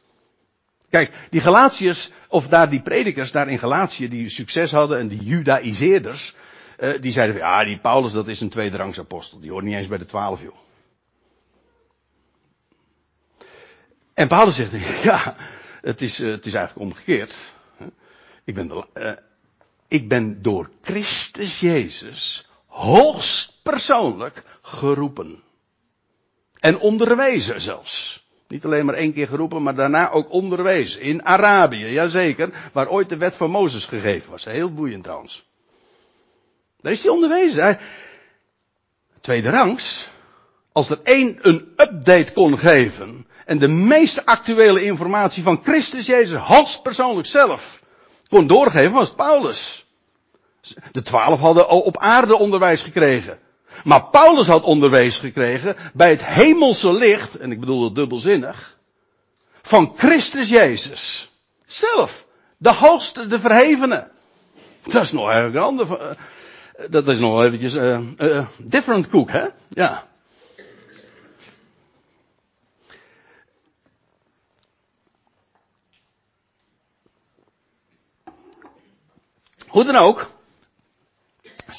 Kijk, 0.90 1.12
die 1.30 1.42
Galatiërs, 1.42 2.12
of 2.28 2.48
daar 2.48 2.70
die 2.70 2.82
predikers 2.82 3.32
daar 3.32 3.50
in 3.50 3.60
Galatië 3.60 4.08
die 4.08 4.30
succes 4.30 4.72
hadden 4.72 5.00
en 5.00 5.08
die 5.08 5.24
judaïseerders, 5.24 6.36
uh, 6.80 7.02
die 7.02 7.12
zeiden 7.12 7.36
van 7.36 7.48
ja, 7.48 7.64
die 7.64 7.80
Paulus 7.80 8.12
dat 8.12 8.28
is 8.28 8.42
een 8.42 8.50
tweederangs 8.50 9.00
apostel, 9.00 9.40
die 9.40 9.52
hoort 9.52 9.64
niet 9.64 9.76
eens 9.76 9.88
bij 9.88 9.98
de 9.98 10.06
twaalf 10.06 10.42
joh. 10.42 10.56
En 14.14 14.28
Paulus 14.28 14.56
zegt, 14.56 14.72
ja, 15.04 15.36
het 15.82 16.02
is, 16.02 16.20
uh, 16.20 16.32
het 16.32 16.46
is 16.46 16.54
eigenlijk 16.54 16.86
omgekeerd. 16.86 17.34
Ik 18.44 18.56
ben, 18.56 18.68
de, 18.68 18.86
uh, 18.94 19.12
ik 19.88 20.08
ben 20.08 20.42
door 20.42 20.70
Christus 20.82 21.60
Jezus 21.60 22.48
hoogst 22.68 23.60
persoonlijk 23.64 24.44
geroepen. 24.62 25.44
En 26.62 26.80
onderwezen 26.80 27.62
zelfs. 27.62 28.24
Niet 28.48 28.66
alleen 28.66 28.86
maar 28.86 28.96
één 28.96 29.14
keer 29.14 29.28
geroepen, 29.28 29.64
maar 29.64 29.76
daarna 29.76 30.10
ook 30.10 30.32
onderwezen. 30.32 31.02
In 31.02 31.26
Arabië, 31.26 31.86
jazeker, 31.86 32.50
waar 32.74 32.90
ooit 32.90 33.10
de 33.10 33.18
wet 33.18 33.36
van 33.36 33.50
Mozes 33.50 33.86
gegeven 33.86 34.32
was. 34.32 34.46
Heel 34.46 34.74
boeiend 34.74 35.04
trouwens. 35.04 35.46
Daar 36.82 36.92
is 36.92 37.04
hij 37.04 37.12
onderwezen. 37.12 37.78
Tweede 39.22 39.50
rangs. 39.50 40.10
Als 40.72 40.90
er 40.90 41.00
één 41.04 41.38
een 41.42 41.74
update 41.78 42.32
kon 42.34 42.58
geven. 42.58 43.28
En 43.46 43.60
de 43.60 43.68
meest 43.68 44.26
actuele 44.26 44.84
informatie 44.84 45.44
van 45.44 45.62
Christus 45.64 46.06
Jezus, 46.06 46.40
Hans 46.40 46.82
persoonlijk 46.82 47.28
zelf, 47.28 47.84
kon 48.30 48.48
doorgeven, 48.48 48.92
was 48.92 49.14
Paulus. 49.14 49.86
De 50.92 51.02
twaalf 51.02 51.40
hadden 51.40 51.68
al 51.68 51.80
op 51.80 51.98
aarde 51.98 52.38
onderwijs 52.38 52.84
gekregen. 52.84 53.40
Maar 53.84 54.04
Paulus 54.04 54.48
had 54.48 54.64
onderwijs 54.64 55.18
gekregen 55.18 55.76
bij 55.94 56.10
het 56.10 56.26
hemelse 56.26 56.94
licht, 56.94 57.38
en 57.38 57.52
ik 57.52 57.60
bedoel 57.60 57.84
het 57.84 57.96
dubbelzinnig, 57.96 58.78
van 59.62 59.94
Christus 59.98 60.50
Jezus. 60.50 61.32
Zelf. 61.66 62.28
De 62.58 62.74
hoogste, 62.74 63.28
de 63.28 63.40
verhevene. 63.40 64.10
Dat 64.84 65.02
is 65.02 65.12
nog 65.12 65.26
eigenlijk 65.26 65.56
een 65.56 65.62
ander, 65.62 66.00
eh, 66.00 66.16
dat 66.90 67.08
is 67.08 67.20
nog 67.20 67.44
eventjes, 67.44 67.76
uh, 67.76 68.48
different 68.58 69.10
cook, 69.10 69.32
hè? 69.32 69.46
Ja. 69.70 70.10
Hoe 79.68 79.84
dan 79.84 79.96
ook, 79.96 80.32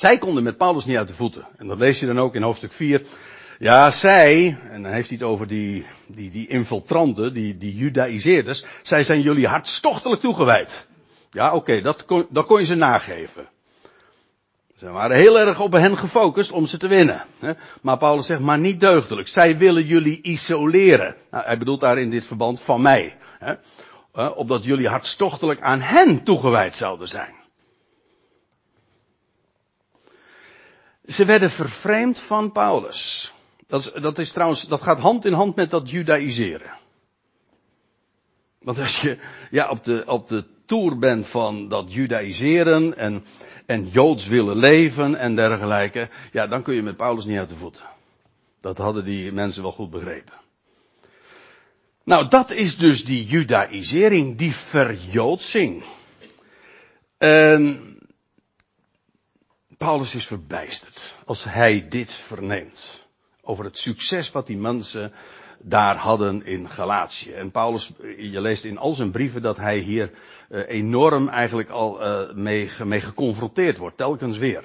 zij 0.03 0.19
konden 0.19 0.43
met 0.43 0.57
Paulus 0.57 0.85
niet 0.85 0.97
uit 0.97 1.09
de 1.09 1.15
voeten. 1.15 1.47
En 1.57 1.67
dat 1.67 1.79
lees 1.79 2.01
je 2.01 2.07
dan 2.07 2.21
ook 2.21 2.35
in 2.35 2.43
hoofdstuk 2.43 2.73
4. 2.73 3.03
Ja, 3.59 3.91
zij, 3.91 4.59
en 4.71 4.83
dan 4.83 4.93
heeft 4.93 5.09
hij 5.09 5.19
het 5.21 5.27
over 5.27 5.47
die, 5.47 5.87
die, 6.07 6.31
die 6.31 6.49
infiltranten, 6.49 7.35
die, 7.35 7.59
die 7.59 7.77
judaïseerders, 7.77 8.65
zij 8.83 9.05
zijn 9.05 9.21
jullie 9.21 9.47
hartstochtelijk 9.47 10.21
toegewijd. 10.21 10.87
Ja, 11.31 11.55
oké, 11.55 11.81
dat, 11.81 12.05
kon, 12.05 12.27
dat 12.31 12.47
kon 12.47 12.59
je 12.59 12.65
ze 12.65 12.75
nageven. 12.75 13.49
Ze 14.77 14.91
waren 14.91 15.17
heel 15.17 15.39
erg 15.39 15.61
op 15.61 15.73
hen 15.73 15.99
gefocust 15.99 16.53
om 16.53 16.67
ze 16.67 16.79
te 16.79 16.87
winnen. 16.87 17.25
Maar 17.83 17.99
Paulus 17.99 18.27
zegt, 18.27 18.41
maar 18.41 18.59
niet 18.59 18.81
deugdelijk. 18.81 19.29
Zij 19.29 19.59
willen 19.59 19.87
jullie 19.87 20.23
isoleren. 20.23 21.15
Nou, 21.31 21.45
hij 21.45 21.59
bedoelt 21.59 21.81
daar 21.81 21.99
in 21.99 22.11
dit 22.11 22.27
verband 22.27 22.61
van 22.61 22.83
mij. 22.83 23.17
Opdat 24.35 24.65
jullie 24.65 24.89
hartstochtelijk 24.89 25.61
aan 25.61 25.81
hen 25.81 26.23
toegewijd 26.23 26.77
zouden 26.77 27.09
zijn. 27.09 27.42
Ze 31.05 31.25
werden 31.25 31.51
vervreemd 31.51 32.19
van 32.19 32.53
Paulus. 32.53 33.33
Dat 33.67 33.81
is, 33.81 34.03
dat 34.03 34.19
is 34.19 34.33
trouwens, 34.33 34.63
dat 34.69 34.83
gaat 34.83 34.99
hand 34.99 35.25
in 35.25 35.33
hand 35.33 35.57
met 35.57 35.71
dat 35.71 35.91
judaïseren. 35.91 36.71
Want 38.59 38.79
als 38.79 39.01
je 39.01 39.19
ja, 39.51 39.69
op, 39.69 39.85
de, 39.85 40.03
op 40.07 40.29
de 40.29 40.45
toer 40.67 40.99
bent 40.99 41.27
van 41.27 41.69
dat 41.69 41.93
judaïseren 41.93 42.97
en, 42.97 43.25
en 43.67 43.89
joods 43.89 44.27
willen 44.27 44.57
leven 44.57 45.15
en 45.15 45.35
dergelijke, 45.35 46.09
ja, 46.33 46.47
dan 46.47 46.63
kun 46.63 46.75
je 46.75 46.83
met 46.83 46.97
Paulus 46.97 47.25
niet 47.25 47.39
uit 47.39 47.49
de 47.49 47.57
voeten. 47.57 47.85
Dat 48.61 48.79
hadden 48.79 49.05
die 49.05 49.33
mensen 49.33 49.63
wel 49.63 49.73
goed 49.73 49.91
begrepen. 49.91 50.35
Nou, 52.05 52.29
dat 52.29 52.51
is 52.51 52.77
dus 52.77 53.05
die 53.05 53.25
judaïsering, 53.25 54.39
die 54.39 54.55
verjoodsing. 54.55 55.83
En 57.19 57.92
Paulus 59.83 60.15
is 60.15 60.27
verbijsterd 60.27 61.15
als 61.27 61.45
hij 61.45 61.87
dit 61.89 62.13
verneemt. 62.13 63.05
Over 63.41 63.65
het 63.65 63.79
succes 63.79 64.31
wat 64.31 64.47
die 64.47 64.57
mensen 64.57 65.13
daar 65.59 65.97
hadden 65.97 66.45
in 66.47 66.69
Galatië. 66.69 67.33
En 67.33 67.51
Paulus, 67.51 67.93
je 68.19 68.41
leest 68.41 68.65
in 68.65 68.79
al 68.79 68.93
zijn 68.93 69.11
brieven 69.11 69.43
dat 69.43 69.57
hij 69.57 69.79
hier 69.79 70.11
uh, 70.51 70.69
enorm 70.69 71.29
eigenlijk 71.29 71.71
al 71.71 72.07
uh, 72.07 72.35
mee, 72.35 72.71
mee, 72.85 73.01
geconfronteerd 73.01 73.79
wordt, 73.79 73.97
telkens 73.97 74.39
weer. 74.39 74.65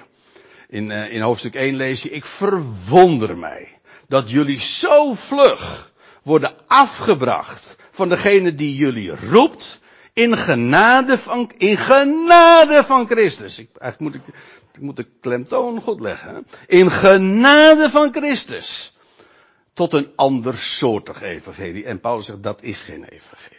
In, 0.68 0.90
uh, 0.90 1.12
in 1.12 1.20
hoofdstuk 1.20 1.54
1 1.54 1.74
lees 1.74 2.02
je, 2.02 2.10
ik 2.10 2.24
verwonder 2.24 3.38
mij 3.38 3.68
dat 4.08 4.30
jullie 4.30 4.60
zo 4.60 5.14
vlug 5.14 5.92
worden 6.22 6.52
afgebracht 6.66 7.76
van 7.90 8.08
degene 8.08 8.54
die 8.54 8.74
jullie 8.74 9.16
roept 9.16 9.80
in 10.18 10.36
genade 10.36 11.18
van, 11.18 11.50
in 11.56 11.76
genade 11.76 12.84
van 12.84 13.06
Christus. 13.06 13.58
Ik, 13.58 13.68
eigenlijk 13.78 14.14
moet 14.14 14.26
ik 14.26 14.34
ik 14.72 14.84
moet 14.84 14.96
de 14.96 15.06
klemtoon 15.20 15.80
goed 15.80 16.00
leggen. 16.00 16.46
In 16.66 16.90
genade 16.90 17.90
van 17.90 18.12
Christus. 18.12 18.96
Tot 19.72 19.92
een 19.92 20.12
ander 20.16 20.58
soortig 20.58 21.22
evangelie. 21.22 21.84
En 21.84 22.00
Paulus 22.00 22.26
zegt 22.26 22.42
dat 22.42 22.62
is 22.62 22.80
geen 22.80 23.04
evangelie. 23.04 23.58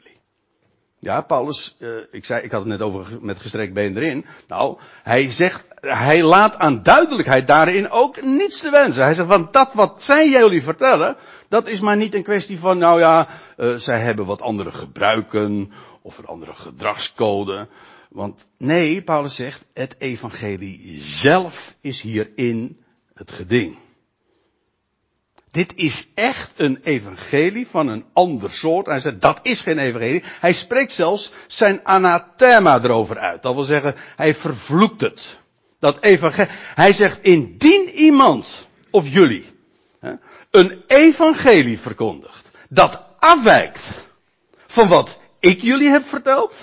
Ja, 1.00 1.22
Paulus, 1.22 1.76
uh, 1.80 1.98
ik 2.12 2.26
zei, 2.26 2.44
ik 2.44 2.52
had 2.52 2.60
het 2.60 2.70
net 2.70 2.82
over 2.82 3.18
met 3.22 3.40
gestrekt 3.40 3.74
been 3.74 3.98
erin. 3.98 4.26
Nou, 4.48 4.78
hij 5.04 5.32
zegt, 5.32 5.66
hij 5.82 6.24
laat 6.24 6.58
aan 6.58 6.84
duidelijkheid 6.84 7.48
daarin 7.48 7.90
ook 7.90 8.22
niets 8.22 8.60
te 8.60 8.70
wensen. 8.70 9.04
Hij 9.04 9.14
zegt, 9.14 9.28
want 9.28 9.54
dat 9.54 9.74
wat 9.74 10.04
zij 10.04 10.30
jullie 10.30 10.64
vertellen, 10.64 11.18
dat 11.50 11.68
is 11.68 11.80
maar 11.80 11.98
niet 11.98 12.16
een 12.16 12.24
kwestie 12.24 12.60
van, 12.60 12.78
nou 12.78 13.00
ja, 13.00 13.28
uh, 13.58 13.76
zij 13.76 14.00
hebben 14.00 14.26
wat 14.26 14.42
andere 14.42 14.72
gebruiken, 14.72 15.72
of 16.02 16.26
andere 16.26 16.54
gedragscode. 16.54 17.68
Want 18.10 18.48
nee, 18.58 19.02
Paulus 19.02 19.36
zegt, 19.36 19.66
het 19.74 19.96
evangelie 19.98 21.02
zelf 21.02 21.76
is 21.82 22.02
hierin 22.02 22.84
het 23.14 23.32
geding. 23.32 23.78
Dit 25.52 25.74
is 25.76 26.08
echt 26.16 26.52
een 26.56 26.80
evangelie 26.84 27.68
van 27.68 27.88
een 27.88 28.06
ander 28.14 28.52
soort. 28.52 28.86
Hij 28.86 29.00
zegt, 29.00 29.22
dat 29.22 29.40
is 29.42 29.60
geen 29.60 29.78
evangelie. 29.78 30.24
Hij 30.40 30.54
spreekt 30.54 30.92
zelfs 30.92 31.32
zijn 31.48 31.86
anathema 31.86 32.84
erover 32.84 33.18
uit. 33.18 33.44
Dat 33.44 33.54
wil 33.54 33.64
zeggen, 33.64 33.96
hij 34.16 34.36
vervloekt 34.36 35.02
het. 35.02 35.40
Dat 35.80 36.04
evangelie. 36.04 36.52
Hij 36.76 36.94
zegt, 36.94 37.24
indien 37.24 37.90
iemand, 37.90 38.68
of 38.90 39.10
jullie, 39.10 39.46
een 40.52 40.84
evangelie 40.88 41.80
verkondigt, 41.80 42.52
dat 42.70 43.06
afwijkt 43.20 44.08
van 44.68 44.88
wat 44.88 45.19
ik 45.40 45.62
jullie 45.62 45.90
heb 45.90 46.04
verteld, 46.04 46.58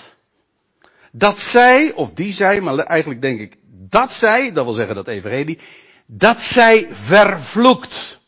dat 1.13 1.39
zij, 1.39 1.93
of 1.93 2.13
die 2.13 2.33
zij, 2.33 2.61
maar 2.61 2.79
eigenlijk 2.79 3.21
denk 3.21 3.41
ik 3.41 3.57
dat 3.89 4.13
zij, 4.13 4.53
dat 4.53 4.65
wil 4.65 4.75
zeggen 4.75 4.95
dat 4.95 5.09
evangelie, 5.09 5.59
dat 6.07 6.41
zij 6.41 6.89
vervloekt. 6.91 8.21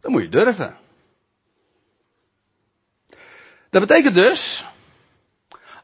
Dat 0.00 0.10
moet 0.10 0.22
je 0.22 0.28
durven. 0.28 0.76
Dat 3.70 3.86
betekent 3.86 4.14
dus, 4.14 4.64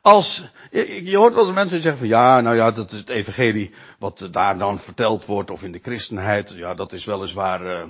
als, 0.00 0.44
je, 0.70 1.16
hoort 1.16 1.34
wel 1.34 1.46
eens 1.46 1.54
mensen 1.54 1.80
zeggen 1.80 1.98
van 1.98 2.08
ja, 2.08 2.40
nou 2.40 2.56
ja, 2.56 2.70
dat 2.70 2.92
is 2.92 2.98
het 2.98 3.08
evangelie 3.08 3.74
wat 3.98 4.28
daar 4.30 4.58
dan 4.58 4.78
verteld 4.78 5.26
wordt, 5.26 5.50
of 5.50 5.62
in 5.62 5.72
de 5.72 5.80
christenheid, 5.82 6.50
ja, 6.50 6.74
dat 6.74 6.92
is 6.92 7.04
weliswaar, 7.04 7.66
uh, 7.66 7.86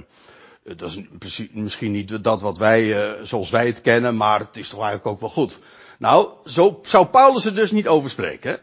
dat 0.62 0.96
is 1.20 1.46
misschien 1.52 1.92
niet 1.92 2.24
dat 2.24 2.40
wat 2.40 2.58
wij, 2.58 2.82
uh, 2.82 3.22
zoals 3.22 3.50
wij 3.50 3.66
het 3.66 3.80
kennen, 3.80 4.16
maar 4.16 4.38
het 4.38 4.56
is 4.56 4.68
toch 4.68 4.80
eigenlijk 4.80 5.06
ook 5.06 5.20
wel 5.20 5.44
goed. 5.44 5.58
Nou, 5.98 6.28
zo 6.44 6.80
zou 6.82 7.06
Paulus 7.06 7.44
er 7.44 7.54
dus 7.54 7.70
niet 7.70 7.88
over 7.88 8.10
spreken. 8.10 8.60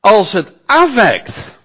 Als 0.00 0.32
het 0.32 0.54
afwijkt 0.66 1.58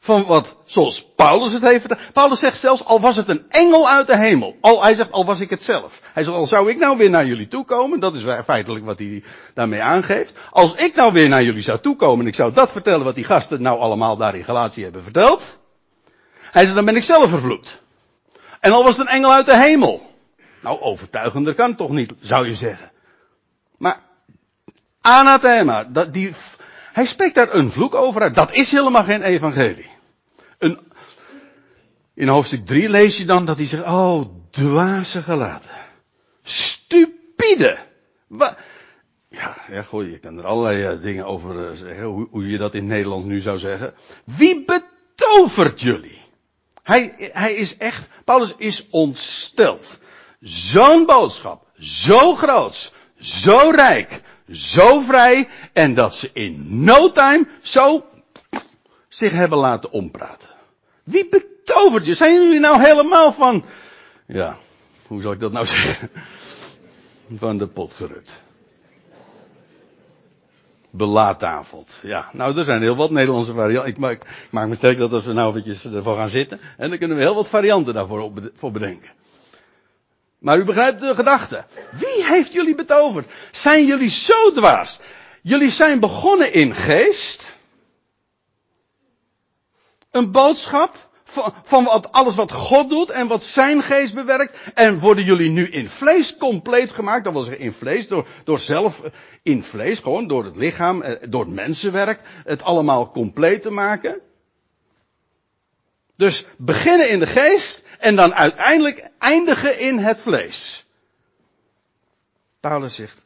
van 0.00 0.24
wat, 0.24 0.56
zoals 0.64 1.06
Paulus 1.16 1.52
het 1.52 1.62
heeft 1.62 1.86
verteld. 1.86 2.12
Paulus 2.12 2.38
zegt 2.38 2.58
zelfs, 2.58 2.84
al 2.84 3.00
was 3.00 3.16
het 3.16 3.28
een 3.28 3.44
engel 3.48 3.88
uit 3.88 4.06
de 4.06 4.16
hemel. 4.16 4.56
Al, 4.60 4.82
hij 4.82 4.94
zegt, 4.94 5.12
al 5.12 5.24
was 5.24 5.40
ik 5.40 5.50
het 5.50 5.62
zelf. 5.62 6.00
Hij 6.12 6.24
zegt, 6.24 6.36
al 6.36 6.46
zou 6.46 6.70
ik 6.70 6.78
nou 6.78 6.96
weer 6.96 7.10
naar 7.10 7.26
jullie 7.26 7.48
toekomen. 7.48 8.00
Dat 8.00 8.14
is 8.14 8.22
feitelijk 8.44 8.84
wat 8.84 8.98
hij 8.98 9.22
daarmee 9.54 9.82
aangeeft. 9.82 10.38
Als 10.50 10.74
ik 10.74 10.94
nou 10.94 11.12
weer 11.12 11.28
naar 11.28 11.42
jullie 11.42 11.62
zou 11.62 11.80
toekomen 11.80 12.20
en 12.20 12.26
ik 12.26 12.34
zou 12.34 12.52
dat 12.52 12.72
vertellen 12.72 13.04
wat 13.04 13.14
die 13.14 13.24
gasten 13.24 13.62
nou 13.62 13.78
allemaal 13.78 14.16
daar 14.16 14.34
in 14.34 14.44
Galatie 14.44 14.84
hebben 14.84 15.02
verteld. 15.02 15.59
Hij 16.50 16.62
zegt, 16.62 16.74
dan 16.74 16.84
ben 16.84 16.96
ik 16.96 17.02
zelf 17.02 17.30
vervloekt. 17.30 17.82
En 18.60 18.72
al 18.72 18.84
was 18.84 18.96
het 18.96 19.06
een 19.06 19.12
engel 19.12 19.32
uit 19.32 19.46
de 19.46 19.56
hemel. 19.56 20.10
Nou, 20.62 20.80
overtuigender 20.80 21.54
kan 21.54 21.74
toch 21.74 21.90
niet, 21.90 22.12
zou 22.20 22.46
je 22.46 22.54
zeggen. 22.54 22.90
Maar, 23.78 24.00
anathema, 25.00 25.84
dat, 25.84 26.12
die, 26.12 26.34
hij 26.92 27.06
spreekt 27.06 27.34
daar 27.34 27.54
een 27.54 27.70
vloek 27.70 27.94
over 27.94 28.22
uit. 28.22 28.34
Dat 28.34 28.54
is 28.54 28.70
helemaal 28.70 29.04
geen 29.04 29.22
evangelie. 29.22 29.90
Een, 30.58 30.78
in 32.14 32.28
hoofdstuk 32.28 32.66
3 32.66 32.88
lees 32.88 33.16
je 33.16 33.24
dan 33.24 33.44
dat 33.44 33.56
hij 33.56 33.66
zegt, 33.66 33.84
oh, 33.84 34.24
dwaze 34.50 35.22
gelaten. 35.22 35.70
Stupide. 36.42 37.78
Ja, 39.28 39.56
ja, 39.70 39.82
goh, 39.82 40.10
je 40.10 40.18
kan 40.18 40.38
er 40.38 40.46
allerlei 40.46 40.94
uh, 40.94 41.02
dingen 41.02 41.24
over 41.24 41.70
uh, 41.70 41.76
zeggen, 41.76 42.04
hoe, 42.04 42.28
hoe, 42.30 42.48
je 42.48 42.58
dat 42.58 42.74
in 42.74 42.86
Nederland 42.86 43.24
nu 43.24 43.40
zou 43.40 43.58
zeggen. 43.58 43.94
Wie 44.24 44.64
betovert 44.64 45.80
jullie? 45.80 46.19
Hij, 46.90 47.14
hij 47.32 47.54
is 47.54 47.76
echt, 47.76 48.08
Paulus 48.24 48.54
is 48.56 48.86
ontsteld. 48.90 49.98
Zo'n 50.40 51.06
boodschap, 51.06 51.66
zo 51.78 52.34
groot, 52.34 52.92
zo 53.18 53.70
rijk, 53.74 54.20
zo 54.52 55.00
vrij, 55.00 55.48
en 55.72 55.94
dat 55.94 56.14
ze 56.14 56.30
in 56.32 56.84
no 56.84 57.12
time 57.12 57.46
zo 57.62 58.04
zich 59.08 59.32
hebben 59.32 59.58
laten 59.58 59.90
ompraten. 59.90 60.48
Wie 61.04 61.28
betovert 61.28 62.06
je? 62.06 62.14
Zijn 62.14 62.34
jullie 62.34 62.60
nou 62.60 62.82
helemaal 62.82 63.32
van, 63.32 63.64
ja, 64.26 64.56
hoe 65.06 65.20
zou 65.20 65.34
ik 65.34 65.40
dat 65.40 65.52
nou 65.52 65.66
zeggen? 65.66 66.10
Van 67.36 67.58
de 67.58 67.66
pot 67.66 67.92
gerut 67.92 68.40
belaattafeld. 70.90 71.98
Ja, 72.02 72.28
nou, 72.32 72.58
er 72.58 72.64
zijn 72.64 72.82
heel 72.82 72.96
wat 72.96 73.10
Nederlandse 73.10 73.54
varianten. 73.54 73.90
Ik 73.90 73.98
maak, 73.98 74.22
maak 74.50 74.68
me 74.68 74.74
sterk 74.74 74.98
dat 74.98 75.12
als 75.12 75.24
we 75.24 75.32
nou 75.32 75.50
eventjes 75.50 75.84
ervoor 75.84 76.16
gaan 76.16 76.28
zitten. 76.28 76.60
En 76.76 76.88
dan 76.88 76.98
kunnen 76.98 77.16
we 77.16 77.22
heel 77.22 77.34
wat 77.34 77.48
varianten 77.48 77.94
daarvoor 77.94 78.32
voor 78.56 78.70
bedenken. 78.70 79.10
Maar 80.38 80.58
u 80.58 80.64
begrijpt 80.64 81.00
de 81.00 81.14
gedachte. 81.14 81.64
Wie 81.90 82.24
heeft 82.24 82.52
jullie 82.52 82.74
betoverd? 82.74 83.30
Zijn 83.50 83.86
jullie 83.86 84.10
zo 84.10 84.52
dwaas? 84.52 84.98
Jullie 85.42 85.70
zijn 85.70 86.00
begonnen 86.00 86.52
in 86.52 86.74
geest. 86.74 87.58
Een 90.10 90.32
boodschap 90.32 91.09
van, 91.30 91.54
van 91.62 91.84
wat, 91.84 92.12
alles 92.12 92.34
wat 92.34 92.52
God 92.52 92.88
doet 92.88 93.10
en 93.10 93.26
wat 93.26 93.42
zijn 93.42 93.82
geest 93.82 94.14
bewerkt. 94.14 94.56
En 94.74 94.98
worden 94.98 95.24
jullie 95.24 95.50
nu 95.50 95.68
in 95.68 95.88
vlees 95.88 96.36
compleet 96.36 96.92
gemaakt. 96.92 97.24
Dat 97.24 97.32
wil 97.32 97.42
zeggen 97.42 97.64
in 97.64 97.72
vlees, 97.72 98.08
door, 98.08 98.26
door 98.44 98.58
zelf 98.58 99.02
eh, 99.02 99.10
in 99.42 99.62
vlees, 99.62 99.98
gewoon 99.98 100.26
door 100.26 100.44
het 100.44 100.56
lichaam, 100.56 101.02
eh, 101.02 101.28
door 101.28 101.44
het 101.44 101.54
mensenwerk, 101.54 102.20
het 102.44 102.62
allemaal 102.62 103.10
compleet 103.10 103.62
te 103.62 103.70
maken. 103.70 104.20
Dus 106.16 106.46
beginnen 106.56 107.10
in 107.10 107.18
de 107.18 107.26
geest 107.26 107.84
en 107.98 108.16
dan 108.16 108.34
uiteindelijk 108.34 109.10
eindigen 109.18 109.78
in 109.78 109.98
het 109.98 110.20
vlees. 110.20 110.86
Paulus 112.60 112.94
zegt, 112.94 113.22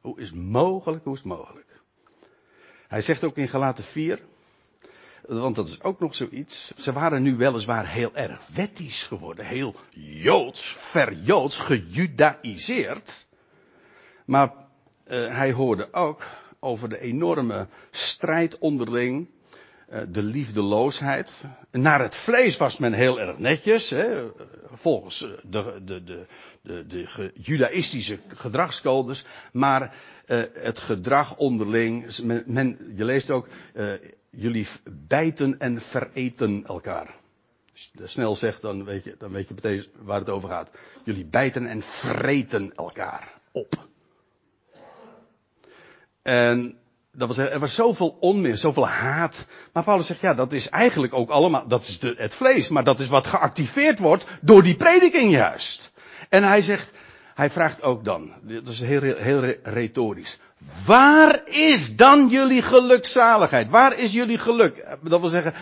hoe 0.00 0.20
is 0.20 0.28
het 0.28 0.38
mogelijk, 0.38 1.04
hoe 1.04 1.12
is 1.12 1.18
het 1.18 1.28
mogelijk? 1.28 1.66
Hij 2.88 3.00
zegt 3.00 3.24
ook 3.24 3.36
in 3.36 3.48
Galaten 3.48 3.84
4, 3.84 4.20
want 5.28 5.56
dat 5.56 5.68
is 5.68 5.82
ook 5.82 6.00
nog 6.00 6.14
zoiets. 6.14 6.72
Ze 6.76 6.92
waren 6.92 7.22
nu 7.22 7.36
weliswaar 7.36 7.88
heel 7.88 8.14
erg 8.14 8.40
wettisch 8.54 9.02
geworden. 9.02 9.44
Heel 9.44 9.74
joods, 9.94 10.76
verjoods, 10.78 11.58
gejudaïseerd. 11.58 13.26
Maar 14.24 14.52
uh, 15.08 15.36
hij 15.36 15.52
hoorde 15.52 15.88
ook 15.92 16.26
over 16.60 16.88
de 16.88 17.00
enorme 17.00 17.66
strijd 17.90 18.58
onderling. 18.58 19.28
Uh, 19.92 20.00
de 20.08 20.22
liefdeloosheid. 20.22 21.40
Naar 21.70 22.00
het 22.00 22.14
vlees 22.14 22.56
was 22.56 22.78
men 22.78 22.92
heel 22.92 23.20
erg 23.20 23.38
netjes. 23.38 23.90
Hè, 23.90 24.30
volgens 24.70 25.18
de, 25.18 25.80
de, 25.84 26.04
de, 26.04 26.26
de, 26.62 26.86
de 26.86 27.32
judaïstische 27.34 28.18
gedragscodes. 28.28 29.24
Maar 29.52 29.94
uh, 30.26 30.42
het 30.54 30.78
gedrag 30.78 31.36
onderling. 31.36 32.18
Men, 32.22 32.42
men, 32.46 32.92
je 32.96 33.04
leest 33.04 33.30
ook 33.30 33.48
jullie 34.30 34.66
bijten 34.90 35.58
en 35.58 35.80
vereten 35.80 36.64
elkaar. 36.66 37.14
Als 37.72 37.90
je 37.92 38.06
snel 38.06 38.36
zegt, 38.36 38.62
dan 38.62 38.84
weet 38.84 39.04
je, 39.04 39.14
dan 39.18 39.32
weet 39.32 39.48
je 39.48 39.54
meteen 39.54 39.86
waar 40.02 40.18
het 40.18 40.30
over 40.30 40.48
gaat. 40.48 40.70
Jullie 41.04 41.24
bijten 41.24 41.66
en 41.66 41.82
vreten 41.82 42.72
elkaar 42.76 43.34
op. 43.52 43.88
En 46.22 46.78
dat 47.12 47.28
was, 47.28 47.38
er 47.38 47.58
was 47.58 47.74
zoveel 47.74 48.16
onmin, 48.20 48.58
zoveel 48.58 48.88
haat. 48.88 49.46
Maar 49.72 49.84
Paulus 49.84 50.06
zegt, 50.06 50.20
ja, 50.20 50.34
dat 50.34 50.52
is 50.52 50.68
eigenlijk 50.68 51.14
ook 51.14 51.30
allemaal, 51.30 51.68
dat 51.68 51.88
is 51.88 51.98
de, 51.98 52.14
het 52.16 52.34
vlees, 52.34 52.68
maar 52.68 52.84
dat 52.84 53.00
is 53.00 53.08
wat 53.08 53.26
geactiveerd 53.26 53.98
wordt 53.98 54.26
door 54.40 54.62
die 54.62 54.76
prediking 54.76 55.30
juist. 55.30 55.92
En 56.28 56.42
hij 56.44 56.62
zegt, 56.62 56.92
hij 57.34 57.50
vraagt 57.50 57.82
ook 57.82 58.04
dan, 58.04 58.32
dat 58.42 58.68
is 58.68 58.80
heel, 58.80 59.00
heel 59.14 59.40
retorisch. 59.62 60.38
Waar 60.86 61.40
is 61.44 61.96
dan 61.96 62.28
jullie 62.28 62.62
gelukzaligheid? 62.62 63.70
Waar 63.70 63.98
is 63.98 64.12
jullie 64.12 64.38
geluk? 64.38 64.86
Dat 65.00 65.20
wil 65.20 65.28
zeggen, 65.28 65.54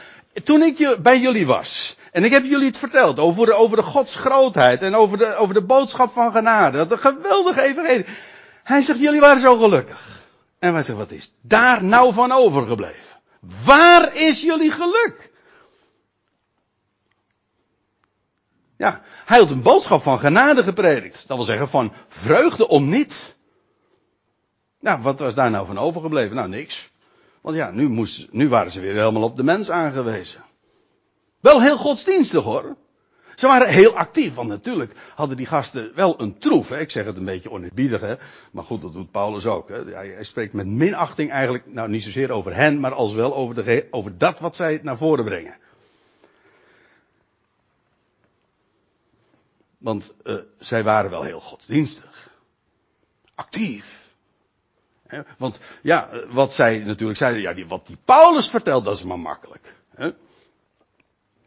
toen 0.44 0.62
ik 0.62 0.96
bij 1.02 1.20
jullie 1.20 1.46
was. 1.46 1.96
En 2.12 2.24
ik 2.24 2.30
heb 2.30 2.44
jullie 2.44 2.66
het 2.66 2.76
verteld 2.76 3.18
over 3.18 3.46
de, 3.46 3.52
over 3.52 3.76
de 3.76 3.82
Gods 3.82 4.14
grootheid 4.14 4.82
en 4.82 4.94
over 4.94 5.18
de, 5.18 5.34
over 5.34 5.54
de 5.54 5.62
boodschap 5.62 6.12
van 6.12 6.32
genade. 6.32 6.76
Dat 6.76 6.90
een 6.90 6.98
geweldige 6.98 7.62
evangelie. 7.62 8.06
Hij 8.62 8.82
zegt, 8.82 8.98
jullie 8.98 9.20
waren 9.20 9.40
zo 9.40 9.56
gelukkig. 9.56 10.24
En 10.58 10.72
wij 10.72 10.82
zeggen, 10.82 11.06
wat 11.08 11.16
is 11.16 11.32
daar 11.40 11.84
nou 11.84 12.12
van 12.12 12.32
overgebleven? 12.32 13.16
Waar 13.64 14.16
is 14.16 14.40
jullie 14.40 14.70
geluk? 14.70 15.30
Ja, 18.76 19.02
hij 19.24 19.38
had 19.38 19.50
een 19.50 19.62
boodschap 19.62 20.02
van 20.02 20.18
genade 20.18 20.62
gepredikt. 20.62 21.24
Dat 21.26 21.36
wil 21.36 21.46
zeggen 21.46 21.68
van 21.68 21.92
vreugde 22.08 22.68
om 22.68 22.88
niets. 22.88 23.35
Nou, 24.80 25.02
wat 25.02 25.18
was 25.18 25.34
daar 25.34 25.50
nou 25.50 25.66
van 25.66 25.78
overgebleven? 25.78 26.36
Nou, 26.36 26.48
niks. 26.48 26.90
Want 27.40 27.56
ja, 27.56 27.70
nu, 27.70 27.88
moest, 27.88 28.32
nu 28.32 28.48
waren 28.48 28.72
ze 28.72 28.80
weer 28.80 28.94
helemaal 28.94 29.22
op 29.22 29.36
de 29.36 29.42
mens 29.42 29.70
aangewezen. 29.70 30.44
Wel 31.40 31.62
heel 31.62 31.76
godsdienstig 31.76 32.44
hoor. 32.44 32.76
Ze 33.36 33.46
waren 33.46 33.68
heel 33.68 33.96
actief, 33.96 34.34
want 34.34 34.48
natuurlijk 34.48 34.92
hadden 35.14 35.36
die 35.36 35.46
gasten 35.46 35.92
wel 35.94 36.20
een 36.20 36.38
troef. 36.38 36.68
Hè? 36.68 36.78
Ik 36.78 36.90
zeg 36.90 37.04
het 37.04 37.16
een 37.16 37.24
beetje 37.24 37.50
oneerbiedig, 37.50 38.00
hè? 38.00 38.14
maar 38.52 38.64
goed, 38.64 38.80
dat 38.82 38.92
doet 38.92 39.10
Paulus 39.10 39.46
ook. 39.46 39.68
Hè? 39.68 39.84
Hij, 39.84 40.08
hij, 40.08 40.24
spreekt 40.24 40.52
met 40.52 40.66
minachting 40.66 41.30
eigenlijk, 41.30 41.66
nou 41.66 41.88
niet 41.88 42.04
zozeer 42.04 42.30
over 42.30 42.54
hen, 42.54 42.80
maar 42.80 42.92
als 42.92 43.12
wel 43.12 43.34
over, 43.34 43.54
de, 43.54 43.86
over 43.90 44.18
dat 44.18 44.38
wat 44.38 44.56
zij 44.56 44.80
naar 44.82 44.96
voren 44.96 45.24
brengen. 45.24 45.56
Want 49.78 50.14
uh, 50.24 50.36
zij 50.58 50.84
waren 50.84 51.10
wel 51.10 51.22
heel 51.22 51.40
godsdienstig. 51.40 52.30
Actief. 53.34 54.05
Want 55.38 55.60
ja, 55.82 56.26
wat 56.28 56.52
zij 56.52 56.78
natuurlijk 56.78 57.18
zeiden, 57.18 57.42
ja, 57.42 57.54
die, 57.54 57.66
wat 57.66 57.86
die 57.86 57.98
Paulus 58.04 58.48
vertelt, 58.48 58.84
dat 58.84 58.96
is 58.96 59.02
maar 59.02 59.18
makkelijk. 59.18 59.74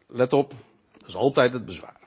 Let 0.08 0.34
op, 0.34 0.54
dat 0.98 1.08
is 1.08 1.16
altijd 1.16 1.54
het 1.54 1.66
bezwaar 1.66 2.00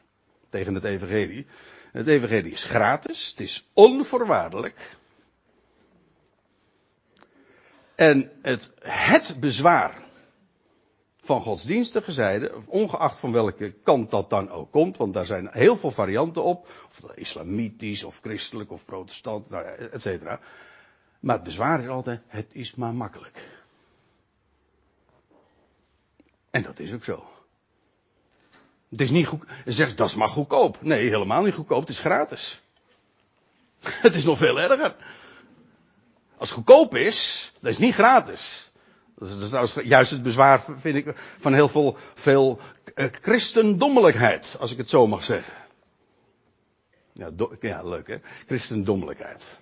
tegen 0.48 0.74
het 0.74 0.84
evangelie. 0.84 1.46
Het 1.92 2.08
evangelie 2.08 2.52
is 2.52 2.64
gratis, 2.64 3.30
het 3.30 3.40
is 3.40 3.68
onvoorwaardelijk. 3.72 4.96
En 7.94 8.30
het, 8.42 8.72
het 8.80 9.36
bezwaar 9.40 10.02
van 11.20 11.42
godsdienstige 11.42 12.12
zijde, 12.12 12.52
ongeacht 12.66 13.18
van 13.18 13.32
welke 13.32 13.72
kant 13.82 14.10
dat 14.10 14.30
dan 14.30 14.50
ook 14.50 14.70
komt, 14.70 14.96
want 14.96 15.14
daar 15.14 15.26
zijn 15.26 15.48
heel 15.50 15.76
veel 15.76 15.90
varianten 15.90 16.42
op, 16.42 16.68
of 16.86 17.02
islamitisch, 17.14 18.04
of 18.04 18.20
christelijk, 18.20 18.70
of 18.70 18.84
protestant, 18.84 19.50
nou 19.50 19.64
ja, 19.64 19.70
et 19.70 20.02
cetera. 20.02 20.40
Maar 21.22 21.35
het 21.35 21.44
bezwaar 21.44 21.82
is 21.82 21.88
altijd, 21.88 22.20
het 22.26 22.50
is 22.52 22.74
maar 22.74 22.94
makkelijk. 22.94 23.48
En 26.50 26.62
dat 26.62 26.78
is 26.78 26.92
ook 26.92 27.04
zo. 27.04 27.24
Het 28.88 29.00
is 29.00 29.11
niet 29.11 29.26
goed, 29.26 29.44
zegt 29.64 29.96
dat 29.96 30.08
is 30.08 30.14
maar 30.14 30.28
goedkoop. 30.28 30.82
Nee, 30.82 31.08
helemaal 31.08 31.42
niet 31.42 31.54
goedkoop, 31.54 31.80
het 31.80 31.88
is 31.88 31.98
gratis. 31.98 32.62
Het 34.06 34.14
is 34.14 34.24
nog 34.24 34.38
veel 34.38 34.61
erger. 34.61 34.96
Als 36.37 36.48
het 36.48 36.58
goedkoop 36.58 36.94
is, 36.94 37.52
dat 37.61 37.70
is 37.70 37.78
niet 37.78 37.94
gratis. 37.94 38.70
Dat 39.14 39.28
is, 39.28 39.52
is 39.76 39.85
juist 39.85 40.11
het 40.11 40.22
bezwaar, 40.22 40.64
vind 40.76 40.96
ik, 40.96 41.16
van 41.38 41.54
heel 41.54 41.68
veel, 41.68 41.96
veel 42.14 42.61
eh, 42.94 43.08
christendommelijkheid, 43.11 44.56
als 44.61 44.72
ik 44.72 44.76
het 44.76 44.88
zo 44.88 45.06
mag 45.06 45.24
zeggen. 45.24 45.54
Ja, 47.12 47.30
ja 47.61 47.82
leuk 47.82 48.06
hè, 48.06 48.16
christendommelijkheid. 48.46 49.61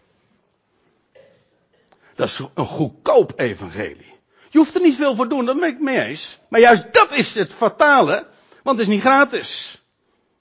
Dat 2.21 2.29
is 2.29 2.41
een 2.55 2.67
goedkoop 2.67 3.33
evangelie. 3.37 4.13
Je 4.51 4.59
hoeft 4.59 4.75
er 4.75 4.81
niet 4.81 4.97
veel 4.97 5.15
voor 5.15 5.29
doen, 5.29 5.45
dat 5.45 5.61
ben 5.61 5.69
ik 5.69 5.81
mee 5.81 6.05
eens. 6.05 6.39
Maar 6.49 6.61
juist 6.61 6.93
dat 6.93 7.15
is 7.15 7.35
het 7.35 7.53
fatale, 7.53 8.27
want 8.63 8.79
het 8.79 8.89
is 8.89 8.95
niet 8.95 9.01
gratis. 9.01 9.83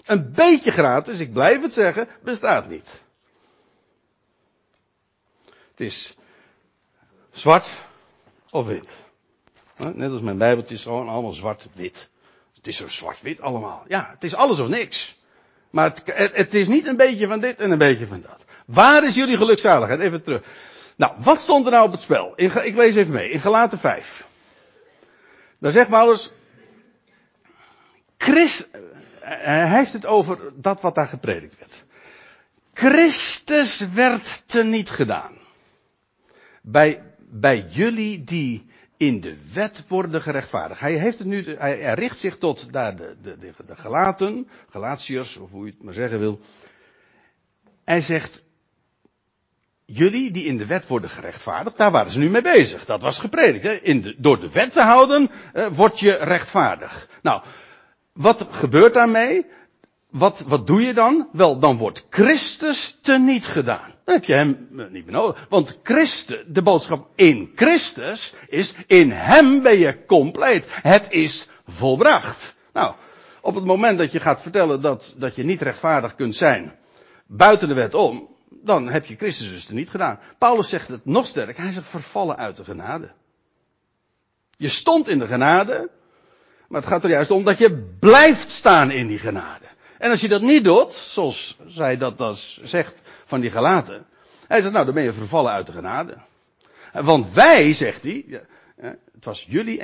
Een 0.05 0.31
beetje 0.31 0.71
gratis, 0.71 1.19
ik 1.19 1.33
blijf 1.33 1.61
het 1.61 1.73
zeggen, 1.73 2.07
bestaat 2.23 2.69
niet. 2.69 3.03
Het 5.45 5.79
is 5.79 6.15
zwart 7.31 7.69
of 8.49 8.65
wit. 8.65 8.97
Net 9.93 10.11
als 10.11 10.21
mijn 10.21 10.37
bijbeltje 10.37 10.75
is 10.75 10.83
gewoon 10.83 11.07
allemaal 11.07 11.33
zwart-wit. 11.33 12.09
Het 12.55 12.67
is 12.67 12.77
zo 12.77 12.87
zwart-wit 12.87 13.41
allemaal. 13.41 13.83
Ja, 13.87 14.09
het 14.11 14.23
is 14.23 14.35
alles 14.35 14.59
of 14.59 14.67
niks. 14.67 15.17
Maar 15.69 15.89
het, 15.89 16.01
het, 16.05 16.35
het, 16.35 16.53
is 16.53 16.67
niet 16.67 16.85
een 16.85 16.97
beetje 16.97 17.27
van 17.27 17.39
dit 17.39 17.59
en 17.59 17.71
een 17.71 17.77
beetje 17.77 18.07
van 18.07 18.21
dat. 18.21 18.45
Waar 18.65 19.03
is 19.03 19.15
jullie 19.15 19.37
gelukzaligheid? 19.37 19.99
Even 19.99 20.23
terug. 20.23 20.41
Nou, 20.99 21.13
wat 21.17 21.41
stond 21.41 21.65
er 21.65 21.71
nou 21.71 21.85
op 21.85 21.91
het 21.91 22.01
spel? 22.01 22.33
In, 22.35 22.65
ik 22.65 22.75
lees 22.75 22.95
even 22.95 23.13
mee. 23.13 23.29
In 23.29 23.39
Galaten 23.39 23.79
5. 23.79 24.27
Daar 25.59 25.71
zegt 25.71 25.89
Paulus. 25.89 26.33
Christ, 28.17 28.69
hij 29.19 29.69
heeft 29.77 29.93
het 29.93 30.05
over 30.05 30.39
dat 30.55 30.81
wat 30.81 30.95
daar 30.95 31.07
gepredikt 31.07 31.57
werd. 31.59 31.85
Christus 32.73 33.87
werd 33.87 34.47
teniet 34.47 34.89
gedaan. 34.89 35.37
Bij, 36.61 37.03
bij 37.17 37.65
jullie 37.69 38.23
die 38.23 38.65
in 38.97 39.21
de 39.21 39.37
wet 39.53 39.87
worden 39.87 40.21
gerechtvaardigd. 40.21 40.79
Hij 40.79 40.93
heeft 40.93 41.17
het 41.17 41.27
nu, 41.27 41.55
hij, 41.57 41.93
richt 41.93 42.19
zich 42.19 42.37
tot 42.37 42.73
daar 42.73 42.95
de, 42.95 43.15
de, 43.21 43.37
de, 43.37 43.53
de 43.65 43.75
gelaten, 43.75 44.49
Galatiërs, 44.69 45.37
of 45.37 45.51
hoe 45.51 45.65
je 45.65 45.71
het 45.71 45.83
maar 45.83 45.93
zeggen 45.93 46.19
wil. 46.19 46.39
Hij 47.83 48.01
zegt, 48.01 48.43
jullie 49.91 50.31
die 50.31 50.45
in 50.45 50.57
de 50.57 50.65
wet 50.65 50.87
worden 50.87 51.09
gerechtvaardigd, 51.09 51.77
daar 51.77 51.91
waren 51.91 52.11
ze 52.11 52.19
nu 52.19 52.29
mee 52.29 52.41
bezig. 52.41 52.85
Dat 52.85 53.01
was 53.01 53.19
gepredikt. 53.19 53.63
Hè? 53.63 53.71
In 53.71 54.15
door 54.17 54.39
de 54.39 54.49
wet 54.49 54.73
te 54.73 54.81
houden, 54.81 55.29
eh, 55.53 55.65
word 55.71 55.99
je 55.99 56.17
rechtvaardig. 56.21 57.07
Nou, 57.21 57.41
wat 58.13 58.47
gebeurt 58.51 58.93
daarmee? 58.93 59.45
Wat, 60.09 60.43
wat 60.47 60.67
doe 60.67 60.81
je 60.81 60.93
dan? 60.93 61.29
Wel, 61.31 61.59
dan 61.59 61.77
wordt 61.77 62.05
Christus 62.09 62.97
teniet 63.01 63.45
gedaan. 63.45 63.93
Dan 64.05 64.15
heb 64.15 64.25
je 64.25 64.33
hem 64.33 64.69
eh, 64.77 64.85
niet 64.89 65.05
meer 65.05 65.13
nodig. 65.13 65.45
Want 65.49 65.79
Christus, 65.83 66.43
de 66.47 66.61
boodschap 66.61 67.07
in 67.15 67.51
Christus 67.55 68.33
is, 68.47 68.73
in 68.87 69.11
hem 69.11 69.61
ben 69.61 69.77
je 69.77 70.05
compleet. 70.05 70.65
Het 70.69 71.05
is 71.09 71.47
volbracht. 71.67 72.55
Nou, 72.73 72.93
op 73.41 73.55
het 73.55 73.65
moment 73.65 73.97
dat 73.97 74.11
je 74.11 74.19
gaat 74.19 74.41
vertellen 74.41 74.81
dat, 74.81 75.13
dat 75.17 75.35
je 75.35 75.43
niet 75.43 75.61
rechtvaardig 75.61 76.15
kunt 76.15 76.35
zijn, 76.35 76.75
buiten 77.27 77.67
de 77.67 77.73
wet 77.73 77.93
om, 77.93 78.27
dan 78.49 78.89
heb 78.89 79.05
je 79.05 79.15
Christus 79.15 79.49
dus 79.49 79.69
niet 79.69 79.89
gedaan. 79.89 80.19
Paulus 80.37 80.69
zegt 80.69 80.87
het 80.87 81.05
nog 81.05 81.27
sterk, 81.27 81.57
hij 81.57 81.71
zegt 81.71 81.87
vervallen 81.87 82.37
uit 82.37 82.55
de 82.55 82.63
genade. 82.63 83.11
Je 84.57 84.69
stond 84.69 85.07
in 85.07 85.19
de 85.19 85.27
genade, 85.27 85.89
maar 86.67 86.81
het 86.81 86.89
gaat 86.89 87.03
er 87.03 87.09
juist 87.09 87.31
om 87.31 87.43
dat 87.43 87.57
je 87.57 87.95
blijft 87.99 88.49
staan 88.49 88.91
in 88.91 89.07
die 89.07 89.19
genade. 89.19 89.65
En 89.97 90.11
als 90.11 90.21
je 90.21 90.27
dat 90.27 90.41
niet 90.41 90.63
doet, 90.63 90.93
zoals 90.93 91.57
zij 91.67 91.97
dat 91.97 92.17
dus 92.17 92.61
zegt 92.63 93.01
van 93.25 93.39
die 93.41 93.51
gelaten. 93.51 94.05
Hij 94.47 94.61
zegt, 94.61 94.73
nou 94.73 94.85
dan 94.85 94.93
ben 94.93 95.03
je 95.03 95.13
vervallen 95.13 95.51
uit 95.51 95.65
de 95.65 95.71
genade. 95.71 96.17
Want 96.93 97.33
wij, 97.33 97.73
zegt 97.73 98.03
hij, 98.03 98.41
het 98.75 99.25
was 99.25 99.45
jullie 99.47 99.79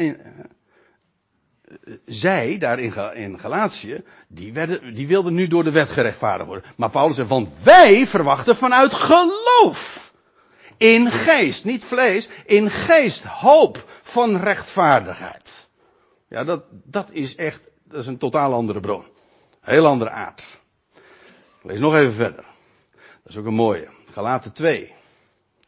zij 2.05 2.57
daar 2.57 2.79
in, 3.15 3.39
Galatië, 3.39 4.03
die, 4.27 4.53
werden, 4.53 4.95
die 4.95 5.07
wilden 5.07 5.33
nu 5.33 5.47
door 5.47 5.63
de 5.63 5.71
wet 5.71 5.89
gerechtvaardigd 5.89 6.47
worden. 6.47 6.69
Maar 6.75 6.89
Paulus 6.89 7.15
zegt, 7.15 7.29
want 7.29 7.49
wij 7.63 8.07
verwachten 8.07 8.55
vanuit 8.55 8.93
geloof. 8.93 10.13
In 10.77 11.11
geest, 11.11 11.65
niet 11.65 11.85
vlees, 11.85 12.29
in 12.45 12.69
geest, 12.69 13.23
hoop 13.23 13.89
van 14.01 14.37
rechtvaardigheid. 14.37 15.69
Ja, 16.27 16.43
dat, 16.43 16.63
dat 16.71 17.07
is 17.11 17.35
echt, 17.35 17.61
dat 17.83 17.99
is 17.99 18.07
een 18.07 18.17
totaal 18.17 18.53
andere 18.53 18.79
bron. 18.79 19.05
Heel 19.61 19.85
andere 19.85 20.09
aard. 20.09 20.43
Ik 21.61 21.71
lees 21.71 21.79
nog 21.79 21.95
even 21.95 22.13
verder. 22.13 22.43
Dat 23.23 23.33
is 23.33 23.37
ook 23.37 23.45
een 23.45 23.53
mooie. 23.53 23.89
Galaten 24.11 24.53
2. 24.53 24.93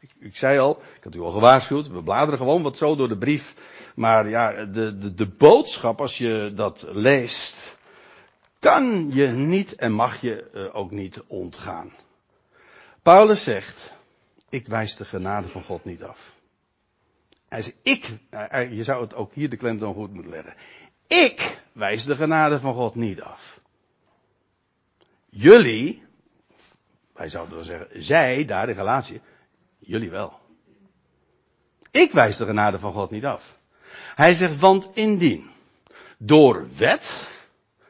Ik, 0.00 0.10
ik, 0.20 0.36
zei 0.36 0.58
al, 0.58 0.82
ik 0.96 1.04
had 1.04 1.14
u 1.14 1.20
al 1.20 1.30
gewaarschuwd, 1.30 1.88
we 1.88 2.02
bladeren 2.02 2.38
gewoon 2.38 2.62
wat 2.62 2.76
zo 2.76 2.96
door 2.96 3.08
de 3.08 3.18
brief. 3.18 3.54
Maar 3.98 4.28
ja, 4.28 4.64
de, 4.64 4.98
de, 4.98 5.14
de 5.14 5.26
boodschap, 5.26 6.00
als 6.00 6.18
je 6.18 6.52
dat 6.54 6.86
leest, 6.90 7.78
kan 8.58 9.10
je 9.10 9.26
niet 9.26 9.74
en 9.74 9.92
mag 9.92 10.20
je 10.20 10.50
uh, 10.54 10.76
ook 10.76 10.90
niet 10.90 11.22
ontgaan. 11.26 11.92
Paulus 13.02 13.42
zegt, 13.42 13.94
ik 14.48 14.66
wijs 14.66 14.96
de 14.96 15.04
genade 15.04 15.48
van 15.48 15.62
God 15.62 15.84
niet 15.84 16.02
af. 16.02 16.32
Hij 17.48 17.62
zegt, 17.62 17.76
ik, 17.82 18.18
uh, 18.30 18.72
je 18.72 18.84
zou 18.84 19.02
het 19.02 19.14
ook 19.14 19.34
hier 19.34 19.48
de 19.48 19.56
klemtoon 19.56 19.94
goed 19.94 20.12
moeten 20.12 20.32
leggen. 20.32 20.54
Ik 21.06 21.60
wijs 21.72 22.04
de 22.04 22.16
genade 22.16 22.58
van 22.58 22.74
God 22.74 22.94
niet 22.94 23.22
af. 23.22 23.60
Jullie, 25.28 26.04
wij 27.12 27.28
zouden 27.28 27.54
wel 27.54 27.64
zeggen, 27.64 28.04
zij 28.04 28.44
daar 28.44 28.68
in 28.68 28.74
relatie, 28.74 29.20
jullie 29.78 30.10
wel. 30.10 30.38
Ik 31.90 32.12
wijs 32.12 32.36
de 32.36 32.46
genade 32.46 32.78
van 32.78 32.92
God 32.92 33.10
niet 33.10 33.24
af. 33.24 33.57
Hij 34.18 34.34
zegt, 34.34 34.58
want 34.58 34.88
indien 34.94 35.50
door 36.16 36.68
wet 36.76 37.30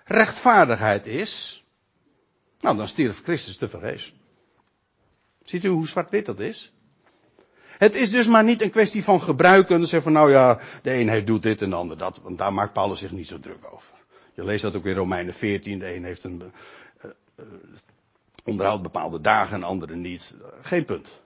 rechtvaardigheid 0.05 1.07
is, 1.07 1.64
nou 2.61 2.77
dan 2.77 2.88
stierf 2.88 3.23
Christus 3.23 3.57
te 3.57 3.69
vergeefs. 3.69 4.14
Ziet 5.43 5.64
u 5.64 5.69
hoe 5.69 5.88
zwart-wit 5.88 6.27
dat 6.27 6.41
is? 6.41 6.73
Het 7.79 7.97
is 7.97 8.11
dus 8.11 8.27
maar 8.27 8.45
niet 8.45 8.62
een 8.62 8.71
kwestie 8.71 9.05
van 9.05 9.21
gebruiken. 9.21 9.81
Zeggen 9.81 10.03
van 10.03 10.12
nou 10.12 10.31
ja, 10.31 10.61
de 10.83 10.95
een 10.95 11.09
heeft 11.09 11.27
doet 11.27 11.43
dit 11.43 11.62
en 11.62 11.71
de 11.71 11.77
ander 11.77 11.99
dat. 11.99 12.21
Want 12.23 12.38
daar 12.38 12.53
maakt 12.53 12.73
Paulus 12.73 12.99
zich 12.99 13.11
niet 13.11 13.29
zo 13.29 13.41
druk 13.41 13.73
over. 13.73 13.95
Je 14.35 14.45
leest 14.45 14.62
dat 14.62 14.77
ook 14.77 14.87
in 14.87 14.95
Romeinen 14.95 15.35
14. 15.35 15.79
De 15.79 15.95
een 15.95 16.05
heeft 16.05 16.25
een, 16.25 16.53
uh, 17.05 17.11
onderhoudt 18.45 18.83
bepaalde 18.83 19.21
dagen 19.21 19.55
en 19.55 19.62
andere 19.62 19.97
niet. 19.97 20.37
Geen 20.62 20.85
punt. 20.85 21.21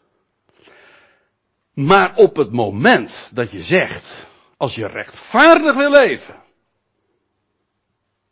Maar 1.72 2.16
op 2.16 2.36
het 2.36 2.52
moment 2.52 3.30
dat 3.32 3.50
je 3.50 3.62
zegt, 3.62 4.30
als 4.62 4.74
je 4.74 4.86
rechtvaardig 4.86 5.74
wil 5.74 5.90
leven, 5.90 6.34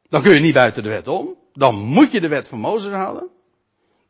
dan 0.09 0.23
kun 0.23 0.35
je 0.35 0.41
niet 0.41 0.55
buiten 0.55 0.83
de 0.83 0.89
wet 0.89 1.09
om. 1.09 1.37
Dan 1.53 1.75
moet 1.75 2.11
je 2.11 2.21
de 2.21 2.29
wet 2.29 2.49
van 2.49 2.59
Mozes 2.59 2.93
houden. 2.93 3.29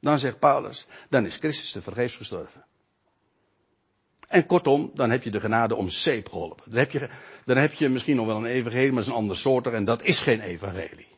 Dan 0.01 0.19
zegt 0.19 0.39
Paulus, 0.39 0.87
dan 1.09 1.27
is 1.27 1.37
Christus 1.37 1.73
te 1.73 1.83
vergeefs 1.83 2.17
gestorven. 2.17 2.65
En 4.29 4.47
kortom, 4.47 4.91
dan 4.95 5.11
heb 5.11 5.23
je 5.23 5.31
de 5.31 5.41
genade 5.41 5.77
om 5.77 5.89
zeep 5.89 6.29
geholpen. 6.29 6.71
Dan 6.71 6.79
heb 6.79 6.91
je, 6.91 7.11
dan 7.45 7.57
heb 7.57 7.73
je 7.73 7.89
misschien 7.89 8.17
nog 8.17 8.27
wel 8.27 8.37
een 8.37 8.47
evangelie, 8.47 8.87
maar 8.87 8.95
dat 8.95 9.05
is 9.05 9.11
een 9.11 9.21
ander 9.21 9.37
soort 9.37 9.67
en 9.67 9.85
dat 9.85 10.03
is 10.03 10.19
geen 10.19 10.41
evangelie. 10.41 11.10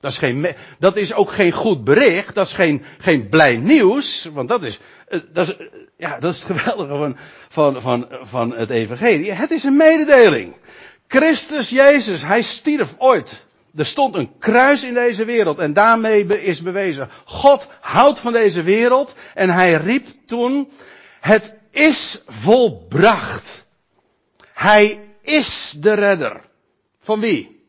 Dat 0.00 0.12
is, 0.12 0.18
geen, 0.18 0.54
dat 0.78 0.96
is 0.96 1.14
ook 1.14 1.30
geen 1.30 1.52
goed 1.52 1.84
bericht, 1.84 2.34
dat 2.34 2.46
is 2.46 2.52
geen, 2.52 2.84
geen 2.98 3.28
blij 3.28 3.56
nieuws, 3.56 4.28
want 4.32 4.48
dat 4.48 4.62
is, 4.62 4.78
eh, 5.08 5.20
dat 5.32 5.48
is, 5.48 5.56
eh, 5.56 5.66
ja, 5.96 6.18
dat 6.18 6.34
is 6.34 6.42
het 6.42 6.58
geweldige 6.58 6.96
van, 6.96 7.16
van, 7.48 7.80
van, 7.80 8.06
van 8.22 8.56
het 8.56 8.70
evangelie. 8.70 9.32
Het 9.32 9.50
is 9.50 9.64
een 9.64 9.76
mededeling. 9.76 10.56
Christus 11.06 11.68
Jezus, 11.68 12.22
hij 12.22 12.42
stierf 12.42 12.94
ooit. 12.98 13.46
Er 13.76 13.86
stond 13.86 14.14
een 14.14 14.38
kruis 14.38 14.84
in 14.84 14.94
deze 14.94 15.24
wereld 15.24 15.58
en 15.58 15.72
daarmee 15.72 16.26
is 16.26 16.62
bewezen, 16.62 17.10
God 17.24 17.70
houdt 17.80 18.18
van 18.18 18.32
deze 18.32 18.62
wereld 18.62 19.14
en 19.34 19.50
hij 19.50 19.74
riep 19.74 20.06
toen, 20.26 20.70
het 21.20 21.54
is 21.70 22.22
volbracht. 22.26 23.66
Hij 24.52 25.00
is 25.22 25.74
de 25.76 25.92
redder. 25.92 26.40
Van 27.00 27.20
wie? 27.20 27.59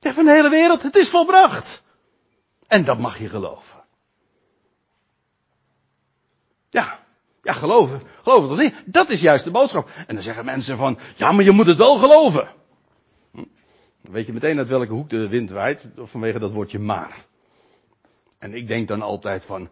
Zeg 0.00 0.14
van 0.14 0.24
de 0.24 0.30
hele 0.30 0.48
wereld, 0.48 0.82
het 0.82 0.96
is 0.96 1.08
volbracht. 1.08 1.82
En 2.66 2.84
dat 2.84 2.98
mag 2.98 3.18
je 3.18 3.28
geloven. 3.28 3.78
Ja, 6.70 6.98
ja, 7.42 7.52
geloven. 7.52 8.02
Het 8.16 8.34
of 8.34 8.56
niet? 8.56 8.74
Dat 8.84 9.10
is 9.10 9.20
juist 9.20 9.44
de 9.44 9.50
boodschap. 9.50 9.90
En 10.06 10.14
dan 10.14 10.22
zeggen 10.22 10.44
mensen 10.44 10.76
van, 10.76 10.98
ja, 11.16 11.32
maar 11.32 11.44
je 11.44 11.50
moet 11.50 11.66
het 11.66 11.76
wel 11.76 11.98
geloven. 11.98 12.48
Hm? 13.32 13.44
Dan 14.02 14.12
weet 14.12 14.26
je 14.26 14.32
meteen 14.32 14.58
uit 14.58 14.68
welke 14.68 14.92
hoek 14.92 15.10
de 15.10 15.28
wind 15.28 15.50
waait, 15.50 15.88
vanwege 15.96 16.38
dat 16.38 16.52
woordje 16.52 16.78
maar. 16.78 17.24
En 18.38 18.54
ik 18.54 18.66
denk 18.66 18.88
dan 18.88 19.02
altijd 19.02 19.44
van, 19.44 19.68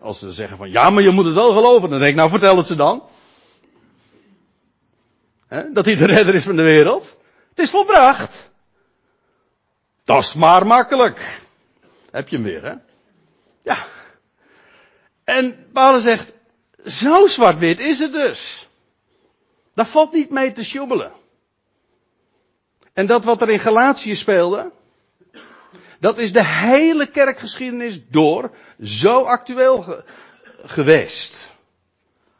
als 0.00 0.18
ze 0.18 0.32
zeggen 0.32 0.56
van, 0.56 0.70
ja, 0.70 0.90
maar 0.90 1.02
je 1.02 1.10
moet 1.10 1.24
het 1.24 1.34
wel 1.34 1.52
geloven, 1.52 1.90
dan 1.90 1.98
denk 1.98 2.10
ik, 2.10 2.16
nou 2.16 2.30
vertel 2.30 2.56
het 2.56 2.66
ze 2.66 2.74
dan. 2.74 3.02
Dat 5.72 5.84
hij 5.84 5.96
de 5.96 6.06
redder 6.06 6.34
is 6.34 6.44
van 6.44 6.56
de 6.56 6.62
wereld. 6.62 7.16
Het 7.48 7.58
is 7.58 7.70
volbracht. 7.70 8.51
Dat 10.12 10.22
is 10.22 10.34
maar 10.34 10.66
makkelijk. 10.66 11.40
Heb 12.10 12.28
je 12.28 12.36
hem 12.36 12.44
weer, 12.44 12.62
hè? 12.62 12.74
Ja. 13.62 13.86
En 15.24 15.70
Paulus 15.72 16.02
zegt, 16.02 16.32
zo 16.86 17.26
zwart-wit 17.26 17.80
is 17.80 17.98
het 17.98 18.12
dus. 18.12 18.68
Daar 19.74 19.86
valt 19.86 20.12
niet 20.12 20.30
mee 20.30 20.52
te 20.52 20.64
sjoebelen. 20.64 21.12
En 22.92 23.06
dat 23.06 23.24
wat 23.24 23.42
er 23.42 23.48
in 23.48 23.58
Galatië 23.58 24.14
speelde, 24.14 24.72
dat 25.98 26.18
is 26.18 26.32
de 26.32 26.44
hele 26.44 27.06
kerkgeschiedenis 27.06 28.00
door 28.08 28.50
zo 28.82 29.22
actueel 29.22 30.04
geweest. 30.64 31.34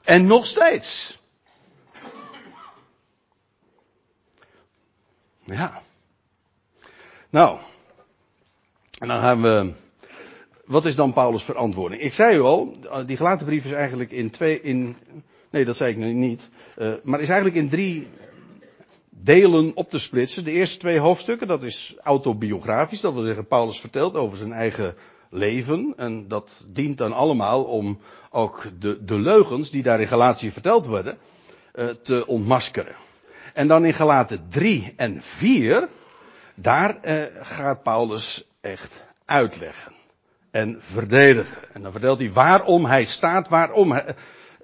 En 0.05 0.27
nog 0.27 0.47
steeds. 0.47 1.19
Ja. 5.45 5.83
Nou, 7.33 7.59
en 8.99 9.09
dan 9.09 9.21
gaan 9.21 9.43
we. 9.43 9.73
Wat 10.65 10.85
is 10.85 10.95
dan 10.95 11.13
Paulus' 11.13 11.43
verantwoording? 11.43 12.03
Ik 12.03 12.13
zei 12.13 12.37
u 12.37 12.41
al, 12.41 12.77
die 13.07 13.17
gelaten 13.17 13.47
brief 13.47 13.65
is 13.65 13.73
eigenlijk 13.73 14.11
in 14.11 14.31
twee. 14.31 14.61
In, 14.61 14.97
nee, 15.51 15.65
dat 15.65 15.77
zei 15.77 15.91
ik 15.91 15.97
nu 15.97 16.13
niet. 16.13 16.49
Uh, 16.79 16.93
maar 17.03 17.21
is 17.21 17.29
eigenlijk 17.29 17.59
in 17.59 17.69
drie 17.69 18.09
delen 19.09 19.73
op 19.75 19.91
te 19.91 19.99
splitsen. 19.99 20.45
De 20.45 20.51
eerste 20.51 20.79
twee 20.79 20.99
hoofdstukken, 20.99 21.47
dat 21.47 21.63
is 21.63 21.95
autobiografisch. 22.03 23.01
Dat 23.01 23.13
wil 23.13 23.23
zeggen, 23.23 23.47
Paulus 23.47 23.81
vertelt 23.81 24.15
over 24.15 24.39
zijn 24.39 24.53
eigen 24.53 24.95
leven. 25.31 25.93
En 25.97 26.29
dat 26.29 26.65
dient 26.67 26.99
dan 26.99 27.13
allemaal 27.13 27.65
om 27.65 27.99
ook 28.31 28.67
de, 28.79 29.05
de 29.05 29.19
leugens 29.19 29.71
die 29.71 29.83
daar 29.83 30.01
in 30.01 30.09
Galatië 30.09 30.51
verteld 30.51 30.87
worden, 30.87 31.19
uh, 31.75 31.89
te 31.89 32.27
ontmaskeren. 32.27 32.95
En 33.55 33.69
dan 33.69 33.85
in 33.85 33.95
Galaten 33.95 34.47
3 34.49 34.93
en 34.97 35.23
4, 35.23 35.89
daar 36.55 36.99
uh, 37.05 37.23
gaat 37.41 37.83
Paulus 37.83 38.45
echt 38.61 39.03
uitleggen 39.25 39.93
en 40.51 40.77
verdedigen. 40.81 41.59
En 41.73 41.83
dan 41.83 41.93
vertelt 41.93 42.19
hij 42.19 42.33
waarom 42.33 42.85
hij 42.85 43.05
staat, 43.05 43.49
waarom 43.49 43.93
hij, 43.93 44.15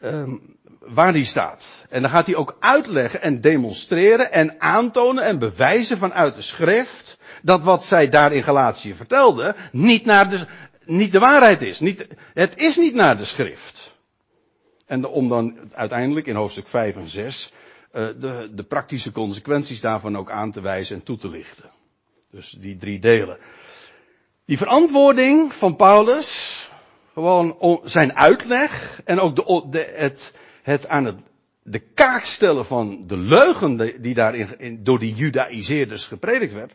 uh, 0.00 0.34
waar 0.78 1.12
hij 1.12 1.24
staat. 1.24 1.86
En 1.88 2.02
dan 2.02 2.10
gaat 2.10 2.26
hij 2.26 2.34
ook 2.34 2.56
uitleggen 2.60 3.22
en 3.22 3.40
demonstreren 3.40 4.32
en 4.32 4.60
aantonen 4.60 5.24
en 5.24 5.38
bewijzen 5.38 5.98
vanuit 5.98 6.34
de 6.34 6.42
schrift 6.42 7.18
dat 7.42 7.62
wat 7.62 7.84
zij 7.84 8.08
daar 8.08 8.32
in 8.32 8.42
Galatië 8.42 8.94
vertelde 8.94 9.54
niet 9.72 10.04
naar 10.04 10.30
de, 10.30 10.46
niet 10.84 11.12
de 11.12 11.18
waarheid 11.18 11.62
is. 11.62 11.80
Niet, 11.80 12.06
het 12.34 12.60
is 12.60 12.76
niet 12.76 12.94
naar 12.94 13.16
de 13.16 13.24
schrift. 13.24 13.96
En 14.86 15.04
om 15.04 15.28
dan 15.28 15.58
uiteindelijk 15.72 16.26
in 16.26 16.34
hoofdstuk 16.34 16.68
5 16.68 16.96
en 16.96 17.08
6 17.08 17.52
uh, 17.92 18.06
de, 18.20 18.50
de 18.52 18.64
praktische 18.64 19.12
consequenties 19.12 19.80
daarvan 19.80 20.16
ook 20.16 20.30
aan 20.30 20.52
te 20.52 20.60
wijzen 20.60 20.96
en 20.96 21.02
toe 21.02 21.16
te 21.16 21.28
lichten. 21.28 21.70
Dus 22.30 22.50
die 22.50 22.76
drie 22.76 22.98
delen. 22.98 23.38
Die 24.44 24.58
verantwoording 24.58 25.54
van 25.54 25.76
Paulus, 25.76 26.70
gewoon 27.12 27.80
zijn 27.84 28.16
uitleg 28.16 29.00
en 29.04 29.20
ook 29.20 29.36
de, 29.36 29.66
de, 29.70 29.92
het, 29.94 30.34
het 30.62 30.88
aan 30.88 31.04
het, 31.04 31.16
de 31.62 31.78
kaak 31.78 32.24
stellen 32.24 32.66
van 32.66 33.06
de 33.06 33.16
leugen 33.16 34.02
die 34.02 34.14
daarin 34.14 34.58
in, 34.58 34.84
door 34.84 34.98
die 34.98 35.14
judaïseerders 35.14 36.06
gepredikt 36.06 36.52
werd, 36.52 36.74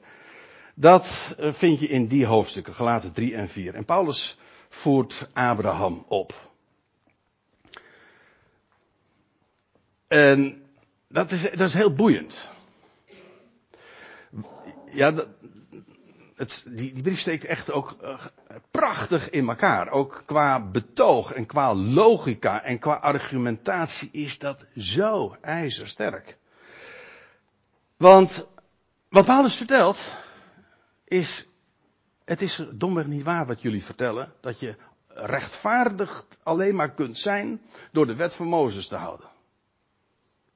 dat 0.75 1.35
eh, 1.37 1.53
vind 1.53 1.79
je 1.79 1.87
in 1.87 2.07
die 2.07 2.25
hoofdstukken, 2.25 2.73
gelaten 2.73 3.11
3 3.11 3.35
en 3.35 3.49
4. 3.49 3.75
En 3.75 3.85
Paulus 3.85 4.37
voert 4.69 5.27
Abraham 5.33 6.05
op. 6.07 6.51
En 10.07 10.63
dat 11.07 11.31
is, 11.31 11.41
dat 11.41 11.67
is 11.67 11.73
heel 11.73 11.93
boeiend. 11.93 12.49
Ja, 14.91 15.11
dat, 15.11 15.27
het, 16.35 16.65
die, 16.67 17.01
brief 17.01 17.19
steekt 17.19 17.45
echt 17.45 17.71
ook 17.71 17.95
uh, 18.03 18.25
prachtig 18.71 19.29
in 19.29 19.49
elkaar. 19.49 19.89
Ook 19.89 20.23
qua 20.25 20.61
betoog 20.61 21.31
en 21.33 21.45
qua 21.45 21.75
logica 21.75 22.63
en 22.63 22.79
qua 22.79 22.93
argumentatie 22.93 24.09
is 24.11 24.39
dat 24.39 24.65
zo 24.77 25.37
ijzersterk. 25.41 26.37
Want 27.97 28.47
wat 29.09 29.25
Paulus 29.25 29.55
vertelt 29.55 29.99
is, 31.03 31.47
het 32.25 32.41
is 32.41 32.65
domweg 32.71 33.05
niet 33.05 33.23
waar 33.23 33.45
wat 33.45 33.61
jullie 33.61 33.83
vertellen, 33.83 34.33
dat 34.41 34.59
je 34.59 34.75
rechtvaardig 35.07 36.25
alleen 36.43 36.75
maar 36.75 36.93
kunt 36.93 37.17
zijn 37.17 37.61
door 37.91 38.07
de 38.07 38.15
wet 38.15 38.33
van 38.33 38.47
Mozes 38.47 38.87
te 38.87 38.95
houden. 38.95 39.27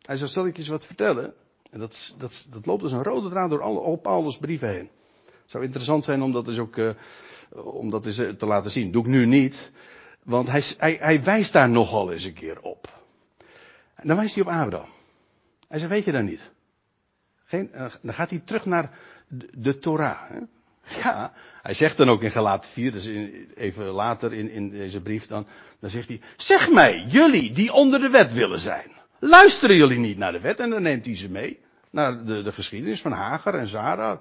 Hij 0.02 0.18
zal 0.18 0.28
stel 0.28 0.46
ik 0.46 0.58
eens 0.58 0.68
wat 0.68 0.86
vertellen. 0.86 1.34
En 1.72 1.80
dat, 1.80 2.16
dat, 2.18 2.48
dat 2.50 2.66
loopt 2.66 2.84
als 2.84 2.92
een 2.92 3.04
rode 3.04 3.30
draad 3.30 3.50
door 3.50 3.62
alle, 3.62 3.80
al 3.80 3.96
Paulus 3.96 4.38
brieven 4.38 4.70
heen. 4.70 4.90
Zou 5.48 5.64
interessant 5.64 6.04
zijn 6.04 6.22
om 6.22 6.32
dat 6.32 6.48
eens 6.48 6.60
ook 6.60 6.76
uh, 6.76 6.90
om 7.50 7.90
dat 7.90 8.06
eens 8.06 8.16
te 8.16 8.46
laten 8.46 8.72
zien. 8.72 8.92
Doe 8.92 9.04
ik 9.04 9.10
nu 9.10 9.26
niet. 9.26 9.72
Want 10.24 10.50
hij, 10.50 10.64
hij, 10.78 10.98
hij 11.00 11.24
wijst 11.24 11.54
daar 11.54 11.70
nogal 11.70 12.12
eens 12.12 12.24
een 12.24 12.34
keer 12.34 12.62
op. 12.62 13.02
En 13.96 14.08
dan 14.08 14.18
wijst 14.18 14.36
hij 14.36 14.44
op 14.44 14.50
Abraham. 14.50 14.90
Hij 15.68 15.80
zegt, 15.80 15.92
weet 15.92 16.06
je 16.06 16.12
dat 16.12 16.24
niet? 16.24 16.42
Geen, 17.46 17.70
uh, 17.76 17.86
dan 18.02 18.14
gaat 18.14 18.30
hij 18.30 18.42
terug 18.46 18.66
naar 18.66 18.98
de, 19.28 19.48
de 19.54 19.78
Torah. 19.78 20.30
Hè? 20.30 20.40
Ja, 21.04 21.34
hij 21.62 21.74
zegt 21.74 21.98
dan 21.98 22.10
ook 22.10 22.24
in 22.24 22.32
Galaten 22.32 22.70
4, 22.72 22.92
dus 22.92 23.06
even 23.56 23.86
later 23.86 24.34
in, 24.34 24.50
in 24.50 24.70
deze 24.70 25.02
brief 25.02 25.28
dan, 25.28 25.48
dan 25.80 25.90
zegt 25.90 26.08
hij, 26.08 26.22
zeg 26.38 26.72
mij, 26.72 27.06
jullie 27.08 27.52
die 27.52 27.74
onder 27.74 28.00
de 28.00 28.10
wet 28.10 28.34
willen 28.34 28.60
zijn, 28.60 28.92
luisteren 29.20 29.76
jullie 29.76 30.00
niet 30.00 30.18
naar 30.18 30.32
de 30.32 30.40
wet? 30.40 30.60
En 30.60 30.70
dan 30.70 30.82
neemt 30.82 31.06
hij 31.06 31.16
ze 31.16 31.30
mee 31.30 31.60
naar 31.90 32.26
de, 32.26 32.42
de 32.42 32.52
geschiedenis 32.52 33.02
van 33.02 33.12
Hagar 33.12 33.56
en 33.56 33.68
Zara. 33.68 34.20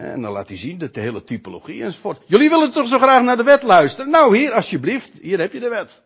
En 0.00 0.22
dan 0.22 0.32
laat 0.32 0.48
hij 0.48 0.56
zien 0.56 0.78
de, 0.78 0.88
hele 0.92 1.24
typologie 1.24 1.82
enzovoort. 1.82 2.20
Jullie 2.26 2.48
willen 2.48 2.70
toch 2.70 2.88
zo 2.88 2.98
graag 2.98 3.22
naar 3.22 3.36
de 3.36 3.42
wet 3.42 3.62
luisteren? 3.62 4.10
Nou, 4.10 4.36
hier, 4.36 4.52
alsjeblieft, 4.52 5.18
hier 5.22 5.38
heb 5.38 5.52
je 5.52 5.60
de 5.60 5.68
wet. 5.68 6.02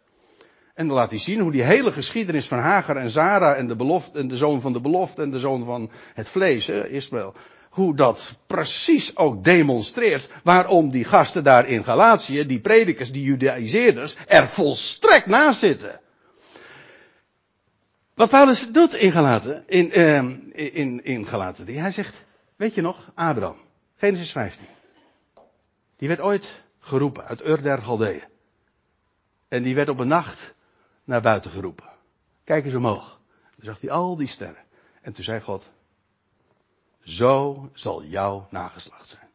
En 0.75 0.87
dan 0.87 0.97
laat 0.97 1.11
hij 1.11 1.19
zien 1.19 1.41
hoe 1.41 1.53
die 1.53 1.63
hele 1.63 1.93
geschiedenis 1.93 2.49
van 2.49 2.59
Hagar 2.59 2.97
en 2.97 3.11
Zara 3.11 3.55
en 3.55 3.67
de 3.67 3.77
belofte, 3.77 4.19
en 4.19 4.29
de 4.29 4.37
zoon 4.37 4.61
van 4.61 4.73
de 4.73 4.81
belofte 4.81 5.23
en 5.23 5.31
de 5.31 5.39
zoon 5.39 5.65
van 5.65 5.91
het 6.15 6.29
vlees, 6.29 6.67
hè, 6.67 6.89
Ismaël. 6.89 7.35
Hoe 7.71 7.97
dat 7.97 8.39
precies 8.47 9.17
ook 9.17 9.45
demonstreert 9.45 10.29
waarom 10.43 10.91
die 10.91 11.05
gasten 11.05 11.45
daar 11.45 11.69
in 11.69 11.85
Galatië, 11.85 12.47
die 12.47 12.61
predikers, 12.61 13.13
die 13.13 13.23
judaïseerders, 13.23 14.17
er 14.27 14.47
volstrekt 14.47 15.27
naast 15.27 15.59
zitten. 15.59 16.01
Wat 18.15 18.31
Paulus 18.31 18.73
doet 18.73 18.95
in 18.95 19.13
Galaten, 19.13 19.65
in, 19.67 19.99
uh, 19.99 20.19
in, 20.53 21.05
in 21.05 21.27
Galaten, 21.27 21.67
hij 21.67 21.91
zegt, 21.91 22.25
weet 22.57 22.75
je 22.75 22.81
nog, 22.81 23.11
Abraham. 23.15 23.64
Genesis 24.05 24.33
15. 24.33 24.67
Die 25.97 26.09
werd 26.09 26.21
ooit 26.21 26.63
geroepen 26.79 27.25
uit 27.25 27.47
Ur 27.47 27.63
der 27.63 27.83
Galdeeën. 27.83 28.25
En 29.49 29.63
die 29.63 29.75
werd 29.75 29.89
op 29.89 29.99
een 29.99 30.09
nacht 30.09 30.55
naar 31.05 31.21
buiten 31.21 31.51
geroepen. 31.51 31.89
Kijk 32.45 32.65
eens 32.65 32.75
omhoog. 32.75 33.21
Dan 33.57 33.65
zag 33.65 33.81
hij 33.81 33.91
al 33.91 34.17
die 34.17 34.27
sterren. 34.27 34.65
En 35.01 35.13
toen 35.13 35.25
zei 35.25 35.41
God, 35.41 35.71
zo 37.01 37.71
zal 37.73 38.05
jouw 38.05 38.47
nageslacht 38.51 39.09
zijn. 39.09 39.29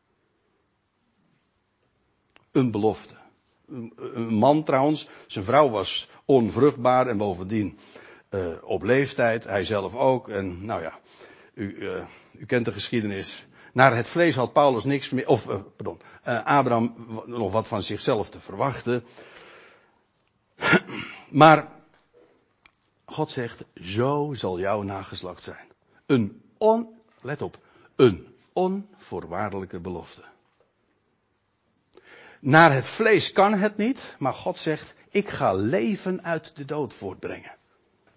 Een 2.51 2.71
belofte. 2.71 3.15
Een, 3.67 4.33
man 4.33 4.63
trouwens, 4.63 5.09
zijn 5.27 5.45
vrouw 5.45 5.69
was 5.69 6.09
onvruchtbaar 6.25 7.07
en 7.07 7.17
bovendien 7.17 7.79
uh, 8.29 8.63
op 8.63 8.83
leeftijd, 8.83 9.43
hij 9.43 9.63
zelf 9.63 9.95
ook. 9.95 10.29
En 10.29 10.65
nou 10.65 10.81
ja, 10.81 10.99
u, 11.53 11.75
uh, 11.75 12.05
u 12.31 12.45
kent 12.45 12.65
de 12.65 12.71
geschiedenis. 12.71 13.47
Naar 13.73 13.95
het 13.95 14.07
vlees 14.07 14.35
had 14.35 14.53
Paulus 14.53 14.83
niks 14.83 15.09
meer, 15.09 15.27
of, 15.27 15.47
uh, 15.49 15.55
pardon, 15.75 16.01
uh, 16.27 16.45
Abraham 16.45 16.95
nog 17.25 17.51
wat 17.51 17.67
van 17.67 17.83
zichzelf 17.83 18.29
te 18.29 18.39
verwachten. 18.39 19.03
maar 21.29 21.67
God 23.05 23.29
zegt, 23.29 23.63
zo 23.81 24.33
zal 24.33 24.59
jouw 24.59 24.81
nageslacht 24.81 25.43
zijn. 25.43 25.67
Een 26.05 26.41
on, 26.57 26.87
let 27.21 27.41
op, 27.41 27.57
een 27.95 28.35
onvoorwaardelijke 28.53 29.79
belofte. 29.79 30.23
Naar 32.39 32.73
het 32.73 32.87
vlees 32.87 33.31
kan 33.31 33.53
het 33.53 33.77
niet, 33.77 34.15
maar 34.19 34.33
God 34.33 34.57
zegt, 34.57 34.93
ik 35.09 35.29
ga 35.29 35.53
leven 35.53 36.23
uit 36.23 36.55
de 36.55 36.65
dood 36.65 36.93
voortbrengen. 36.93 37.57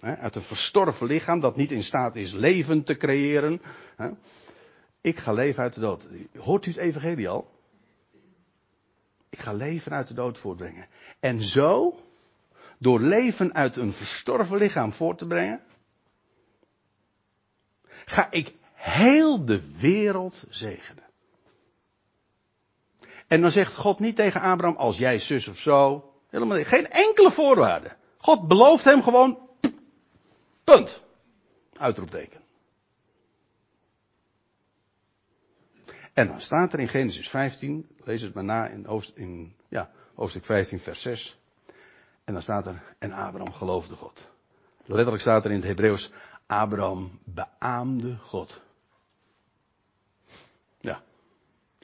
Uit 0.00 0.34
een 0.34 0.42
verstorven 0.42 1.06
lichaam 1.06 1.40
dat 1.40 1.56
niet 1.56 1.70
in 1.70 1.84
staat 1.84 2.16
is 2.16 2.32
leven 2.32 2.84
te 2.84 2.96
creëren. 2.96 3.62
Ik 5.02 5.18
ga 5.18 5.32
leven 5.32 5.62
uit 5.62 5.74
de 5.74 5.80
dood. 5.80 6.06
Hoort 6.38 6.66
u 6.66 6.70
het 6.70 6.80
evangelie 6.80 7.28
al? 7.28 7.50
Ik 9.30 9.38
ga 9.38 9.52
leven 9.52 9.92
uit 9.92 10.08
de 10.08 10.14
dood 10.14 10.38
voortbrengen. 10.38 10.86
En 11.20 11.42
zo, 11.42 12.00
door 12.78 13.00
leven 13.00 13.54
uit 13.54 13.76
een 13.76 13.92
verstorven 13.92 14.58
lichaam 14.58 14.92
voort 14.92 15.18
te 15.18 15.26
brengen, 15.26 15.62
ga 18.04 18.30
ik 18.30 18.54
heel 18.74 19.44
de 19.44 19.78
wereld 19.78 20.44
zegenen. 20.48 21.04
En 23.26 23.40
dan 23.40 23.50
zegt 23.50 23.74
God 23.74 23.98
niet 23.98 24.16
tegen 24.16 24.40
Abraham, 24.40 24.76
als 24.76 24.98
jij 24.98 25.18
zus 25.18 25.48
of 25.48 25.58
zo, 25.58 26.12
helemaal 26.28 26.56
niet, 26.56 26.66
geen 26.66 26.90
enkele 26.90 27.30
voorwaarde. 27.30 27.96
God 28.18 28.48
belooft 28.48 28.84
hem 28.84 29.02
gewoon, 29.02 29.48
punt. 30.64 31.00
Uitroepteken. 31.72 32.41
En 36.12 36.26
dan 36.26 36.40
staat 36.40 36.72
er 36.72 36.80
in 36.80 36.88
Genesis 36.88 37.28
15, 37.28 37.88
lees 38.04 38.20
het 38.20 38.34
maar 38.34 38.44
na 38.44 38.66
in, 38.66 38.86
in 39.14 39.56
ja, 39.68 39.90
hoofdstuk 40.14 40.44
15, 40.44 40.78
vers 40.80 41.02
6. 41.02 41.40
En 42.24 42.32
dan 42.32 42.42
staat 42.42 42.66
er, 42.66 42.82
en 42.98 43.12
Abraham 43.12 43.52
geloofde 43.52 43.96
God. 43.96 44.30
Letterlijk 44.84 45.20
staat 45.20 45.44
er 45.44 45.50
in 45.50 45.56
het 45.56 45.66
Hebreeuws, 45.66 46.12
Abraham 46.46 47.18
beaamde 47.24 48.16
God. 48.16 48.60
Ja, 50.80 51.02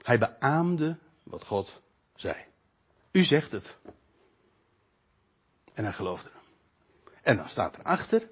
hij 0.03 0.18
beaamde 0.18 0.99
wat 1.22 1.45
God 1.45 1.81
zei. 2.14 2.37
U 3.11 3.24
zegt 3.24 3.53
het. 3.53 3.76
En 5.74 5.85
hij 5.85 5.93
geloofde 5.93 6.31
hem. 6.33 6.43
En 7.22 7.37
dan 7.37 7.49
staat 7.49 7.76
er 7.76 7.83
achter, 7.83 8.29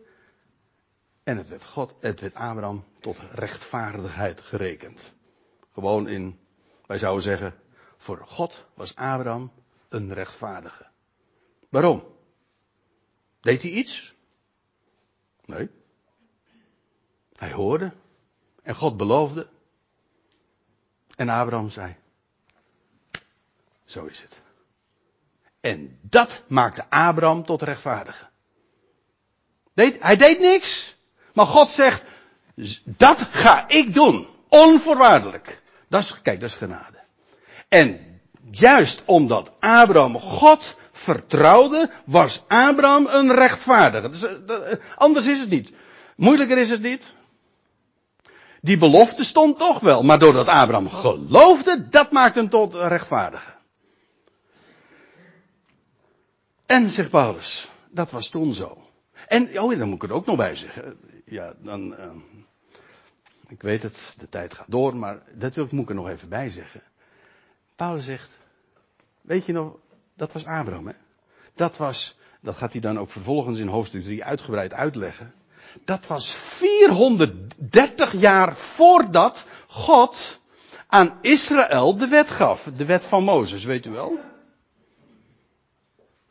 en 1.23 1.37
het 1.37 1.49
werd, 1.49 1.65
God, 1.65 1.95
het 2.01 2.21
werd 2.21 2.35
Abraham 2.35 2.85
tot 3.01 3.19
rechtvaardigheid 3.33 4.41
gerekend. 4.41 5.15
Gewoon 5.77 6.09
in, 6.09 6.39
wij 6.87 6.99
zouden 6.99 7.23
zeggen, 7.23 7.61
voor 7.97 8.23
God 8.27 8.67
was 8.75 8.95
Abraham 8.95 9.53
een 9.89 10.13
rechtvaardige. 10.13 10.87
Waarom? 11.69 12.05
Deed 13.41 13.63
hij 13.63 13.71
iets? 13.71 14.15
Nee. 15.45 15.71
Hij 17.37 17.53
hoorde. 17.53 17.93
En 18.63 18.75
God 18.75 18.97
beloofde. 18.97 19.49
En 21.17 21.29
Abraham 21.29 21.71
zei, 21.71 21.97
zo 23.85 24.05
is 24.05 24.21
het. 24.21 24.41
En 25.61 25.99
dat 26.03 26.45
maakte 26.47 26.91
Abraham 26.91 27.45
tot 27.45 27.63
rechtvaardige. 27.63 28.29
Deed, 29.75 30.03
hij 30.03 30.17
deed 30.17 30.39
niks. 30.39 30.97
Maar 31.35 31.47
God 31.47 31.69
zegt, 31.69 32.05
dat 32.85 33.21
ga 33.21 33.69
ik 33.69 33.95
doen. 33.95 34.27
Onvoorwaardelijk. 34.49 35.65
Dat 35.89 36.03
is, 36.03 36.23
kijk, 36.23 36.41
dat 36.41 36.49
is 36.49 36.55
genade. 36.55 36.99
En 37.69 38.21
juist 38.51 39.03
omdat 39.05 39.53
Abraham 39.61 40.19
God 40.19 40.77
vertrouwde, 40.93 41.91
was 42.05 42.45
Abraham 42.47 43.07
een 43.07 43.35
rechtvaardige. 43.35 44.09
Dus, 44.09 44.23
uh, 44.23 44.73
anders 44.97 45.27
is 45.27 45.39
het 45.41 45.49
niet. 45.49 45.73
Moeilijker 46.17 46.59
is 46.59 46.71
het 46.71 46.83
niet. 46.83 47.15
Die 48.61 48.79
belofte 48.79 49.25
stond 49.25 49.59
toch 49.59 49.81
wel, 49.81 50.03
maar 50.03 50.19
doordat 50.19 50.47
Abraham 50.47 50.89
geloofde, 50.89 51.89
dat 51.89 52.13
maakt 52.13 52.35
hem 52.35 52.49
tot 52.49 52.75
rechtvaardige. 52.75 53.55
En, 56.67 56.91
zegt 56.91 57.11
Paulus, 57.11 57.71
dat 57.91 58.11
was 58.11 58.29
toen 58.29 58.55
zo. 58.55 58.79
En, 59.27 59.61
oh, 59.61 59.79
dan 59.79 59.89
moet 59.89 60.03
ik 60.03 60.09
er 60.09 60.17
ook 60.17 60.27
nog 60.27 60.37
bij 60.37 60.57
zeggen. 60.57 60.97
Ja, 61.25 61.55
dan, 61.59 61.93
uh, 61.93 61.99
ik 63.49 63.63
weet 63.63 63.83
het, 63.83 64.15
de 64.19 64.29
tijd 64.29 64.55
gaat 64.55 64.71
door, 64.71 64.97
maar 64.97 65.23
dat 65.35 65.55
wil 65.55 65.65
ik, 65.65 65.73
moet 65.73 65.83
ik 65.83 65.89
er 65.89 65.95
nog 65.95 66.09
even 66.09 66.29
bij 66.29 66.49
zeggen. 66.49 66.83
Paulus 67.77 68.05
zegt, 68.05 68.31
weet 69.21 69.47
je 69.47 69.53
nog, 69.53 69.77
dat 70.15 70.33
was 70.33 70.47
Abraham, 70.47 70.87
hè? 70.87 70.93
Dat 71.55 71.77
was, 71.77 72.19
dat 72.41 72.57
gaat 72.57 72.73
hij 72.73 72.81
dan 72.81 72.99
ook 72.99 73.11
vervolgens 73.11 73.59
in 73.59 73.69
hoofdstuk 73.69 74.03
3 74.03 74.25
uitgebreid 74.25 74.73
uitleggen. 74.73 75.35
Dat 75.85 76.07
was 76.07 76.35
430 76.35 78.13
jaar 78.13 78.57
voordat 78.57 79.47
God 79.67 80.41
aan 80.87 81.19
Israël 81.21 81.97
de 81.97 82.09
wet 82.09 82.31
gaf. 82.31 82.71
De 82.77 82.85
wet 82.85 83.05
van 83.05 83.25
Mozes, 83.25 83.65
weet 83.65 83.87
u 83.87 83.91
wel? 83.91 84.19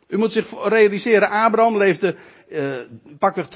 U 0.08 0.18
moet 0.18 0.32
zich 0.32 0.68
realiseren, 0.68 1.30
Abraham 1.30 1.78
leefde 1.78 2.16
pakweg 3.20 3.48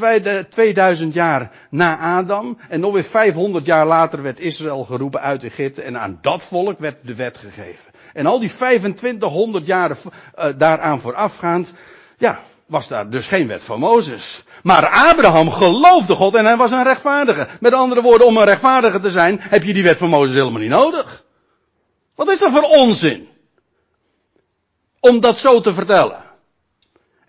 2000 0.49 1.13
jaar 1.13 1.51
na 1.69 1.97
Adam. 1.97 2.57
En 2.69 2.79
nog 2.79 2.93
weer 2.93 3.03
500 3.03 3.65
jaar 3.65 3.85
later 3.85 4.21
werd 4.21 4.39
Israël 4.39 4.83
geroepen 4.83 5.21
uit 5.21 5.43
Egypte. 5.43 5.81
En 5.81 5.99
aan 5.99 6.19
dat 6.21 6.43
volk 6.43 6.79
werd 6.79 6.97
de 7.01 7.15
wet 7.15 7.37
gegeven. 7.37 7.91
En 8.13 8.25
al 8.25 8.39
die 8.39 8.53
2500 8.55 9.65
jaren 9.65 9.97
uh, 10.03 10.45
daaraan 10.57 10.99
voorafgaand, 10.99 11.73
ja, 12.17 12.39
was 12.65 12.87
daar 12.87 13.09
dus 13.09 13.27
geen 13.27 13.47
wet 13.47 13.63
van 13.63 13.79
Mozes. 13.79 14.43
Maar 14.63 14.87
Abraham 14.87 15.51
geloofde 15.51 16.15
God 16.15 16.35
en 16.35 16.45
hij 16.45 16.57
was 16.57 16.71
een 16.71 16.83
rechtvaardige. 16.83 17.47
Met 17.59 17.73
andere 17.73 18.01
woorden, 18.01 18.27
om 18.27 18.37
een 18.37 18.43
rechtvaardige 18.43 18.99
te 18.99 19.11
zijn, 19.11 19.37
heb 19.41 19.63
je 19.63 19.73
die 19.73 19.83
wet 19.83 19.97
van 19.97 20.09
Mozes 20.09 20.35
helemaal 20.35 20.59
niet 20.59 20.69
nodig. 20.69 21.23
Wat 22.15 22.29
is 22.29 22.39
dat 22.39 22.51
voor 22.51 22.63
onzin? 22.63 23.27
Om 24.99 25.19
dat 25.19 25.37
zo 25.37 25.61
te 25.61 25.73
vertellen. 25.73 26.28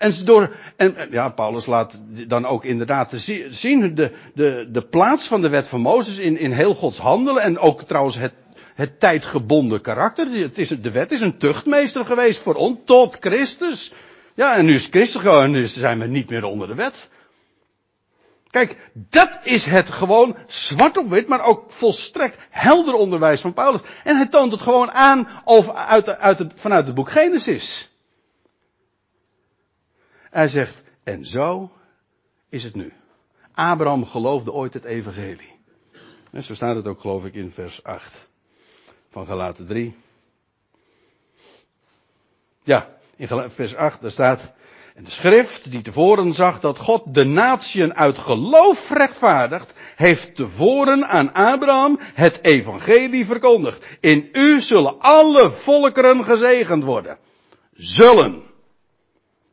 En, 0.01 0.25
door, 0.25 0.57
en 0.77 0.97
ja, 1.11 1.29
Paulus 1.29 1.67
laat 1.67 2.01
dan 2.27 2.47
ook 2.47 2.65
inderdaad 2.65 3.13
zien 3.51 3.95
de, 3.95 4.13
de, 4.35 4.69
de 4.71 4.83
plaats 4.83 5.27
van 5.27 5.41
de 5.43 5.49
wet 5.49 5.67
van 5.69 5.81
Mozes 5.81 6.19
in, 6.19 6.39
in 6.39 6.53
heel 6.53 6.75
Gods 6.75 6.99
handelen. 6.99 7.43
En 7.43 7.59
ook 7.59 7.83
trouwens 7.83 8.17
het, 8.17 8.33
het 8.75 9.01
tijdgebonden 9.01 9.81
karakter. 9.81 10.33
Het 10.33 10.59
is, 10.59 10.69
de 10.69 10.91
wet 10.91 11.13
is 11.13 11.21
een 11.21 11.39
tuchtmeester 11.39 12.05
geweest 12.05 12.43
voor 12.43 12.55
ons, 12.55 12.79
tot 12.85 13.17
Christus. 13.21 13.93
Ja, 14.35 14.57
en 14.57 14.65
nu 14.65 14.75
is 14.75 14.87
Christus 14.91 15.21
gewoon, 15.21 15.51
nu 15.51 15.67
zijn 15.67 15.99
we 15.99 16.07
niet 16.07 16.31
meer 16.31 16.45
onder 16.45 16.69
de 16.69 16.75
wet. 16.75 17.11
Kijk, 18.51 18.91
dat 18.95 19.39
is 19.43 19.67
het 19.67 19.91
gewoon 19.91 20.37
zwart 20.47 20.97
op 20.97 21.09
wit, 21.09 21.29
maar 21.29 21.45
ook 21.45 21.65
volstrekt 21.73 22.37
helder 22.51 22.95
onderwijs 22.95 23.41
van 23.41 23.55
Paulus. 23.55 23.81
En 24.05 24.17
hij 24.17 24.29
toont 24.29 24.53
het 24.53 24.63
gewoon 24.63 24.93
aan 24.93 25.29
of 25.45 25.75
uit, 25.75 26.19
uit 26.19 26.47
vanuit 26.55 26.87
het 26.87 26.95
boek 26.95 27.11
Genesis. 27.11 27.90
Hij 30.31 30.49
zegt, 30.49 30.83
en 31.03 31.25
zo 31.25 31.71
is 32.49 32.65
het 32.65 32.75
nu. 32.75 32.93
Abraham 33.55 34.07
geloofde 34.07 34.53
ooit 34.53 34.75
het 34.75 34.85
evangelie. 34.85 35.59
Zo 36.41 36.55
staat 36.55 36.77
het 36.77 36.87
ook 36.87 37.01
geloof 37.01 37.25
ik 37.25 37.35
in 37.35 37.51
vers 37.51 37.85
8 37.85 38.29
van 39.09 39.27
Galaten 39.27 39.67
3. 39.67 39.97
Ja, 42.63 42.97
in 43.17 43.29
vers 43.51 43.77
8 43.77 44.01
daar 44.01 44.11
staat, 44.11 44.53
en 44.95 45.05
de 45.05 45.11
schrift 45.11 45.71
die 45.71 45.83
tevoren 45.83 46.33
zag 46.33 46.61
dat 46.61 46.79
God 46.79 47.15
de 47.15 47.25
natieën 47.25 47.95
uit 47.95 48.19
geloof 48.19 48.91
rechtvaardigt, 48.91 49.73
heeft 49.97 50.35
tevoren 50.35 51.09
aan 51.09 51.33
Abraham 51.33 51.99
het 52.01 52.45
evangelie 52.45 53.27
verkondigd. 53.27 53.85
In 54.01 54.29
u 54.33 54.61
zullen 54.61 55.01
alle 55.01 55.51
volkeren 55.51 56.25
gezegend 56.25 56.85
worden. 56.85 57.19
Zullen. 57.73 58.50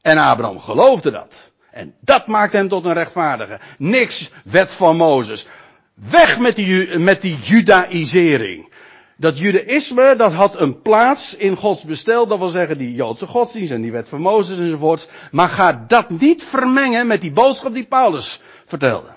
En 0.08 0.18
Abraham 0.18 0.60
geloofde 0.60 1.12
dat. 1.12 1.52
En 1.72 1.96
dat 2.00 2.28
maakt 2.28 2.54
hem 2.54 2.68
tot 2.68 2.86
een 2.86 2.94
rechtvaardige. 2.94 3.60
Niks 3.78 4.32
wet 4.44 4.72
van 4.72 4.98
Mozes. 4.98 5.48
Weg 5.94 6.40
met 6.40 6.56
die, 6.56 6.98
met 6.98 7.22
die 7.22 7.38
judaïsering. 7.38 8.74
Dat 9.18 9.38
judaïsme, 9.38 10.16
dat 10.16 10.32
had 10.32 10.60
een 10.60 10.82
plaats 10.82 11.36
in 11.36 11.56
Gods 11.56 11.84
bestel, 11.84 12.28
dat 12.28 12.38
wil 12.38 12.50
zeggen 12.50 12.78
die 12.78 12.94
Joodse 12.94 13.28
godsdienst 13.28 13.72
en 13.72 13.82
die 13.82 13.92
wet 13.92 14.10
van 14.10 14.22
Mozes 14.22 14.58
enzovoorts. 14.58 15.08
Maar 15.32 15.50
ga 15.50 15.84
dat 15.88 16.10
niet 16.10 16.44
vermengen 16.44 17.08
met 17.08 17.22
die 17.22 17.32
boodschap 17.32 17.74
die 17.74 17.86
Paulus 17.86 18.42
vertelde. 18.66 19.14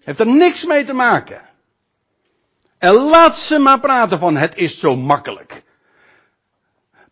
Heeft 0.00 0.20
er 0.20 0.26
niks 0.26 0.66
mee 0.66 0.84
te 0.84 0.92
maken. 0.92 1.40
En 2.78 2.92
laat 2.92 3.36
ze 3.36 3.58
maar 3.58 3.80
praten 3.80 4.18
van 4.18 4.36
het 4.36 4.56
is 4.56 4.78
zo 4.78 4.96
makkelijk. 4.96 5.62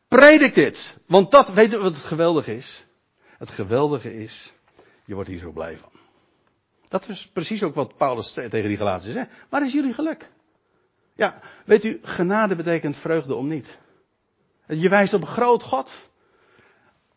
Predik 0.09 0.55
dit. 0.55 0.97
Want 1.07 1.31
dat, 1.31 1.53
weet 1.53 1.71
je 1.71 1.79
wat 1.79 1.95
het 1.95 2.05
geweldige 2.05 2.57
is? 2.57 2.87
Het 3.39 3.51
geweldige 3.51 4.23
is, 4.23 4.53
je 5.05 5.15
wordt 5.15 5.29
hier 5.29 5.39
zo 5.39 5.51
blij 5.51 5.77
van. 5.77 5.91
Dat 6.89 7.09
is 7.09 7.27
precies 7.27 7.63
ook 7.63 7.75
wat 7.75 7.97
Paulus 7.97 8.33
tegen 8.33 8.69
die 8.69 8.77
Galatiërs 8.77 9.15
zegt. 9.15 9.31
Waar 9.49 9.65
is 9.65 9.73
jullie 9.73 9.93
geluk? 9.93 10.31
Ja, 11.15 11.41
weet 11.65 11.85
u, 11.85 12.01
genade 12.03 12.57
betekent 12.57 12.97
vreugde 12.97 13.35
om 13.35 13.49
niet. 13.49 13.79
Je 14.67 14.89
wijst 14.89 15.15
op 15.15 15.21
een 15.21 15.29
groot 15.29 15.63
God. 15.63 15.91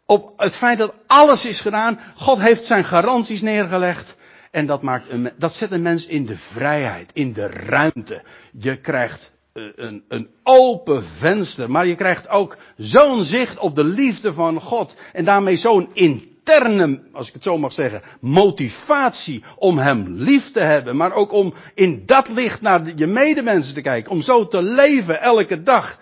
Op 0.06 0.40
het 0.40 0.54
feit 0.54 0.78
dat 0.78 0.96
alles 1.08 1.46
is 1.46 1.60
gedaan. 1.60 2.00
God 2.16 2.40
heeft 2.40 2.66
zijn 2.66 2.84
garanties 2.84 3.42
neergelegd. 3.42 4.16
En 4.52 4.66
dat, 4.66 4.82
maakt 4.82 5.10
een, 5.10 5.32
dat 5.38 5.54
zet 5.54 5.72
een 5.72 5.82
mens 5.82 6.06
in 6.06 6.26
de 6.26 6.38
vrijheid, 6.38 7.12
in 7.14 7.34
de 7.34 7.48
ruimte. 7.48 8.24
Je 8.52 8.78
krijgt 8.78 9.32
een, 9.54 10.04
een 10.08 10.30
open 10.44 11.04
venster, 11.04 11.72
maar 11.72 11.86
je 11.86 11.96
krijgt 11.96 12.30
ook 12.30 12.58
zo'n 12.78 13.24
zicht 13.24 13.58
op 13.58 13.76
de 13.76 13.84
liefde 13.84 14.34
van 14.34 14.62
God. 14.62 14.96
En 15.14 15.26
daarmee 15.26 15.56
zo'n 15.56 15.90
interne, 15.94 17.04
als 17.14 17.28
ik 17.28 17.34
het 17.34 17.44
zo 17.44 17.58
mag 17.58 17.74
zeggen, 17.74 18.02
motivatie 18.20 19.44
om 19.56 19.78
Hem 19.78 20.08
lief 20.08 20.52
te 20.52 20.60
hebben. 20.60 20.96
Maar 20.96 21.14
ook 21.14 21.32
om 21.32 21.54
in 21.74 22.06
dat 22.06 22.30
licht 22.30 22.62
naar 22.62 22.96
je 22.96 23.08
medemensen 23.08 23.74
te 23.74 23.82
kijken. 23.82 24.12
Om 24.12 24.22
zo 24.22 24.48
te 24.48 24.62
leven 24.62 25.22
elke 25.22 25.64
dag. 25.64 26.00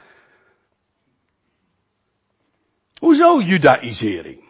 Hoezo 3.00 3.42
judaïsering? 3.42 4.48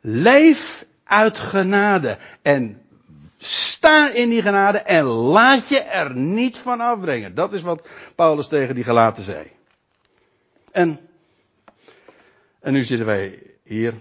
Leef 0.00 0.86
uit 1.04 1.38
genade 1.38 2.18
en 2.42 2.82
Sta 3.42 4.10
in 4.10 4.28
die 4.28 4.42
genade 4.42 4.78
en 4.78 5.04
laat 5.04 5.68
je 5.68 5.78
er 5.78 6.16
niet 6.16 6.58
van 6.58 6.80
afbrengen. 6.80 7.34
Dat 7.34 7.52
is 7.52 7.62
wat 7.62 7.88
Paulus 8.14 8.48
tegen 8.48 8.74
die 8.74 8.84
gelaten 8.84 9.24
zei. 9.24 9.50
En, 10.72 11.00
en 12.60 12.72
nu 12.72 12.84
zitten 12.84 13.06
wij 13.06 13.42
hier, 13.62 13.94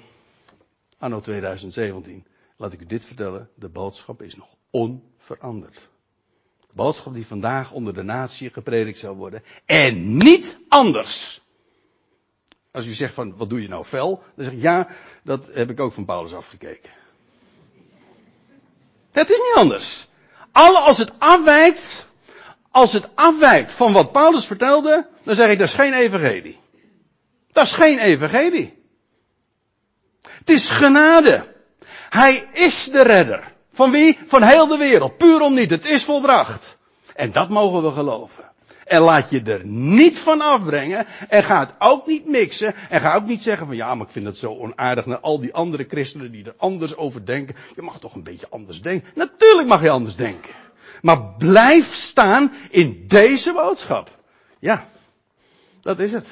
anno 0.98 1.20
2017. 1.20 2.26
Laat 2.58 2.74
ik 2.74 2.82
u 2.82 2.86
dit 2.86 3.06
vertellen, 3.06 3.50
de 3.56 3.70
boodschap 3.70 4.22
is 4.22 4.36
nog 4.36 4.48
onveranderd. 4.70 5.90
De 6.60 6.74
boodschap 6.74 7.14
die 7.14 7.28
vandaag 7.28 7.72
onder 7.72 7.94
de 7.94 8.04
natie 8.04 8.50
gepredikt 8.50 8.98
zou 8.98 9.16
worden. 9.16 9.44
En 9.66 10.18
niet 10.18 10.58
anders. 10.68 11.42
Als 12.72 12.88
u 12.88 12.92
zegt 12.92 13.14
van, 13.14 13.38
wat 13.38 13.50
doe 13.50 13.62
je 13.62 13.68
nou 13.68 13.84
fel? 13.84 14.24
Dan 14.36 14.46
zeg 14.46 14.54
ik, 14.54 14.62
ja, 14.62 14.90
dat 15.24 15.54
heb 15.54 15.70
ik 15.70 15.80
ook 15.80 15.94
van 15.94 16.06
Paulus 16.06 16.34
afgekeken. 16.34 16.98
Het 19.20 19.30
is 19.30 19.38
niet 19.38 19.56
anders. 19.56 20.08
Alle 20.52 20.78
als 20.78 20.98
het 20.98 21.12
afwijkt, 21.18 22.06
als 22.72 22.94
het 22.94 23.08
afwijkt 23.16 23.72
van 23.72 23.94
wat 23.94 24.12
Paulus 24.12 24.46
vertelde, 24.46 25.08
dan 25.24 25.36
zeg 25.36 25.50
ik 25.50 25.58
dat 25.58 25.68
is 25.68 25.74
geen 25.74 25.94
evangelie. 25.94 26.60
Dat 27.52 27.64
is 27.64 27.72
geen 27.72 28.00
evangelie. 28.00 28.84
Het 30.22 30.50
is 30.50 30.70
genade. 30.70 31.56
Hij 32.10 32.50
is 32.54 32.84
de 32.84 33.02
redder. 33.02 33.54
Van 33.74 33.92
wie? 33.92 34.20
Van 34.28 34.44
heel 34.44 34.68
de 34.68 34.78
wereld. 34.78 35.18
Puur 35.18 35.42
om 35.42 35.54
niet. 35.54 35.70
Het 35.70 35.86
is 35.86 36.04
volbracht. 36.04 36.78
En 37.16 37.32
dat 37.32 37.50
mogen 37.50 37.84
we 37.84 37.92
geloven. 37.92 38.49
En 38.90 39.02
laat 39.02 39.30
je 39.30 39.42
er 39.42 39.66
niet 39.66 40.20
van 40.20 40.42
afbrengen. 40.42 41.06
En 41.30 41.44
ga 41.44 41.60
het 41.60 41.74
ook 41.80 42.08
niet 42.08 42.26
mixen. 42.26 42.76
En 42.90 43.02
ga 43.02 43.16
ook 43.16 43.26
niet 43.26 43.44
zeggen 43.44 43.66
van 43.66 43.76
ja, 43.76 43.96
maar 43.96 44.06
ik 44.06 44.12
vind 44.12 44.26
het 44.26 44.38
zo 44.38 44.58
onaardig 44.58 45.06
naar 45.06 45.20
al 45.20 45.40
die 45.40 45.54
andere 45.54 45.86
christenen 45.90 46.32
die 46.32 46.46
er 46.46 46.54
anders 46.58 46.96
over 46.96 47.26
denken. 47.26 47.56
Je 47.76 47.82
mag 47.82 48.00
toch 48.00 48.16
een 48.16 48.24
beetje 48.24 48.50
anders 48.50 48.82
denken. 48.82 49.10
Natuurlijk 49.16 49.68
mag 49.68 49.82
je 49.82 49.90
anders 49.90 50.16
denken. 50.16 50.54
Maar 51.02 51.34
blijf 51.38 51.94
staan 51.94 52.54
in 52.70 53.04
deze 53.08 53.54
boodschap. 53.54 54.18
Ja, 54.60 54.86
dat 55.82 56.00
is 56.00 56.12
het. 56.12 56.28